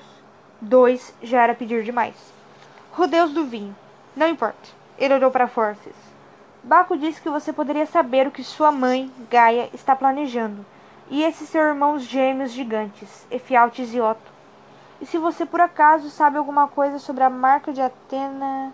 Dois 0.59 1.13
já 1.21 1.43
era 1.43 1.53
pedir 1.53 1.83
demais. 1.83 2.15
O 2.97 3.05
deus 3.05 3.31
do 3.31 3.45
vinho. 3.45 3.75
Não 4.15 4.27
importa. 4.27 4.69
Ele 4.97 5.13
olhou 5.13 5.29
para 5.29 5.47
Forces. 5.47 5.95
Baco 6.63 6.97
disse 6.97 7.21
que 7.21 7.29
você 7.29 7.53
poderia 7.53 7.85
saber 7.85 8.27
o 8.27 8.31
que 8.31 8.43
sua 8.43 8.71
mãe, 8.71 9.11
Gaia, 9.29 9.69
está 9.71 9.95
planejando. 9.95 10.65
E 11.11 11.23
esses 11.23 11.47
seus 11.47 11.67
irmãos 11.67 12.03
gêmeos 12.03 12.51
gigantes, 12.51 13.27
Efialtes 13.29 13.93
e 13.93 14.01
Otto. 14.01 14.31
E 14.99 15.05
se 15.05 15.19
você 15.19 15.45
por 15.45 15.61
acaso 15.61 16.09
sabe 16.09 16.37
alguma 16.37 16.67
coisa 16.67 16.97
sobre 16.97 17.23
a 17.23 17.29
marca 17.29 17.71
de 17.71 17.81
Atena. 17.81 18.73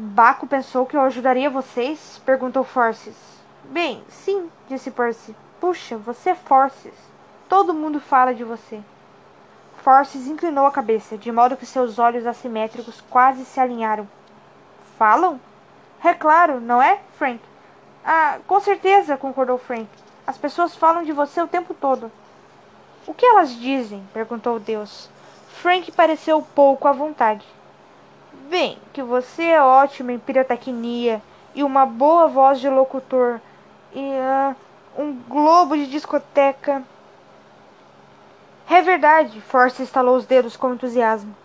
Baco 0.00 0.46
pensou 0.46 0.86
que 0.86 0.96
eu 0.96 1.00
ajudaria 1.00 1.50
vocês? 1.50 2.22
perguntou 2.24 2.62
Forces. 2.62 3.16
Bem, 3.64 4.00
sim, 4.08 4.48
disse 4.68 4.92
Percy. 4.92 5.34
Puxa, 5.60 5.96
você 5.96 6.30
é 6.30 6.34
Forces. 6.36 6.94
Todo 7.48 7.74
mundo 7.74 7.98
fala 7.98 8.32
de 8.32 8.44
você. 8.44 8.80
Forces 9.78 10.28
inclinou 10.28 10.66
a 10.66 10.70
cabeça, 10.70 11.18
de 11.18 11.32
modo 11.32 11.56
que 11.56 11.66
seus 11.66 11.98
olhos 11.98 12.28
assimétricos 12.28 13.02
quase 13.10 13.44
se 13.44 13.58
alinharam. 13.58 14.08
Falam? 14.96 15.40
É 16.04 16.14
claro, 16.14 16.60
não 16.60 16.80
é, 16.80 17.00
Frank? 17.16 17.40
Ah, 18.04 18.38
com 18.46 18.60
certeza, 18.60 19.16
concordou 19.16 19.58
Frank. 19.58 19.88
As 20.24 20.38
pessoas 20.38 20.76
falam 20.76 21.02
de 21.02 21.10
você 21.10 21.42
o 21.42 21.48
tempo 21.48 21.74
todo. 21.74 22.08
O 23.04 23.12
que 23.12 23.26
elas 23.26 23.52
dizem? 23.52 24.06
perguntou 24.14 24.60
Deus. 24.60 25.10
Frank 25.60 25.90
pareceu 25.90 26.40
pouco 26.54 26.86
à 26.86 26.92
vontade. 26.92 27.44
Bem, 28.48 28.78
que 28.94 29.02
você 29.02 29.42
é 29.42 29.62
ótimo 29.62 30.10
em 30.10 30.18
pirotecnia 30.18 31.20
e 31.54 31.62
uma 31.62 31.84
boa 31.84 32.28
voz 32.28 32.58
de 32.58 32.66
locutor 32.66 33.42
e 33.94 34.00
uh, 34.00 34.56
um 34.96 35.12
globo 35.28 35.76
de 35.76 35.86
discoteca. 35.86 36.82
É 38.66 38.80
verdade, 38.80 39.38
Force 39.42 39.82
estalou 39.82 40.16
os 40.16 40.24
dedos 40.24 40.56
com 40.56 40.72
entusiasmo. 40.72 41.36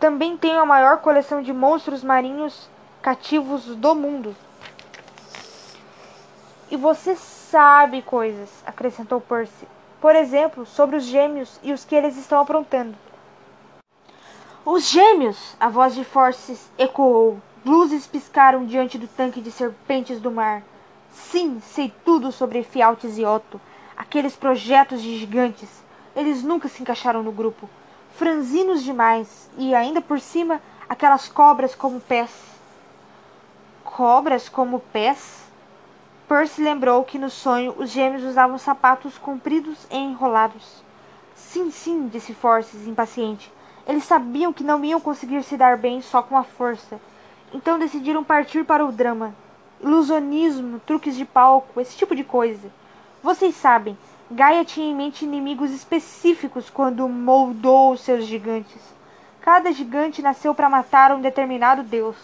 Também 0.00 0.36
tenho 0.36 0.58
a 0.58 0.66
maior 0.66 0.98
coleção 0.98 1.40
de 1.40 1.52
monstros 1.52 2.02
marinhos 2.02 2.68
cativos 3.00 3.66
do 3.76 3.94
mundo. 3.94 4.34
E 6.72 6.76
você 6.76 7.14
sabe 7.14 8.02
coisas, 8.02 8.50
acrescentou 8.66 9.20
Percy. 9.20 9.68
Por 10.00 10.16
exemplo, 10.16 10.66
sobre 10.66 10.96
os 10.96 11.04
gêmeos 11.04 11.60
e 11.62 11.72
os 11.72 11.84
que 11.84 11.94
eles 11.94 12.16
estão 12.16 12.40
aprontando. 12.40 12.96
Os 14.70 14.90
gêmeos! 14.90 15.56
A 15.58 15.70
voz 15.70 15.94
de 15.94 16.04
Forces 16.04 16.70
ecoou. 16.76 17.40
Luzes 17.64 18.06
piscaram 18.06 18.66
diante 18.66 18.98
do 18.98 19.08
tanque 19.08 19.40
de 19.40 19.50
serpentes 19.50 20.20
do 20.20 20.30
mar. 20.30 20.62
Sim, 21.10 21.58
sei 21.58 21.90
tudo 22.04 22.30
sobre 22.30 22.62
Fialtes 22.62 23.16
e 23.16 23.24
Otto. 23.24 23.58
Aqueles 23.96 24.36
projetos 24.36 25.00
de 25.00 25.16
gigantes. 25.16 25.82
Eles 26.14 26.42
nunca 26.42 26.68
se 26.68 26.82
encaixaram 26.82 27.22
no 27.22 27.32
grupo. 27.32 27.66
Franzinos 28.10 28.82
demais. 28.82 29.48
E 29.56 29.74
ainda 29.74 30.02
por 30.02 30.20
cima, 30.20 30.60
aquelas 30.86 31.28
cobras 31.28 31.74
como 31.74 31.98
pés. 31.98 32.30
Cobras 33.82 34.50
como 34.50 34.80
pés? 34.80 35.44
Percy 36.28 36.62
lembrou 36.62 37.04
que 37.04 37.18
no 37.18 37.30
sonho 37.30 37.74
os 37.78 37.88
gêmeos 37.88 38.22
usavam 38.22 38.58
sapatos 38.58 39.16
compridos 39.16 39.86
e 39.90 39.96
enrolados. 39.96 40.84
Sim, 41.34 41.70
sim, 41.70 42.06
disse 42.08 42.34
Forces, 42.34 42.86
impaciente. 42.86 43.50
Eles 43.88 44.04
sabiam 44.04 44.52
que 44.52 44.62
não 44.62 44.84
iam 44.84 45.00
conseguir 45.00 45.42
se 45.42 45.56
dar 45.56 45.78
bem 45.78 46.02
só 46.02 46.22
com 46.22 46.36
a 46.36 46.44
força. 46.44 47.00
Então 47.54 47.78
decidiram 47.78 48.22
partir 48.22 48.62
para 48.62 48.84
o 48.84 48.92
drama. 48.92 49.34
Ilusionismo, 49.80 50.78
truques 50.80 51.16
de 51.16 51.24
palco, 51.24 51.80
esse 51.80 51.96
tipo 51.96 52.14
de 52.14 52.22
coisa. 52.22 52.70
Vocês 53.22 53.56
sabem, 53.56 53.96
Gaia 54.30 54.62
tinha 54.62 54.90
em 54.90 54.94
mente 54.94 55.24
inimigos 55.24 55.70
específicos 55.70 56.68
quando 56.68 57.08
moldou 57.08 57.92
os 57.92 58.02
seus 58.02 58.26
gigantes. 58.26 58.82
Cada 59.40 59.72
gigante 59.72 60.20
nasceu 60.20 60.54
para 60.54 60.68
matar 60.68 61.10
um 61.12 61.22
determinado 61.22 61.82
deus. 61.82 62.16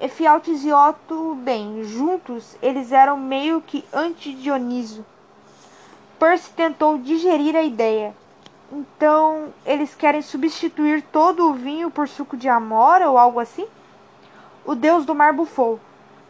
Efialtes 0.00 0.64
e 0.64 0.72
Otto, 0.72 1.34
bem, 1.34 1.84
juntos 1.84 2.56
eles 2.62 2.90
eram 2.90 3.18
meio 3.18 3.60
que 3.60 3.84
anti-Dioniso. 3.92 5.04
Percy 6.18 6.50
tentou 6.52 6.96
digerir 6.96 7.54
a 7.54 7.62
ideia. 7.62 8.14
Então, 8.70 9.54
eles 9.64 9.94
querem 9.94 10.20
substituir 10.20 11.02
todo 11.02 11.48
o 11.48 11.54
vinho 11.54 11.90
por 11.90 12.08
suco 12.08 12.36
de 12.36 12.48
amora 12.48 13.08
ou 13.08 13.16
algo 13.16 13.38
assim? 13.38 13.66
O 14.64 14.74
deus 14.74 15.04
do 15.04 15.14
mar 15.14 15.32
bufou. 15.32 15.78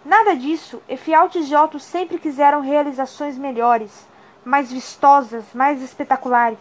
Nada 0.05 0.37
disso. 0.37 0.83
Efialtes 0.89 1.51
e 1.51 1.57
Otto 1.57 1.81
sempre 1.81 2.19
quiseram 2.19 2.61
realizações 2.61 3.39
melhores, 3.39 4.07
mais 4.45 4.71
vistosas, 4.71 5.47
mais 5.55 5.83
espetaculares. 5.83 6.59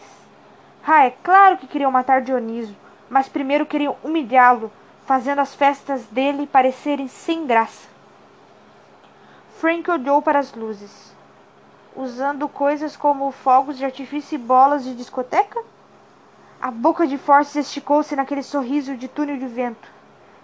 Ah, 0.87 1.05
é 1.05 1.11
claro 1.23 1.57
que 1.57 1.67
queriam 1.67 1.91
matar 1.91 2.21
Dioniso, 2.21 2.75
mas 3.09 3.27
primeiro 3.27 3.65
queriam 3.65 3.97
humilhá-lo, 4.03 4.71
fazendo 5.05 5.39
as 5.39 5.53
festas 5.53 6.05
dele 6.05 6.47
parecerem 6.47 7.07
sem 7.07 7.45
graça. 7.45 7.87
Frank 9.57 9.89
olhou 9.91 10.21
para 10.21 10.39
as 10.39 10.53
luzes 10.53 11.04
usando 11.95 12.47
coisas 12.47 12.97
como 12.97 13.31
fogos 13.31 13.77
de 13.77 13.85
artifício 13.85 14.35
e 14.35 14.39
bolas 14.39 14.83
de 14.83 14.95
discoteca? 14.95 15.61
A 16.61 16.71
boca 16.71 17.05
de 17.05 17.17
Forces 17.17 17.67
esticou-se 17.67 18.15
naquele 18.15 18.43
sorriso 18.43 18.95
de 18.97 19.07
túnel 19.07 19.37
de 19.37 19.47
vento. 19.47 19.87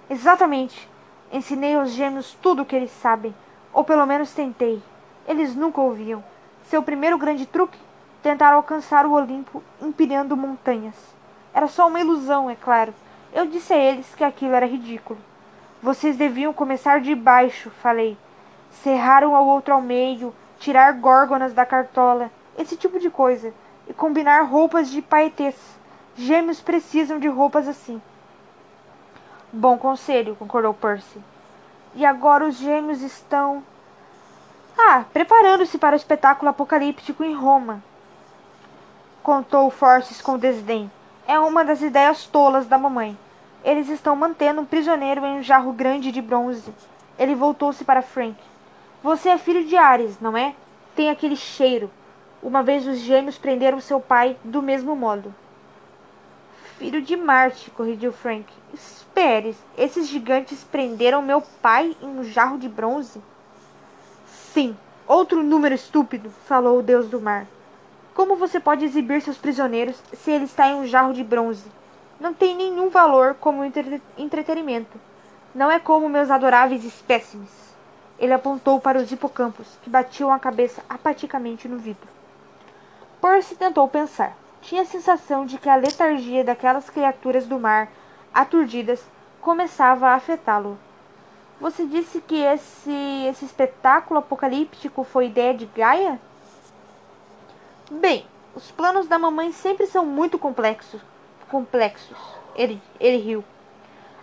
Exatamente. 0.10 0.90
Ensinei 1.32 1.76
aos 1.76 1.92
gêmeos 1.92 2.38
tudo 2.42 2.62
o 2.62 2.66
que 2.66 2.76
eles 2.76 2.92
sabem. 2.92 3.34
Ou 3.74 3.84
pelo 3.84 4.06
menos 4.06 4.34
tentei. 4.34 4.82
Eles 5.28 5.56
nunca 5.56 5.82
ouviam. 5.82 6.24
Seu 6.64 6.84
primeiro 6.84 7.18
grande 7.18 7.46
truque? 7.46 7.78
Tentar 8.22 8.54
alcançar 8.54 9.06
o 9.06 9.14
Olimpo 9.14 9.64
empilhando 9.82 10.38
montanhas. 10.38 10.96
Era 11.54 11.68
só 11.68 11.88
uma 11.88 12.00
ilusão, 12.00 12.50
é 12.50 12.56
claro. 12.56 12.94
Eu 13.34 13.46
disse 13.46 13.74
a 13.74 13.78
eles 13.78 14.14
que 14.14 14.24
aquilo 14.24 14.54
era 14.54 14.66
ridículo. 14.66 15.20
Vocês 15.82 16.18
deviam 16.18 16.54
começar 16.54 17.02
de 17.02 17.16
baixo, 17.16 17.72
falei. 17.82 18.18
Serrar 18.70 19.24
um 19.24 19.36
ao 19.36 19.48
outro 19.48 19.74
ao 19.74 19.82
meio, 19.82 20.34
tirar 20.62 20.94
górgonas 20.94 21.54
da 21.54 21.66
cartola, 21.66 22.32
esse 22.56 22.78
tipo 22.78 23.00
de 23.00 23.10
coisa, 23.10 23.52
e 23.88 23.94
combinar 23.94 24.44
roupas 24.44 24.90
de 24.92 25.02
paetês. 25.02 25.56
Gêmeos 26.16 26.62
precisam 26.62 27.18
de 27.18 27.28
roupas 27.28 27.68
assim. 27.68 28.00
Bom 29.52 29.76
conselho, 29.78 30.36
concordou 30.36 30.74
Percy. 30.74 31.20
E 31.96 32.06
agora 32.06 32.46
os 32.46 32.56
gêmeos 32.58 33.02
estão. 33.02 33.64
Ah, 34.78 35.04
preparando-se 35.12 35.80
para 35.80 35.94
o 35.94 35.98
espetáculo 35.98 36.52
apocalíptico 36.52 37.24
em 37.24 37.34
Roma. 37.34 37.84
Contou 39.24 39.70
Forces 39.72 40.22
com 40.22 40.38
desdém. 40.38 40.92
É 41.28 41.40
uma 41.40 41.66
das 41.66 41.82
ideias 41.82 42.28
tolas 42.28 42.68
da 42.68 42.78
mamãe. 42.78 43.18
Eles 43.64 43.90
estão 43.90 44.16
mantendo 44.16 44.62
um 44.62 44.66
prisioneiro 44.66 45.26
em 45.26 45.40
um 45.40 45.44
jarro 45.44 45.74
grande 45.74 46.12
de 46.12 46.22
bronze. 46.22 46.72
Ele 47.18 47.34
voltou-se 47.34 47.84
para 47.84 48.02
Frank. 48.02 48.51
Você 49.04 49.30
é 49.30 49.38
filho 49.38 49.66
de 49.66 49.76
Ares, 49.76 50.20
não 50.20 50.38
é? 50.38 50.56
Tem 50.96 51.10
aquele 51.10 51.36
cheiro. 51.36 51.90
Uma 52.42 52.64
vez 52.64 52.88
os 52.88 53.00
gêmeos 53.00 53.38
prenderam 53.38 53.80
seu 53.80 54.00
pai 54.00 54.38
do 54.44 54.62
mesmo 54.62 54.96
modo. 54.96 55.34
Filho 56.78 57.02
de 57.02 57.16
Marte, 57.16 57.70
corrigiu 57.72 58.12
Frank. 58.12 58.46
Espere, 58.74 59.56
esses 59.78 60.08
gigantes 60.08 60.64
prenderam 60.64 61.22
meu 61.22 61.42
pai 61.62 61.96
em 62.02 62.08
um 62.08 62.24
jarro 62.24 62.58
de 62.58 62.68
bronze? 62.68 63.22
Sim, 64.26 64.76
Outro 65.14 65.44
número 65.44 65.76
estúpido, 65.76 66.30
falou 66.46 66.80
o 66.80 66.82
deus 66.82 67.10
do 67.10 67.20
mar. 67.20 67.46
Como 68.14 68.38
você 68.38 68.62
pode 68.62 68.86
exibir 68.86 69.22
seus 69.22 69.38
prisioneiros 69.38 70.02
se 70.14 70.32
ele 70.32 70.46
está 70.46 70.70
em 70.70 70.76
um 70.76 70.88
jarro 70.88 71.12
de 71.12 71.22
bronze? 71.22 71.70
Não 72.18 72.34
tem 72.34 72.56
nenhum 72.56 72.90
valor 72.90 73.36
como 73.38 73.62
entre 73.62 74.02
entretenimento. 74.18 74.98
Não 75.54 75.70
é 75.70 75.80
como 75.80 76.08
meus 76.08 76.32
adoráveis 76.32 76.86
espécimes. 76.86 77.71
Ele 78.22 78.34
apontou 78.34 78.80
para 78.80 79.00
os 79.00 79.12
hipocampos, 79.12 79.80
que 79.82 79.90
batiam 79.90 80.32
a 80.32 80.38
cabeça 80.38 80.84
apaticamente 80.88 81.68
no 81.68 81.80
vidro. 81.80 82.08
Percy 83.20 83.56
tentou 83.56 83.88
pensar. 83.88 84.38
Tinha 84.62 84.84
a 84.84 84.86
sensação 84.86 85.44
de 85.44 85.58
que 85.58 85.68
a 85.68 85.76
letargia 85.76 86.44
daquelas 86.44 86.88
criaturas 86.88 87.48
do 87.48 87.60
mar, 87.60 87.92
aturdidas, 88.32 89.04
começava 89.42 90.10
a 90.10 90.14
afetá-lo. 90.14 90.78
Você 91.60 91.84
disse 91.84 92.22
que 92.22 92.36
esse, 92.36 93.26
esse 93.28 93.44
espetáculo 93.44 94.20
apocalíptico 94.20 95.04
foi 95.04 95.26
ideia 95.26 95.56
de 95.56 95.66
Gaia? 95.66 96.22
Bem, 97.90 98.28
os 98.56 98.70
planos 98.70 99.08
da 99.08 99.18
mamãe 99.18 99.52
sempre 99.52 99.88
são 99.88 100.06
muito 100.06 100.38
complexos. 100.38 101.02
Complexos. 101.50 102.18
Ele, 102.54 102.80
ele 103.00 103.18
riu. 103.18 103.44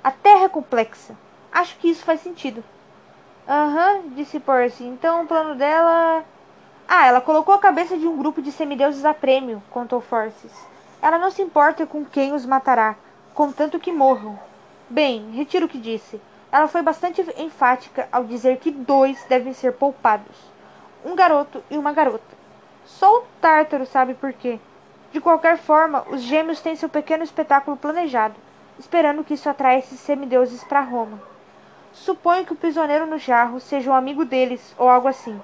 A 0.05 0.13
Terra 0.13 0.45
é 0.45 0.49
complexa. 0.49 1.17
Acho 1.51 1.77
que 1.79 1.91
isso 1.91 2.05
faz 2.05 2.21
sentido. 2.21 2.63
Aham, 3.49 3.95
uhum, 3.95 4.09
disse 4.11 4.39
Percy. 4.39 4.85
Então 4.85 5.23
o 5.23 5.27
plano 5.27 5.55
dela. 5.55 6.23
Ah, 6.87 7.07
ela 7.07 7.21
colocou 7.23 7.55
a 7.55 7.59
cabeça 7.59 7.97
de 7.97 8.07
um 8.07 8.15
grupo 8.15 8.43
de 8.43 8.53
semideuses 8.53 9.07
a 9.07 9.15
prêmio, 9.15 9.63
contou 9.71 10.03
Forces. 10.03 10.53
Ela 11.01 11.17
não 11.17 11.31
se 11.31 11.41
importa 11.41 11.87
com 11.87 12.05
quem 12.05 12.35
os 12.35 12.45
matará, 12.45 12.95
contanto 13.33 13.79
que 13.79 13.91
morram. 13.91 14.39
Bem, 14.91 15.31
retiro 15.31 15.65
o 15.65 15.69
que 15.69 15.79
disse. 15.79 16.21
Ela 16.53 16.69
foi 16.69 16.83
bastante 16.83 17.25
enfática 17.39 18.07
ao 18.13 18.25
dizer 18.25 18.59
que 18.59 18.71
dois 18.71 19.25
devem 19.31 19.55
ser 19.55 19.73
poupados: 19.73 20.37
um 21.03 21.15
garoto 21.15 21.65
e 21.71 21.79
uma 21.79 21.93
garota. 21.95 22.37
Só 22.85 23.19
o 23.19 23.25
Tártaro 23.41 23.87
sabe 23.87 24.13
por 24.13 24.35
quê. 24.35 24.61
De 25.11 25.23
qualquer 25.23 25.57
forma, 25.57 26.05
os 26.11 26.21
gêmeos 26.21 26.61
têm 26.61 26.77
seu 26.77 26.91
pequeno 26.91 27.25
espetáculo 27.25 27.79
planejado, 27.79 28.35
esperando 28.79 29.25
que 29.25 29.33
isso 29.33 29.49
atraia 29.49 29.79
esses 29.79 30.01
semideuses 30.01 30.63
para 30.65 30.83
Roma. 30.83 31.28
Suponho 32.05 32.47
que 32.47 32.53
o 32.53 32.57
prisioneiro 32.57 33.07
no 33.07 33.19
jarro 33.19 33.61
seja 33.61 33.91
um 33.91 33.95
amigo 33.95 34.25
deles 34.25 34.75
ou 34.79 34.89
algo 34.89 35.09
assim. 35.09 35.39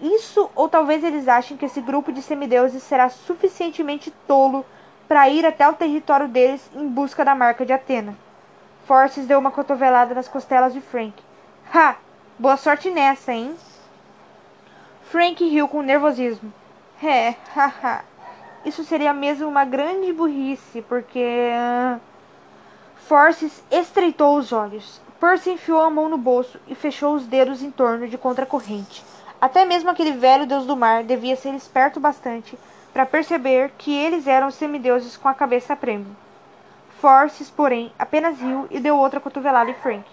Isso, 0.00 0.50
ou 0.54 0.68
talvez 0.68 1.02
eles 1.02 1.26
achem 1.26 1.56
que 1.56 1.64
esse 1.64 1.80
grupo 1.80 2.12
de 2.12 2.22
semideuses 2.22 2.82
será 2.82 3.08
suficientemente 3.08 4.10
tolo 4.26 4.64
para 5.08 5.28
ir 5.28 5.44
até 5.44 5.68
o 5.68 5.74
território 5.74 6.28
deles 6.28 6.70
em 6.74 6.86
busca 6.86 7.24
da 7.24 7.34
marca 7.34 7.64
de 7.64 7.72
Atena. 7.72 8.16
Forces 8.86 9.26
deu 9.26 9.38
uma 9.38 9.50
cotovelada 9.50 10.14
nas 10.14 10.28
costelas 10.28 10.72
de 10.72 10.80
Frank. 10.80 11.14
Ha! 11.74 11.96
Boa 12.38 12.56
sorte 12.56 12.90
nessa, 12.90 13.32
hein? 13.32 13.54
Frank 15.04 15.42
riu 15.44 15.66
com 15.66 15.82
nervosismo. 15.82 16.52
É, 17.02 17.34
haha. 17.54 18.04
Isso 18.64 18.84
seria 18.84 19.12
mesmo 19.12 19.48
uma 19.48 19.64
grande 19.64 20.12
burrice, 20.12 20.82
porque. 20.82 21.50
Forces 23.08 23.62
estreitou 23.70 24.36
os 24.36 24.52
olhos. 24.52 25.00
Percy 25.20 25.50
enfiou 25.50 25.82
a 25.82 25.90
mão 25.90 26.08
no 26.08 26.16
bolso 26.16 26.58
e 26.66 26.74
fechou 26.74 27.14
os 27.14 27.26
dedos 27.26 27.62
em 27.62 27.70
torno 27.70 28.08
de 28.08 28.16
contracorrente. 28.16 29.04
Até 29.38 29.66
mesmo 29.66 29.90
aquele 29.90 30.12
velho 30.12 30.46
deus 30.46 30.64
do 30.64 30.74
mar 30.74 31.04
devia 31.04 31.36
ser 31.36 31.52
esperto 31.54 32.00
bastante 32.00 32.58
para 32.90 33.04
perceber 33.04 33.70
que 33.76 33.94
eles 33.94 34.26
eram 34.26 34.50
semideuses 34.50 35.18
com 35.18 35.28
a 35.28 35.34
cabeça 35.34 35.74
a 35.74 35.76
prêmio. 35.76 36.16
Forces, 37.02 37.50
porém, 37.50 37.92
apenas 37.98 38.40
riu 38.40 38.66
e 38.70 38.80
deu 38.80 38.96
outra 38.96 39.20
cotovelada 39.20 39.70
em 39.70 39.74
Frank. 39.74 40.04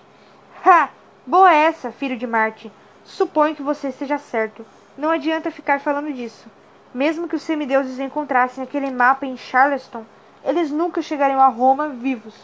Ha! 0.66 0.90
Boa 1.26 1.54
essa, 1.54 1.90
filho 1.90 2.18
de 2.18 2.28
Marte. 2.28 2.70
Suponho 3.06 3.56
que 3.56 3.64
você 3.64 3.88
esteja 3.88 4.18
certo. 4.18 4.66
Não 4.98 5.10
adianta 5.10 5.50
ficar 5.50 5.80
falando 5.80 6.12
disso. 6.12 6.48
Mesmo 6.94 7.30
que 7.30 7.36
os 7.36 7.44
semideuses 7.44 7.98
encontrassem 7.98 8.62
aquele 8.62 8.92
mapa 8.92 9.26
em 9.26 9.38
Charleston, 9.38 10.04
eles 10.44 10.70
nunca 10.70 11.02
chegariam 11.02 11.40
a 11.40 11.48
Roma 11.48 11.88
vivos. 11.88 12.36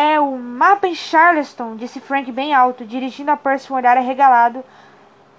É 0.00 0.20
o 0.20 0.38
mapa 0.38 0.86
em 0.86 0.94
Charleston, 0.94 1.74
disse 1.74 1.98
Frank 1.98 2.30
bem 2.30 2.54
alto, 2.54 2.84
dirigindo 2.84 3.32
a 3.32 3.36
Percy 3.36 3.72
um 3.72 3.74
olhar 3.74 3.96
arregalado 3.96 4.64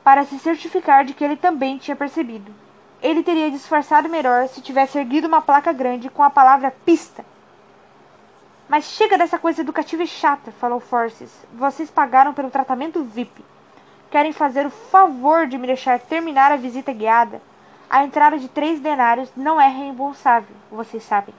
para 0.04 0.26
se 0.26 0.38
certificar 0.38 1.06
de 1.06 1.14
que 1.14 1.24
ele 1.24 1.38
também 1.38 1.78
tinha 1.78 1.96
percebido. 1.96 2.54
Ele 3.02 3.24
teria 3.24 3.50
disfarçado 3.50 4.10
melhor 4.10 4.50
se 4.50 4.60
tivesse 4.60 4.98
erguido 4.98 5.30
uma 5.30 5.42
placa 5.42 5.72
grande 5.72 6.10
com 6.10 6.22
a 6.22 6.30
palavra 6.30 6.76
pista. 6.86 7.24
Mas 8.68 8.84
chega 8.84 9.18
dessa 9.18 9.40
coisa 9.40 9.62
educativa 9.62 10.04
e 10.04 10.08
chata, 10.08 10.52
falou 10.52 10.82
Forces. 10.82 11.32
Vocês 11.54 11.90
pagaram 11.90 12.34
pelo 12.34 12.52
tratamento 12.52 13.02
VIP. 13.02 13.42
Querem 14.12 14.34
fazer 14.34 14.66
o 14.66 14.70
favor 14.70 15.48
de 15.48 15.58
me 15.58 15.68
deixar 15.68 16.02
terminar 16.02 16.52
a 16.52 16.58
visita 16.58 16.92
guiada. 16.92 17.42
A 17.90 18.04
entrada 18.04 18.38
de 18.38 18.50
três 18.50 18.82
denários 18.82 19.32
não 19.38 19.62
é 19.62 19.70
reembolsável, 19.70 20.54
vocês 20.70 21.04
sabem. 21.04 21.34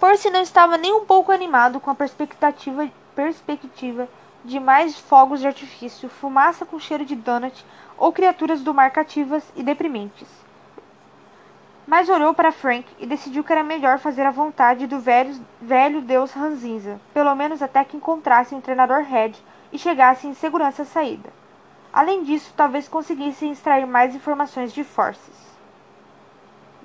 Percy 0.00 0.30
não 0.30 0.40
estava 0.40 0.78
nem 0.78 0.94
um 0.94 1.04
pouco 1.04 1.30
animado 1.30 1.78
com 1.78 1.90
a 1.90 1.94
perspectiva, 1.94 2.88
perspectiva 3.14 4.08
de 4.42 4.58
mais 4.58 4.98
fogos 4.98 5.40
de 5.40 5.46
artifício, 5.46 6.08
fumaça 6.08 6.64
com 6.64 6.78
cheiro 6.78 7.04
de 7.04 7.14
donut 7.14 7.66
ou 7.98 8.10
criaturas 8.10 8.62
do 8.62 8.72
mar 8.72 8.90
cativas 8.92 9.44
e 9.54 9.62
deprimentes. 9.62 10.26
Mas 11.86 12.08
olhou 12.08 12.32
para 12.32 12.50
Frank 12.50 12.86
e 12.98 13.04
decidiu 13.04 13.44
que 13.44 13.52
era 13.52 13.62
melhor 13.62 13.98
fazer 13.98 14.22
a 14.22 14.30
vontade 14.30 14.86
do 14.86 14.98
velho, 14.98 15.38
velho 15.60 16.00
deus 16.00 16.32
Ranzinza, 16.32 16.98
pelo 17.12 17.34
menos 17.34 17.60
até 17.60 17.84
que 17.84 17.98
encontrassem 17.98 18.56
o 18.56 18.62
treinador 18.62 19.02
Red 19.02 19.32
e 19.70 19.78
chegassem 19.78 20.30
em 20.30 20.34
segurança 20.34 20.80
à 20.80 20.86
saída. 20.86 21.28
Além 21.92 22.24
disso, 22.24 22.54
talvez 22.56 22.88
conseguissem 22.88 23.52
extrair 23.52 23.86
mais 23.86 24.14
informações 24.14 24.72
de 24.72 24.82
Forces. 24.82 25.50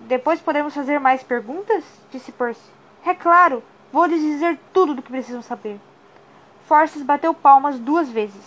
Depois 0.01 0.41
podemos 0.41 0.73
fazer 0.73 0.99
mais 0.99 1.23
perguntas? 1.23 1.85
disse 2.11 2.33
Percy. 2.33 2.74
É 3.05 3.13
claro, 3.13 3.63
vou 3.93 4.05
lhes 4.07 4.19
dizer 4.19 4.59
tudo 4.73 4.95
do 4.95 5.01
que 5.01 5.11
precisam 5.11 5.41
saber. 5.43 5.79
Forces 6.67 7.03
bateu 7.03 7.35
palmas 7.35 7.77
duas 7.77 8.09
vezes. 8.09 8.43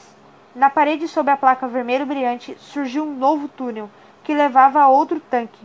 Na 0.53 0.69
parede 0.69 1.07
sob 1.07 1.31
a 1.31 1.37
placa 1.37 1.69
vermelho 1.69 2.05
brilhante 2.05 2.57
surgiu 2.59 3.05
um 3.05 3.15
novo 3.15 3.47
túnel 3.47 3.89
que 4.25 4.35
levava 4.35 4.81
a 4.81 4.89
outro 4.89 5.21
tanque. 5.21 5.65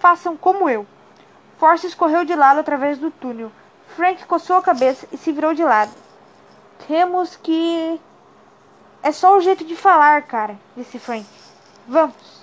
Façam 0.00 0.36
como 0.36 0.68
eu. 0.68 0.84
Forces 1.58 1.94
correu 1.94 2.24
de 2.24 2.34
lado 2.34 2.58
através 2.58 2.98
do 2.98 3.08
túnel. 3.08 3.52
Frank 3.94 4.24
coçou 4.26 4.56
a 4.56 4.62
cabeça 4.62 5.06
e 5.12 5.16
se 5.16 5.30
virou 5.30 5.54
de 5.54 5.62
lado. 5.62 5.92
Temos 6.88 7.36
que. 7.36 8.00
É 9.00 9.12
só 9.12 9.36
o 9.36 9.40
jeito 9.40 9.64
de 9.64 9.76
falar, 9.76 10.22
cara, 10.22 10.58
disse 10.76 10.98
Frank. 10.98 11.26
Vamos. 11.86 12.41